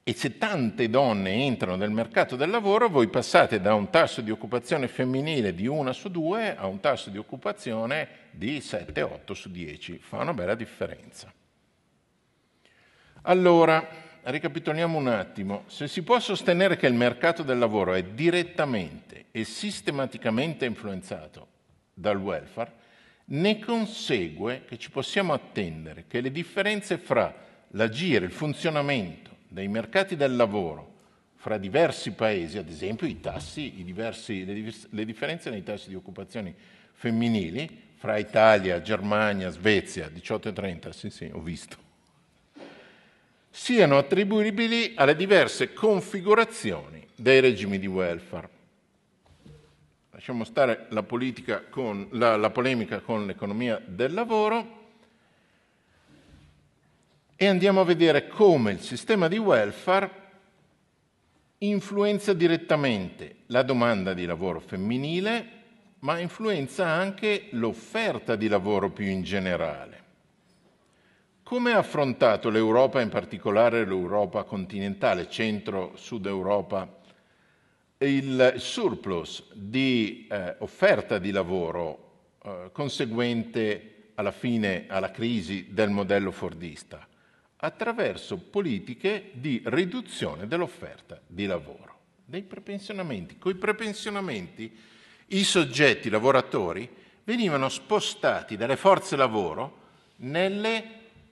[0.07, 4.31] E se tante donne entrano nel mercato del lavoro, voi passate da un tasso di
[4.31, 9.97] occupazione femminile di 1 su 2 a un tasso di occupazione di 7-8 su 10.
[10.03, 11.33] Fa una bella differenza.
[13.23, 13.89] Allora,
[14.25, 15.65] ricapitoliamo un attimo.
[15.69, 21.47] Se si può sostenere che il mercato del lavoro è direttamente e sistematicamente influenzato
[21.95, 22.73] dal welfare,
[23.29, 27.35] ne consegue che ci possiamo attendere che le differenze fra
[27.69, 30.93] l'agire, il funzionamento dei mercati del lavoro
[31.37, 35.95] fra diversi paesi, ad esempio i tassi, i diversi, le, le differenze nei tassi di
[35.95, 36.53] occupazione
[36.93, 41.77] femminili fra Italia, Germania, Svezia, 18 e 30, sì sì, ho visto,
[43.49, 48.49] siano attribuibili alle diverse configurazioni dei regimi di welfare.
[50.11, 51.05] Lasciamo stare la,
[51.71, 54.84] con, la, la polemica con l'economia del lavoro
[57.37, 60.23] e andiamo a vedere come il sistema di welfare
[61.59, 65.63] influenza direttamente la domanda di lavoro femminile,
[66.01, 70.03] ma influenza anche l'offerta di lavoro più in generale.
[71.43, 77.01] Come ha affrontato l'Europa, in particolare l'Europa continentale, centro-sud Europa,
[77.99, 82.13] il surplus di eh, offerta di lavoro
[82.43, 87.07] eh, conseguente alla fine alla crisi del modello fordista?
[87.65, 93.39] Attraverso politiche di riduzione dell'offerta di lavoro, dei prepensionamenti.
[93.39, 94.77] Con i prepensionamenti
[95.29, 96.89] i soggetti lavoratori
[97.25, 99.79] venivano spostati dalle forze lavoro
[100.17, 100.85] nelle,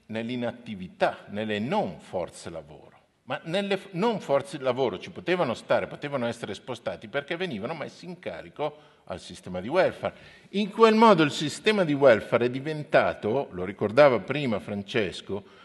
[0.06, 2.90] nell'inattività, nelle non forze lavoro.
[3.24, 8.18] Ma nelle non forze lavoro ci potevano stare, potevano essere spostati perché venivano messi in
[8.18, 10.14] carico al sistema di welfare.
[10.50, 15.60] In quel modo il sistema di welfare è diventato, lo ricordava prima Francesco,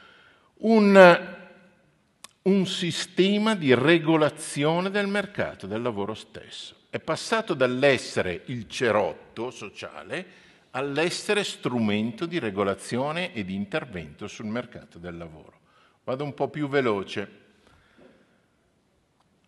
[0.59, 1.35] un,
[2.41, 6.75] un sistema di regolazione del mercato del lavoro stesso.
[6.89, 14.99] È passato dall'essere il cerotto sociale all'essere strumento di regolazione e di intervento sul mercato
[14.99, 15.59] del lavoro.
[16.03, 17.45] Vado un po' più veloce.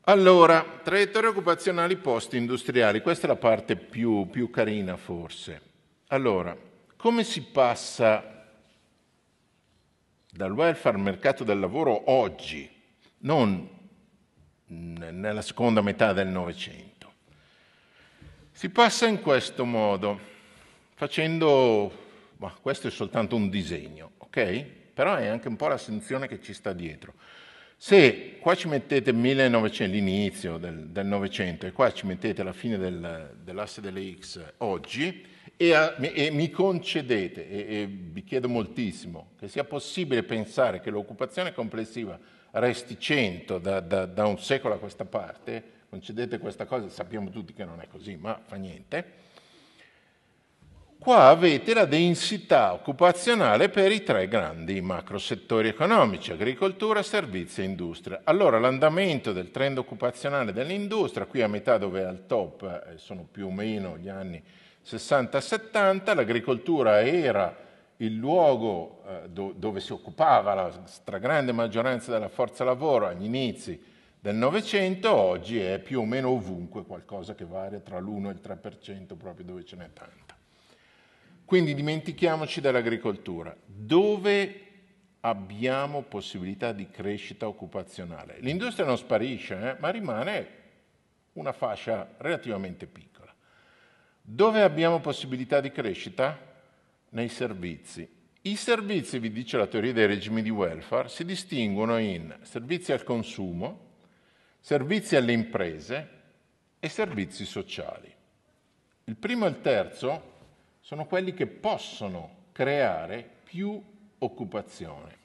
[0.03, 5.61] Allora, traiettorie occupazionali post-industriali, questa è la parte più, più carina forse.
[6.07, 6.57] Allora,
[6.95, 8.38] come si passa
[10.39, 12.69] dal welfare al mercato del lavoro oggi,
[13.17, 13.67] non
[14.67, 17.11] nella seconda metà del Novecento.
[18.49, 20.17] Si passa in questo modo,
[20.93, 21.91] facendo,
[22.37, 24.63] ma questo è soltanto un disegno, ok?
[24.93, 27.15] Però è anche un po' la sensazione che ci sta dietro.
[27.75, 33.35] Se qua ci mettete 1900, l'inizio del, Novecento e qua ci mettete la fine del,
[33.43, 35.21] dell'asse delle X oggi,
[35.57, 40.89] e, a, e mi concedete, e, e vi chiedo moltissimo, che sia possibile pensare che
[40.89, 42.19] l'occupazione complessiva
[42.51, 47.53] resti 100 da, da, da un secolo a questa parte, concedete questa cosa, sappiamo tutti
[47.53, 49.27] che non è così, ma fa niente.
[50.99, 57.63] Qua avete la densità occupazionale per i tre grandi macro settori economici, agricoltura, servizi e
[57.63, 58.19] industria.
[58.25, 63.25] Allora l'andamento del trend occupazionale dell'industria, qui a metà dove è al top, eh, sono
[63.31, 64.43] più o meno gli anni
[64.85, 72.63] 60-70 l'agricoltura era il luogo eh, do, dove si occupava la stragrande maggioranza della forza
[72.63, 73.81] lavoro agli inizi
[74.21, 78.41] del Novecento, oggi è più o meno ovunque qualcosa che varia tra l'1 e il
[78.43, 80.35] 3%, proprio dove ce n'è tanta.
[81.45, 83.55] Quindi dimentichiamoci dell'agricoltura.
[83.65, 84.65] Dove
[85.21, 88.37] abbiamo possibilità di crescita occupazionale?
[88.39, 90.47] L'industria non sparisce, eh, ma rimane
[91.33, 93.08] una fascia relativamente piccola.
[94.31, 96.37] Dove abbiamo possibilità di crescita?
[97.09, 98.07] Nei servizi.
[98.43, 103.03] I servizi, vi dice la teoria dei regimi di welfare, si distinguono in servizi al
[103.03, 103.87] consumo,
[104.59, 106.09] servizi alle imprese
[106.79, 108.13] e servizi sociali.
[109.05, 110.33] Il primo e il terzo
[110.79, 113.81] sono quelli che possono creare più
[114.19, 115.17] occupazione.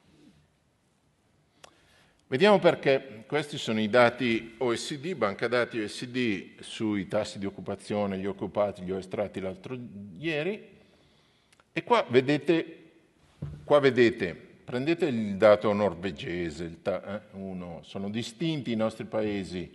[2.27, 8.25] Vediamo perché questi sono i dati OSD, banca dati OSD sui tassi di occupazione, gli
[8.25, 9.77] occupati, li ho estratti l'altro
[10.19, 10.73] ieri.
[11.71, 12.79] E qua vedete,
[13.63, 19.71] qua vedete, prendete il dato norvegese, il ta, eh, uno, sono distinti i nostri paesi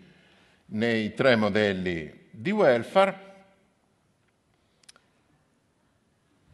[0.71, 3.28] nei tre modelli di welfare,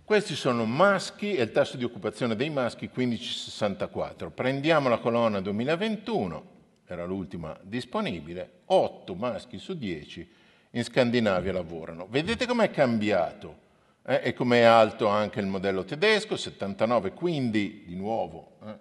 [0.05, 4.29] Questi sono maschi e il tasso di occupazione dei maschi 15,64.
[4.29, 6.45] Prendiamo la colonna 2021,
[6.85, 10.29] era l'ultima disponibile, 8 maschi su 10
[10.69, 12.05] in Scandinavia lavorano.
[12.07, 13.57] Vedete com'è cambiato
[14.05, 18.77] eh, e come è alto anche il modello tedesco, 79, quindi di nuovo eh,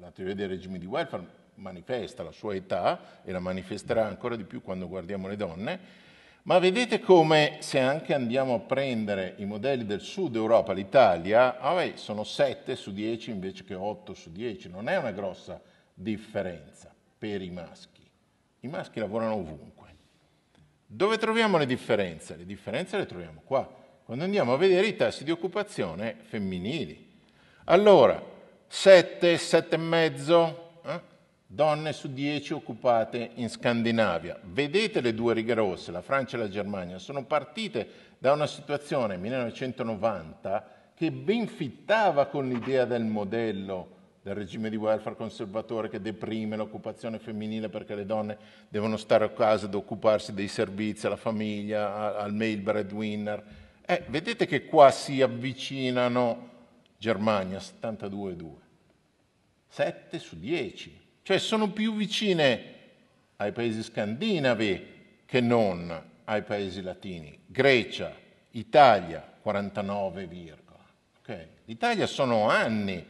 [0.00, 1.24] la teoria dei regimi di welfare
[1.54, 5.80] manifesta la sua età e la manifesterà ancora di più quando guardiamo le donne,
[6.44, 11.90] ma vedete come se anche andiamo a prendere i modelli del sud Europa, l'Italia, ah
[11.94, 15.60] sono 7 su 10 invece che 8 su 10, non è una grossa
[15.94, 18.02] differenza per i maschi.
[18.60, 19.72] I maschi lavorano ovunque.
[20.86, 22.36] Dove troviamo le differenze?
[22.36, 23.68] Le differenze le troviamo qua,
[24.04, 27.12] quando andiamo a vedere i tassi di occupazione femminili.
[27.64, 28.22] Allora,
[28.66, 30.54] 7, 7,5,
[30.84, 31.00] eh?
[31.54, 34.36] Donne su 10 occupate in Scandinavia.
[34.42, 39.16] Vedete le due righe rosse, la Francia e la Germania, sono partite da una situazione
[39.16, 46.56] 1990 che ben fittava con l'idea del modello del regime di welfare conservatore che deprime
[46.56, 52.16] l'occupazione femminile perché le donne devono stare a casa ad occuparsi dei servizi alla famiglia,
[52.16, 53.44] al male breadwinner.
[53.84, 56.50] Eh, vedete che qua si avvicinano
[56.96, 58.50] Germania 72,2,
[59.68, 62.72] 7 su 10, cioè sono più vicine
[63.36, 64.86] ai paesi scandinavi
[65.24, 67.36] che non ai paesi latini.
[67.46, 68.14] Grecia,
[68.50, 70.56] Italia 49,
[71.18, 71.46] okay.
[71.64, 73.02] L'Italia sono anni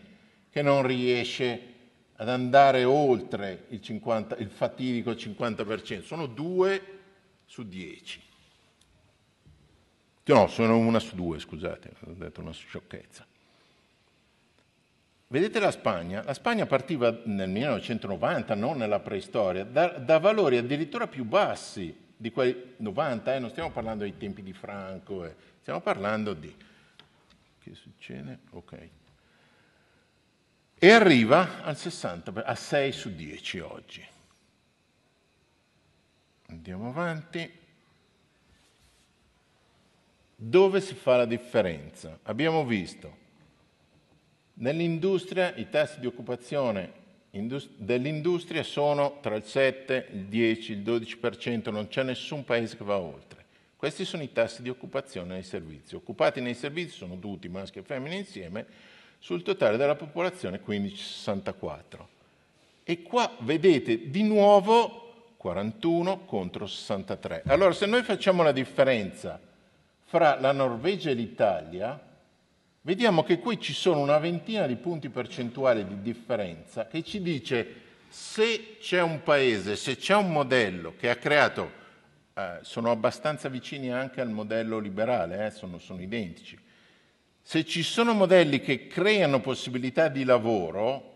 [0.48, 1.72] che non riesce
[2.14, 6.98] ad andare oltre il, 50, il fatidico 50%, sono due
[7.46, 8.22] su 10.
[10.26, 13.26] No, sono una su due, scusate, ho detto una sciocchezza.
[15.34, 16.22] Vedete la Spagna?
[16.22, 22.30] La Spagna partiva nel 1990, non nella preistoria, da, da valori addirittura più bassi di
[22.30, 23.38] quei 90, eh?
[23.40, 25.34] non stiamo parlando dei tempi di Franco, eh?
[25.60, 26.54] stiamo parlando di...
[27.58, 28.38] Che succede?
[28.50, 28.88] Ok
[30.78, 34.06] e arriva al 60, a 6 su 10 oggi.
[36.48, 37.50] Andiamo avanti.
[40.36, 42.18] Dove si fa la differenza?
[42.24, 43.22] Abbiamo visto
[44.54, 47.02] nell'industria i tassi di occupazione
[47.76, 52.98] dell'industria sono tra il 7, il 10, il 12%, non c'è nessun paese che va
[52.98, 53.44] oltre.
[53.76, 55.96] Questi sono i tassi di occupazione nei servizi.
[55.96, 58.66] Occupati nei servizi sono tutti maschi e femmine insieme,
[59.18, 61.78] sul totale della popolazione 15-64.
[62.84, 67.42] E qua vedete di nuovo 41 contro 63.
[67.46, 69.40] Allora se noi facciamo la differenza
[70.04, 72.00] fra la Norvegia e l'Italia,
[72.84, 77.82] vediamo che qui ci sono una ventina di punti percentuali di differenza che ci dice
[78.08, 81.82] se c'è un paese, se c'è un modello che ha creato,
[82.34, 86.56] eh, sono abbastanza vicini anche al modello liberale, eh, sono, sono identici,
[87.42, 91.12] se ci sono modelli che creano possibilità di lavoro,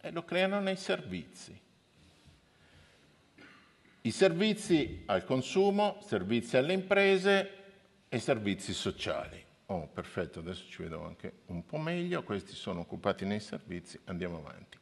[0.00, 1.60] eh, lo creano nei servizi.
[4.00, 7.50] I servizi al consumo, servizi alle imprese
[8.08, 9.44] e servizi sociali.
[9.70, 12.22] Oh, perfetto, adesso ci vedo anche un po' meglio.
[12.22, 14.78] Questi sono occupati nei servizi, andiamo avanti.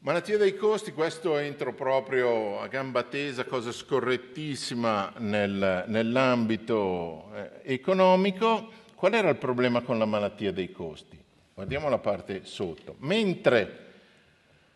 [0.00, 8.72] Malattia dei costi, questo entro proprio a gamba tesa, cosa scorrettissima nel, nell'ambito eh, economico.
[8.94, 11.18] Qual era il problema con la malattia dei costi?
[11.54, 12.96] Guardiamo la parte sotto.
[12.98, 13.86] Mentre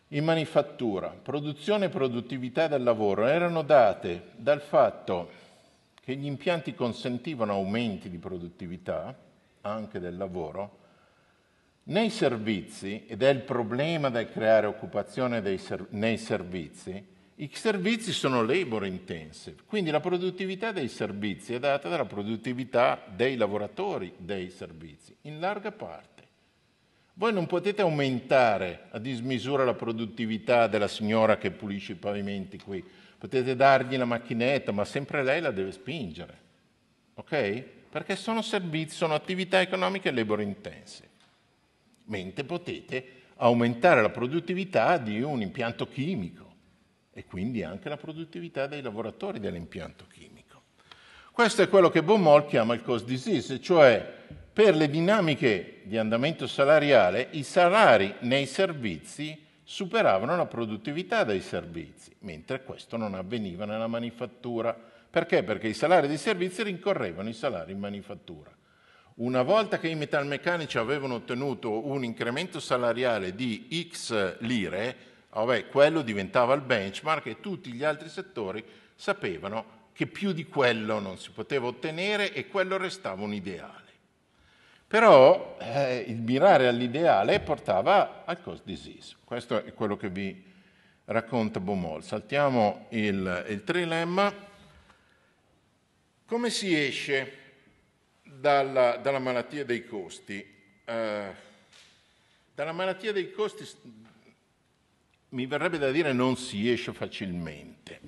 [0.09, 5.42] in manifattura produzione e produttività del lavoro erano date dal fatto
[6.05, 9.17] che gli impianti consentivano aumenti di produttività
[9.61, 10.79] anche del lavoro,
[11.85, 18.45] nei servizi, ed è il problema del creare occupazione ser- nei servizi, i servizi sono
[18.45, 25.17] labor intensive, quindi la produttività dei servizi è data dalla produttività dei lavoratori dei servizi,
[25.23, 26.11] in larga parte.
[27.15, 32.85] Voi non potete aumentare a dismisura la produttività della signora che pulisce i pavimenti qui,
[33.23, 36.39] potete dargli la macchinetta, ma sempre lei la deve spingere,
[37.15, 37.63] ok?
[37.89, 41.09] Perché sono servizi, sono attività economiche labor intensive
[42.07, 46.53] mentre potete aumentare la produttività di un impianto chimico
[47.13, 50.63] e quindi anche la produttività dei lavoratori dell'impianto chimico.
[51.31, 54.05] Questo è quello che Baumol chiama il cost disease, cioè
[54.53, 62.15] per le dinamiche di andamento salariale i salari nei servizi superavano la produttività dei servizi,
[62.19, 64.77] mentre questo non avveniva nella manifattura.
[65.11, 65.43] Perché?
[65.45, 68.51] Perché i salari dei servizi rincorrevano i salari in manifattura.
[69.15, 74.95] Una volta che i metalmeccanici avevano ottenuto un incremento salariale di X lire,
[75.31, 78.63] vabbè, quello diventava il benchmark e tutti gli altri settori
[78.95, 83.82] sapevano che più di quello non si poteva ottenere e quello restava un ideale.
[84.93, 89.17] Però eh, il mirare all'ideale portava al cost disease.
[89.25, 90.45] Questo è quello che vi
[91.07, 92.05] racconta Baumol.
[92.05, 94.31] Saltiamo il, il trilemma.
[96.27, 97.39] Come si esce
[98.23, 100.47] dalla, dalla malattia dei costi.
[100.85, 101.33] Eh,
[102.55, 103.67] dalla malattia dei costi
[105.31, 108.01] mi verrebbe da dire non si esce facilmente.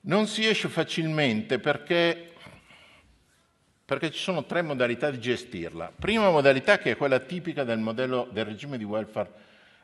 [0.00, 2.27] Non si esce facilmente perché,
[3.88, 5.90] perché ci sono tre modalità di gestirla.
[5.98, 9.32] Prima modalità che è quella tipica del modello del regime di welfare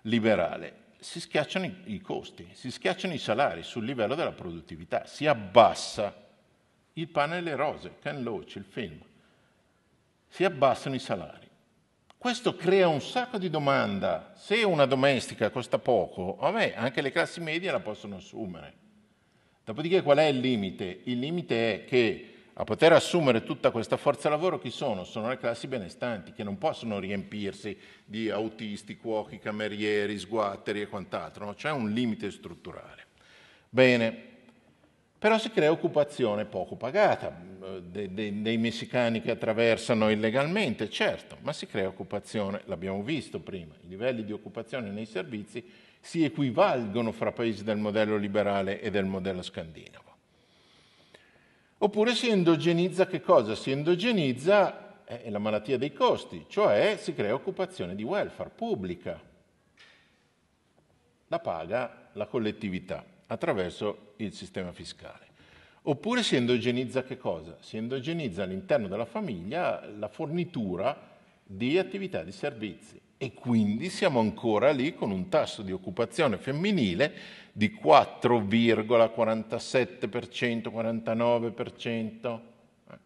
[0.02, 0.82] liberale.
[0.98, 6.14] Si schiacciano i, costi, si schiacciano i salari sul livello della produttività, si abbassa
[6.92, 9.00] il pane e le rose, Ken Loach, il film.
[10.28, 11.48] Si abbassano i salari.
[12.18, 14.34] Questo crea un sacco di domanda.
[14.36, 18.74] Se una domestica costa poco, vabbè, anche le classi medie la possono assumere.
[19.64, 21.00] Dopodiché qual è il limite?
[21.04, 25.02] Il limite è che a poter assumere tutta questa forza lavoro chi sono?
[25.02, 31.46] Sono le classi benestanti che non possono riempirsi di autisti, cuochi, camerieri, sguatteri e quant'altro,
[31.46, 31.54] no?
[31.54, 33.06] c'è un limite strutturale.
[33.68, 34.32] Bene,
[35.18, 41.38] però si crea occupazione poco pagata, eh, dei, dei, dei, messicani che attraversano illegalmente, certo,
[41.40, 45.64] ma si crea occupazione, l'abbiamo visto prima, i livelli di occupazione nei servizi
[45.98, 50.13] si equivalgono fra paesi del modello liberale e del modello scandinavo.
[51.84, 53.54] Oppure si endogenizza che cosa?
[53.54, 59.20] Si endogenizza eh, la malattia dei costi, cioè si crea occupazione di welfare pubblica,
[61.26, 65.26] la paga la collettività attraverso il sistema fiscale.
[65.82, 67.58] Oppure si endogenizza che cosa?
[67.60, 70.98] Si endogenizza all'interno della famiglia la fornitura
[71.42, 77.14] di attività di servizi e quindi siamo ancora lì con un tasso di occupazione femminile
[77.56, 82.40] di 4,47%, 49%.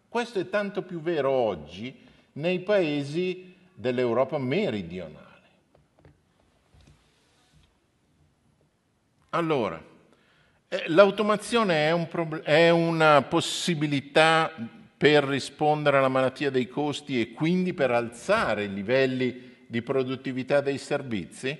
[0.09, 1.95] Questo è tanto più vero oggi
[2.33, 5.27] nei paesi dell'Europa meridionale.
[9.29, 9.79] Allora,
[10.67, 14.51] eh, l'automazione è, un è una possibilità
[14.97, 20.79] per rispondere alla malattia dei costi e quindi per alzare i livelli di produttività dei
[20.79, 21.55] servizi?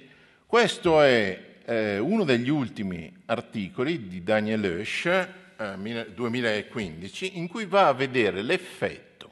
[0.47, 7.89] Questo è eh, uno degli ultimi articoli di Daniel Oesch, eh, 2015, in cui va
[7.89, 9.29] a vedere l'effetto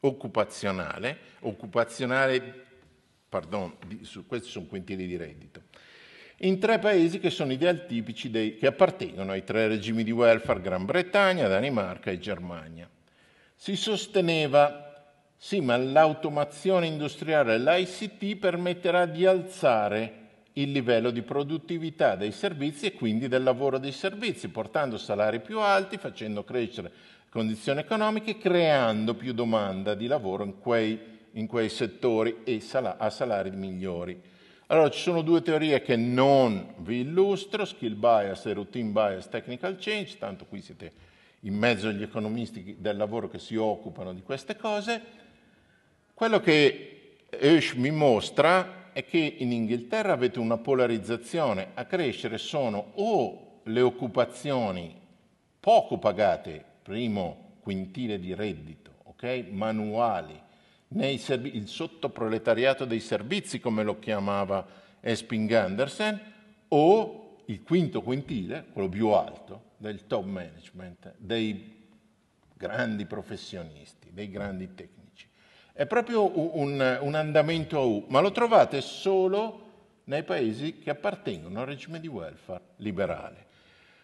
[0.00, 2.64] occupazionale, occupazionale,
[3.28, 5.62] pardon, di, su, questi sono quintili di reddito,
[6.42, 10.60] in tre paesi che sono ideal tipici dei, che appartengono ai tre regimi di welfare
[10.60, 12.88] Gran Bretagna, Danimarca e Germania.
[13.56, 14.86] Si sosteneva
[15.36, 20.19] sì, ma l'automazione industriale l'ICT permetterà di alzare
[20.54, 25.60] il livello di produttività dei servizi e quindi del lavoro dei servizi, portando salari più
[25.60, 26.90] alti, facendo crescere
[27.28, 30.98] condizioni economiche, creando più domanda di lavoro in quei,
[31.32, 34.20] in quei settori e sal- a salari migliori.
[34.66, 39.76] Allora, ci sono due teorie che non vi illustro, skill bias e routine bias technical
[39.78, 40.92] change, tanto qui siete
[41.40, 45.02] in mezzo agli economisti del lavoro che si occupano di queste cose.
[46.14, 52.92] Quello che Oesch mi mostra è che in Inghilterra avete una polarizzazione, a crescere sono
[52.94, 54.98] o le occupazioni
[55.58, 60.38] poco pagate, primo quintile di reddito, okay, manuali,
[61.18, 64.66] servi- il sottoproletariato dei servizi, come lo chiamava
[65.00, 66.20] Esping Andersen,
[66.68, 71.88] o il quinto quintile, quello più alto, del top management, dei
[72.54, 74.99] grandi professionisti, dei grandi tecnici.
[75.80, 79.68] È proprio un, un andamento a U, ma lo trovate solo
[80.04, 83.46] nei paesi che appartengono al regime di welfare liberale.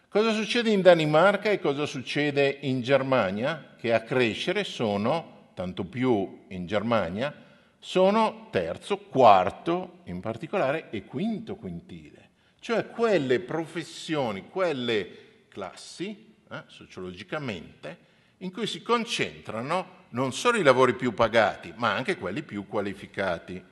[0.09, 3.75] Cosa succede in Danimarca e cosa succede in Germania?
[3.77, 7.31] Che a crescere sono tanto più in Germania,
[7.77, 12.29] sono terzo, quarto in particolare e quinto quintile,
[12.59, 18.06] cioè quelle professioni, quelle classi, eh, sociologicamente,
[18.39, 23.63] in cui si concentrano non solo i lavori più pagati, ma anche quelli più qualificati.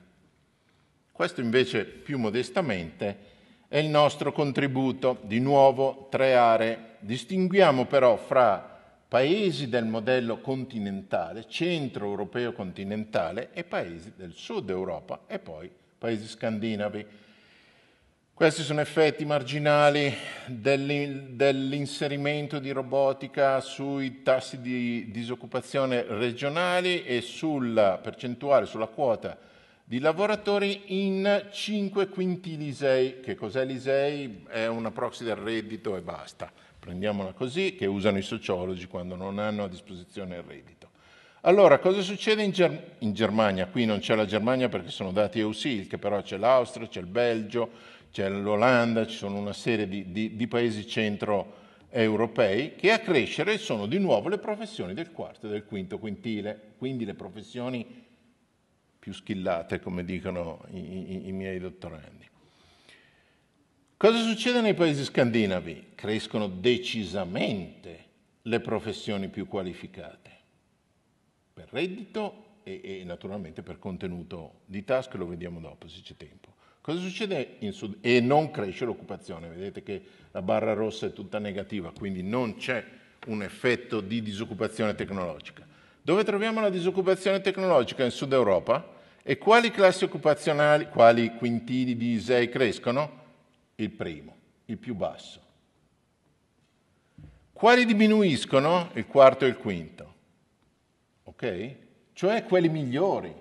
[1.12, 3.34] Questo invece, più modestamente,
[3.68, 5.18] è il nostro contributo.
[5.22, 6.96] Di nuovo, tre aree.
[7.00, 8.74] Distinguiamo però fra
[9.08, 16.26] paesi del modello continentale, centro europeo continentale e paesi del sud Europa e poi paesi
[16.26, 17.06] scandinavi.
[18.36, 20.14] Questi sono effetti marginali
[20.44, 29.38] dell'inserimento di robotica sui tassi di disoccupazione regionali e sulla percentuale, sulla quota
[29.82, 33.20] di lavoratori in 5 quintili ISEI.
[33.20, 34.44] Che cos'è l'ISEI?
[34.48, 39.38] È una proxy del reddito e basta prendiamola così, che usano i sociologi quando non
[39.38, 40.76] hanno a disposizione il reddito.
[41.46, 43.68] Allora, cosa succede in, Ger- in Germania?
[43.68, 47.70] Qui non c'è la Germania perché sono dati EUSILC, però c'è l'Austria, c'è il Belgio,
[48.16, 53.58] c'è l'Olanda, ci sono una serie di, di, di paesi centro europei, che a crescere
[53.58, 57.84] sono di nuovo le professioni del quarto e del quinto quintile, quindi le professioni
[58.98, 62.26] più skillate, come dicono i, i, i miei dottorandi.
[63.98, 65.88] Cosa succede nei paesi scandinavi?
[65.94, 68.04] Crescono decisamente
[68.40, 70.30] le professioni più qualificate,
[71.52, 76.55] per reddito e, e, naturalmente per contenuto di task, lo vediamo dopo se c'è tempo.
[76.86, 77.96] Cosa succede in Sud?
[78.00, 82.84] E non cresce l'occupazione, vedete che la barra rossa è tutta negativa, quindi non c'è
[83.26, 85.66] un effetto di disoccupazione tecnologica.
[86.00, 88.88] Dove troviamo la disoccupazione tecnologica in Sud Europa?
[89.24, 93.24] E quali classi occupazionali, quali quintili di ISEI crescono?
[93.74, 94.36] Il primo,
[94.66, 95.40] il più basso.
[97.52, 98.90] Quali diminuiscono?
[98.92, 100.14] Il quarto e il quinto.
[101.24, 101.74] Ok?
[102.12, 103.34] Cioè quelli migliori,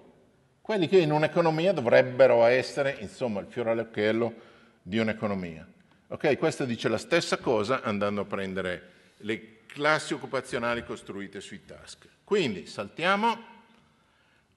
[0.65, 4.33] quelli che in un'economia dovrebbero essere, insomma, il fiore all'occhiello
[4.81, 5.63] di un'economia.
[6.07, 6.39] Ok?
[6.39, 12.07] Questo dice la stessa cosa andando a prendere le classi occupazionali costruite sui task.
[12.23, 13.53] Quindi saltiamo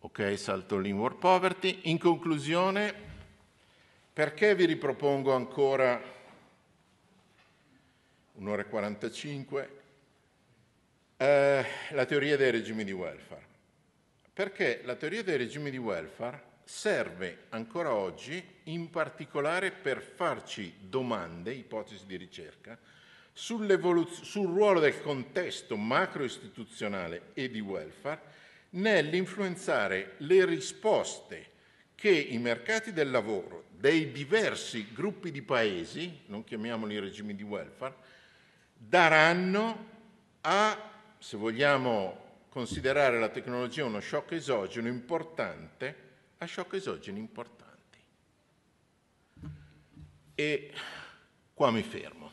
[0.00, 1.80] Ok, salto l'inward poverty.
[1.82, 2.94] In conclusione,
[4.10, 6.00] perché vi ripropongo ancora
[8.34, 9.80] un'ora e 45
[11.18, 13.47] eh, la teoria dei regimi di welfare?
[14.38, 21.52] Perché la teoria dei regimi di welfare serve ancora oggi in particolare per farci domande,
[21.52, 22.78] ipotesi di ricerca,
[23.32, 28.20] sul ruolo del contesto macro-istituzionale e di welfare
[28.70, 31.46] nell'influenzare le risposte
[31.96, 37.96] che i mercati del lavoro dei diversi gruppi di paesi, non chiamiamoli regimi di welfare,
[38.72, 39.86] daranno
[40.42, 45.96] a, se vogliamo considerare la tecnologia uno shock esogeno importante,
[46.38, 47.98] a shock esogeni importanti.
[50.34, 50.72] E
[51.54, 52.28] qua mi fermo.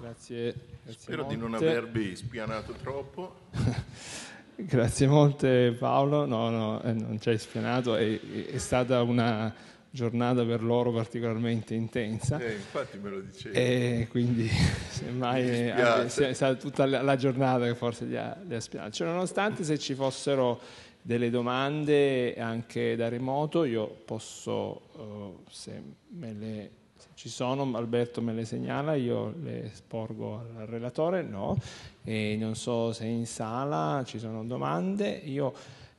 [0.00, 0.54] Grazie.
[0.82, 1.34] grazie Spero molte.
[1.34, 3.46] di non avervi spianato troppo.
[4.56, 9.54] grazie molte Paolo, no, no, eh, non ci hai spianato, è, è, stata una
[9.90, 12.38] giornata per loro particolarmente intensa.
[12.38, 13.56] Eh, infatti me lo dicevi.
[13.56, 14.48] E quindi
[14.88, 18.92] semmai è, è stata tutta la giornata che forse li ha, li ha spianato.
[18.92, 20.60] Cioè, nonostante se ci fossero
[21.00, 26.70] delle domande anche da remoto, io posso, uh, se me le
[27.18, 31.56] ci sono, Alberto me le segnala, io le sporgo al relatore, no,
[32.04, 35.08] e non so se in sala ci sono domande.
[35.24, 35.52] Io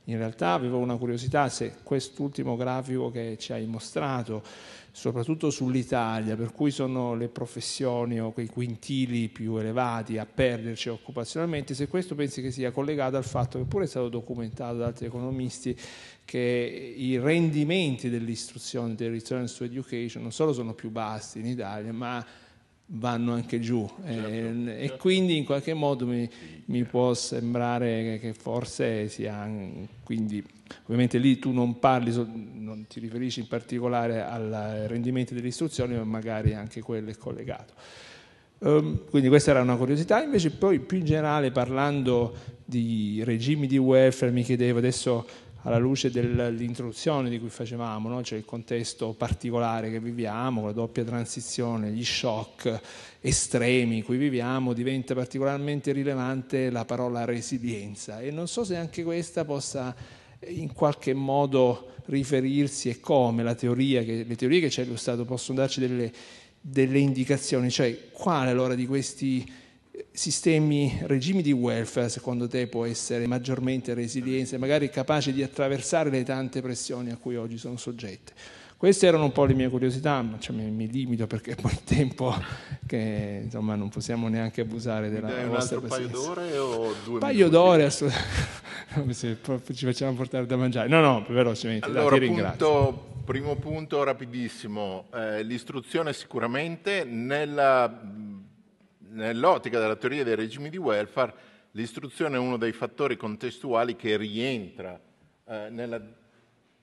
[0.04, 4.42] in realtà avevo una curiosità se quest'ultimo grafico che ci hai mostrato,
[4.92, 11.74] soprattutto sull'Italia, per cui sono le professioni o quei quintili più elevati a perderci occupazionalmente,
[11.74, 15.06] se questo pensi che sia collegato al fatto che pure è stato documentato da altri
[15.06, 15.76] economisti
[16.24, 22.24] che i rendimenti dell'istruzione, dell'istruzione su education non solo sono più bassi in Italia, ma
[22.92, 23.88] vanno anche giù.
[24.04, 24.70] Certo, eh, certo.
[24.70, 26.28] e quindi in qualche modo mi,
[26.66, 29.48] mi può sembrare che, che, forse sia
[30.02, 30.44] quindi
[30.84, 36.54] ovviamente lì tu non parli non ti riferisci in particolare al rendimento dell'istruzione ma magari
[36.54, 37.74] anche quello è collegato.
[38.62, 40.22] Um, quindi questa era una curiosità.
[40.22, 45.26] Invece poi più in generale parlando di regimi di welfare mi chiedevo adesso
[45.62, 48.22] alla luce dell'introduzione di cui facevamo, no?
[48.22, 52.80] cioè il contesto particolare che viviamo, la doppia transizione, gli shock
[53.20, 59.02] estremi in cui viviamo, diventa particolarmente rilevante la parola resilienza e non so se anche
[59.02, 59.94] questa possa
[60.46, 65.58] in qualche modo riferirsi e come teoria che, le teorie che ci ha illustrato possono
[65.58, 66.10] darci delle,
[66.60, 69.46] delle indicazioni, cioè quale allora di questi
[70.10, 76.22] sistemi, regimi di welfare secondo te può essere maggiormente resiliente, magari capace di attraversare le
[76.22, 78.32] tante pressioni a cui oggi sono soggette?
[78.80, 81.84] Queste erano un po' le mie curiosità, ma cioè, mi, mi, limito perché poi il
[81.84, 82.34] tempo
[82.86, 87.18] che insomma, non possiamo neanche abusare della Mi vostra un altro paio d'ore o due
[87.18, 87.50] paio minuti?
[87.50, 89.74] d'ore, assolutamente.
[89.74, 90.88] ci facciamo portare da mangiare.
[90.88, 91.84] No, no, velocemente.
[91.84, 95.08] Allora, dai, punto, primo punto rapidissimo.
[95.12, 98.00] Eh, l'istruzione sicuramente nella
[99.10, 101.34] nell'ottica della teoria dei regimi di welfare,
[101.72, 105.00] l'istruzione è uno dei fattori contestuali che rientra
[105.44, 106.00] eh, nella,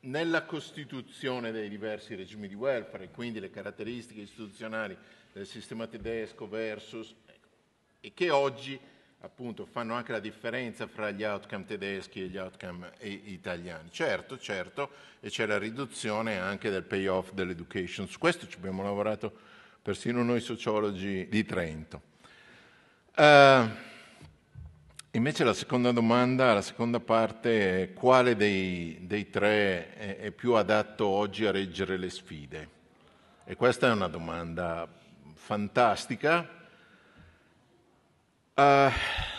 [0.02, 4.98] nella, costituzione dei diversi regimi di welfare, e quindi le caratteristiche istituzionali
[5.32, 7.48] del sistema tedesco versus, ecco,
[8.02, 8.80] e che oggi
[9.22, 13.90] appunto fanno anche la differenza fra gli outcome tedeschi e gli outcome italiani.
[13.92, 18.08] Certo, certo, e c'è la riduzione anche del payoff dell'education.
[18.08, 22.16] Su questo ci abbiamo lavorato persino noi sociologi di Trento.
[23.18, 23.68] Uh,
[25.18, 30.54] Invece la seconda domanda, la seconda parte è quale dei, dei tre è, è, più
[30.54, 32.70] adatto oggi a reggere le sfide?
[33.44, 34.88] E questa è una domanda
[35.34, 36.48] fantastica.
[38.54, 38.92] Uh,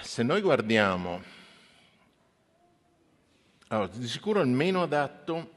[0.02, 1.22] se noi guardiamo,
[3.68, 5.50] allora, di sicuro il meno adatto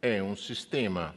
[0.00, 1.14] è un sistema,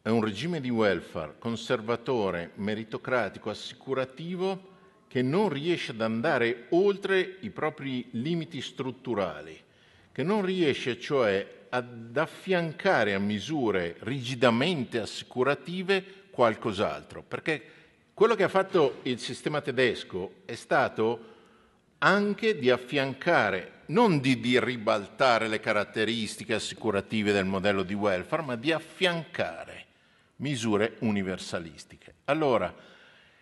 [0.00, 4.67] è un regime di welfare conservatore, meritocratico, assicurativo
[5.08, 9.58] che non riesce ad andare oltre i propri limiti strutturali,
[10.12, 17.62] che non riesce cioè ad affiancare a misure rigidamente assicurative qualcos'altro, perché
[18.14, 21.36] quello che ha fatto il sistema tedesco è stato
[21.98, 28.56] anche di affiancare, non di, di ribaltare le caratteristiche assicurative del modello di welfare, ma
[28.56, 29.86] di affiancare
[30.36, 32.14] misure universalistiche.
[32.24, 32.74] Allora,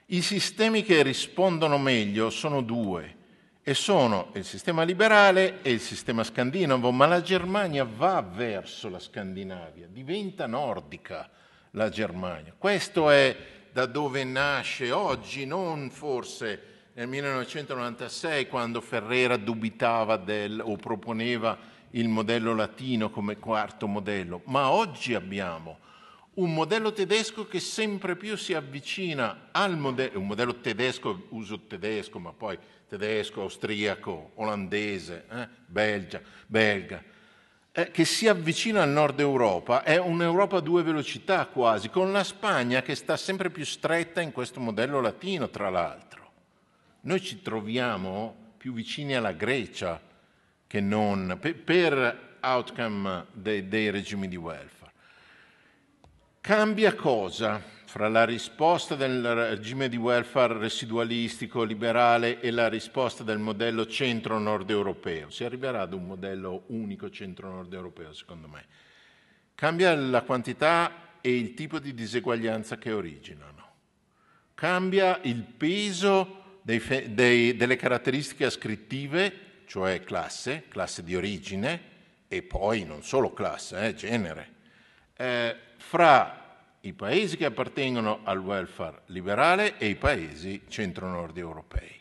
[0.07, 3.15] i sistemi che rispondono meglio sono due
[3.63, 9.01] e sono il sistema liberale e il sistema scandinavo, ma la Germania va verso la
[9.01, 11.29] Scandinavia, diventa nordica
[11.73, 12.55] la Germania.
[12.57, 13.37] Questo è
[13.73, 21.59] da dove nasce oggi, non forse nel 1996 quando Ferrera dubitava del, o proponeva
[21.91, 25.79] il modello latino come quarto modello, ma oggi abbiamo
[26.37, 32.19] un modello tedesco che sempre più si avvicina al modello, un modello tedesco, uso tedesco,
[32.19, 32.59] ma poi
[32.89, 37.03] tedesco, austriaco, olandese, eh, belgia, belga,
[37.73, 42.25] eh, che si avvicina al nord Europa, è un'Europa a due velocità quasi, con la
[42.25, 46.33] Spagna che sta sempre più stretta in questo modello latino, tra l'altro.
[47.03, 50.01] Noi ci troviamo più vicini alla Grecia
[50.67, 54.76] che non per, per outcome dei, dei regimi di welfare.
[56.47, 63.39] Cambia cosa fra la risposta del regime di welfare residualistico liberale e la risposta del
[63.39, 65.29] modello centro-nord europeo?
[65.29, 68.65] Si arriverà ad un modello unico centro-nord europeo, secondo me.
[69.57, 73.71] Cambia la quantità e il tipo di diseguaglianza che originano.
[74.55, 81.81] Cambia il peso dei, dei, delle caratteristiche ascrittive, cioè classe, classe di origine,
[82.29, 84.55] e poi non solo classe, eh, genere.
[85.17, 91.95] Eh, fra i paesi che appartengono al welfare liberale e i paesi centro-nord europei.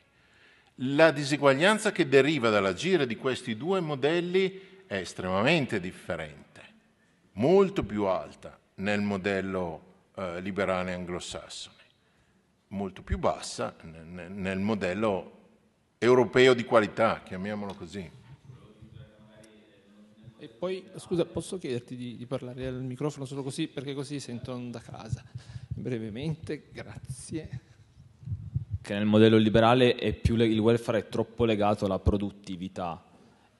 [0.80, 6.62] La diseguaglianza che deriva dall'agire di questi due modelli è estremamente differente,
[7.34, 9.82] molto più alta nel modello
[10.16, 11.84] eh, liberale anglosassone,
[12.70, 15.32] molto più bassa nel, nel modello
[16.00, 18.24] europeo di qualità, chiamiamolo così.
[20.46, 24.70] E poi, scusa, posso chiederti di, di, parlare al microfono solo così, perché così sentono
[24.70, 25.24] da casa.
[25.68, 27.62] Brevemente, grazie.
[28.80, 33.04] Che nel modello liberale più, il welfare è troppo legato alla produttività,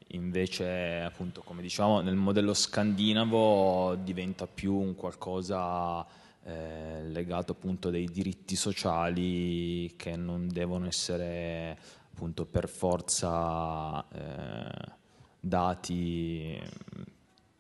[0.10, 6.06] invece, appunto, come diciamo, nel modello scandinavo diventa più un qualcosa
[6.44, 11.80] eh, legato appunto dei diritti sociali che non devono essere
[12.12, 14.08] appunto per forza...
[14.10, 15.04] Eh,
[15.46, 16.60] dati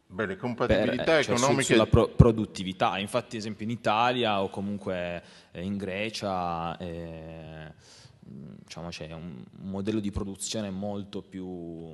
[0.07, 4.41] Beh, le compatibilità per, cioè economiche su, sulla pro- produttività, infatti ad esempio in Italia
[4.41, 7.73] o comunque eh, in Grecia eh,
[8.19, 11.91] diciamo, c'è un modello di produzione molto più,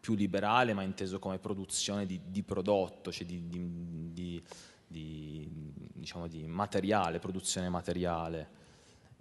[0.00, 4.42] più liberale ma inteso come produzione di, di prodotto, cioè di, di,
[4.86, 5.48] di,
[5.94, 8.58] diciamo di materiale, produzione materiale.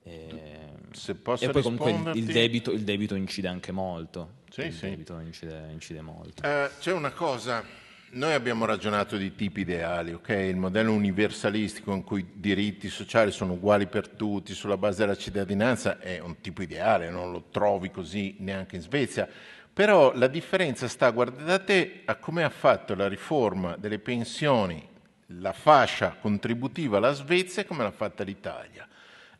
[0.09, 4.37] E, e poi comunque il debito, il debito, incide anche molto.
[4.49, 4.89] Sì, il sì.
[4.89, 6.41] debito incide, incide molto.
[6.45, 7.63] Uh, c'è una cosa,
[8.11, 10.29] noi abbiamo ragionato di tipi ideali, ok?
[10.29, 15.15] Il modello universalistico in cui i diritti sociali sono uguali per tutti sulla base della
[15.15, 19.27] cittadinanza è un tipo ideale, non lo trovi così neanche in Svezia.
[19.71, 24.85] Però la differenza sta, guardate a come ha fatto la riforma delle pensioni,
[25.27, 28.87] la fascia contributiva la Svezia e come l'ha fatta l'Italia.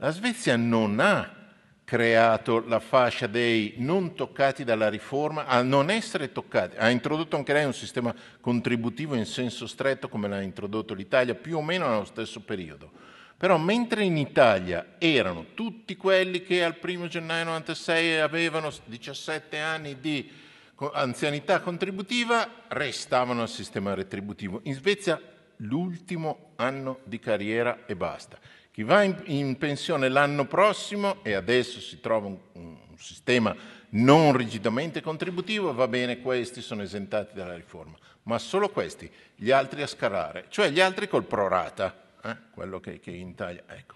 [0.02, 1.30] La Svezia non ha
[1.84, 7.52] creato la fascia dei non toccati dalla riforma a non essere toccati, ha introdotto anche
[7.52, 12.06] lei un sistema contributivo in senso stretto come l'ha introdotto l'Italia più o meno nello
[12.06, 12.90] stesso periodo.
[13.36, 20.00] Però mentre in Italia erano tutti quelli che al 1 gennaio 96 avevano 17 anni
[20.00, 20.32] di
[20.94, 24.62] anzianità contributiva, restavano al sistema retributivo.
[24.64, 25.22] In Svezia
[25.58, 28.40] l'ultimo anno di carriera e basta.
[28.72, 33.56] Chi va in, in pensione l'anno prossimo e adesso si trova un, un, sistema
[33.91, 39.82] non rigidamente contributivo, va bene, questi sono esentati dalla riforma, ma solo questi, gli altri
[39.82, 42.36] a scalare, cioè gli altri col prorata, eh?
[42.52, 43.64] quello che, che in Italia.
[43.68, 43.96] Ecco.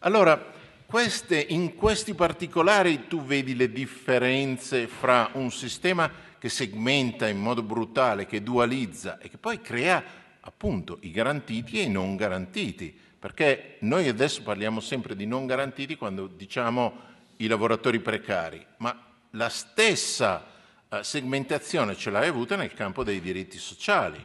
[0.00, 0.40] Allora,
[0.86, 7.62] queste, in questi particolari tu vedi le differenze fra un sistema che segmenta in modo
[7.62, 10.02] brutale, che dualizza e che poi crea
[10.40, 15.96] appunto i garantiti e i non garantiti, perché noi adesso parliamo sempre di non garantiti
[15.96, 16.92] quando diciamo
[17.36, 20.46] i lavoratori precari, ma la stessa
[20.90, 24.22] eh, segmentazione ce l'hai avuta nel campo dei diritti sociali.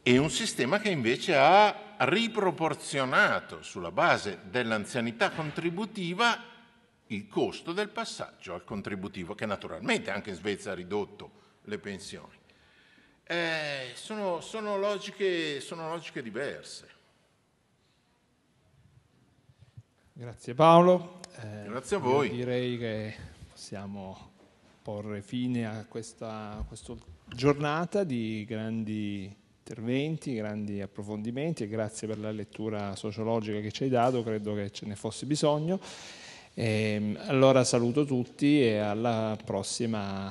[0.00, 6.40] E un sistema che invece ha riproporzionato sulla base dell'anzianità contributiva
[7.08, 11.32] il costo del passaggio al contributivo, che naturalmente anche in Svezia ha ridotto
[11.62, 12.42] le pensioni.
[13.26, 16.88] Eh, sono, sono, logiche, sono logiche diverse.
[20.12, 21.20] Grazie Paolo.
[21.40, 22.30] Eh, Grazie a voi.
[22.30, 23.14] Direi che
[23.50, 24.32] possiamo
[24.82, 26.94] porre fine a questa, a questa
[27.26, 33.88] giornata di grandi interventi, grandi approfondimenti e grazie per la lettura sociologica che ci hai
[33.88, 35.80] dato, credo che ce ne fosse bisogno.
[36.52, 40.30] E, ehm, allora saluto tutti e alla prossima,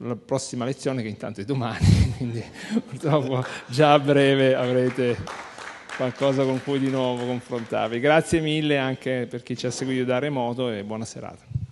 [0.00, 2.42] alla prossima lezione che intanto è domani, quindi
[2.86, 5.16] purtroppo già a breve avrete
[5.96, 8.00] qualcosa con cui di nuovo confrontarvi.
[8.00, 11.63] Grazie mille anche per chi ci ha seguito da remoto e buona serata.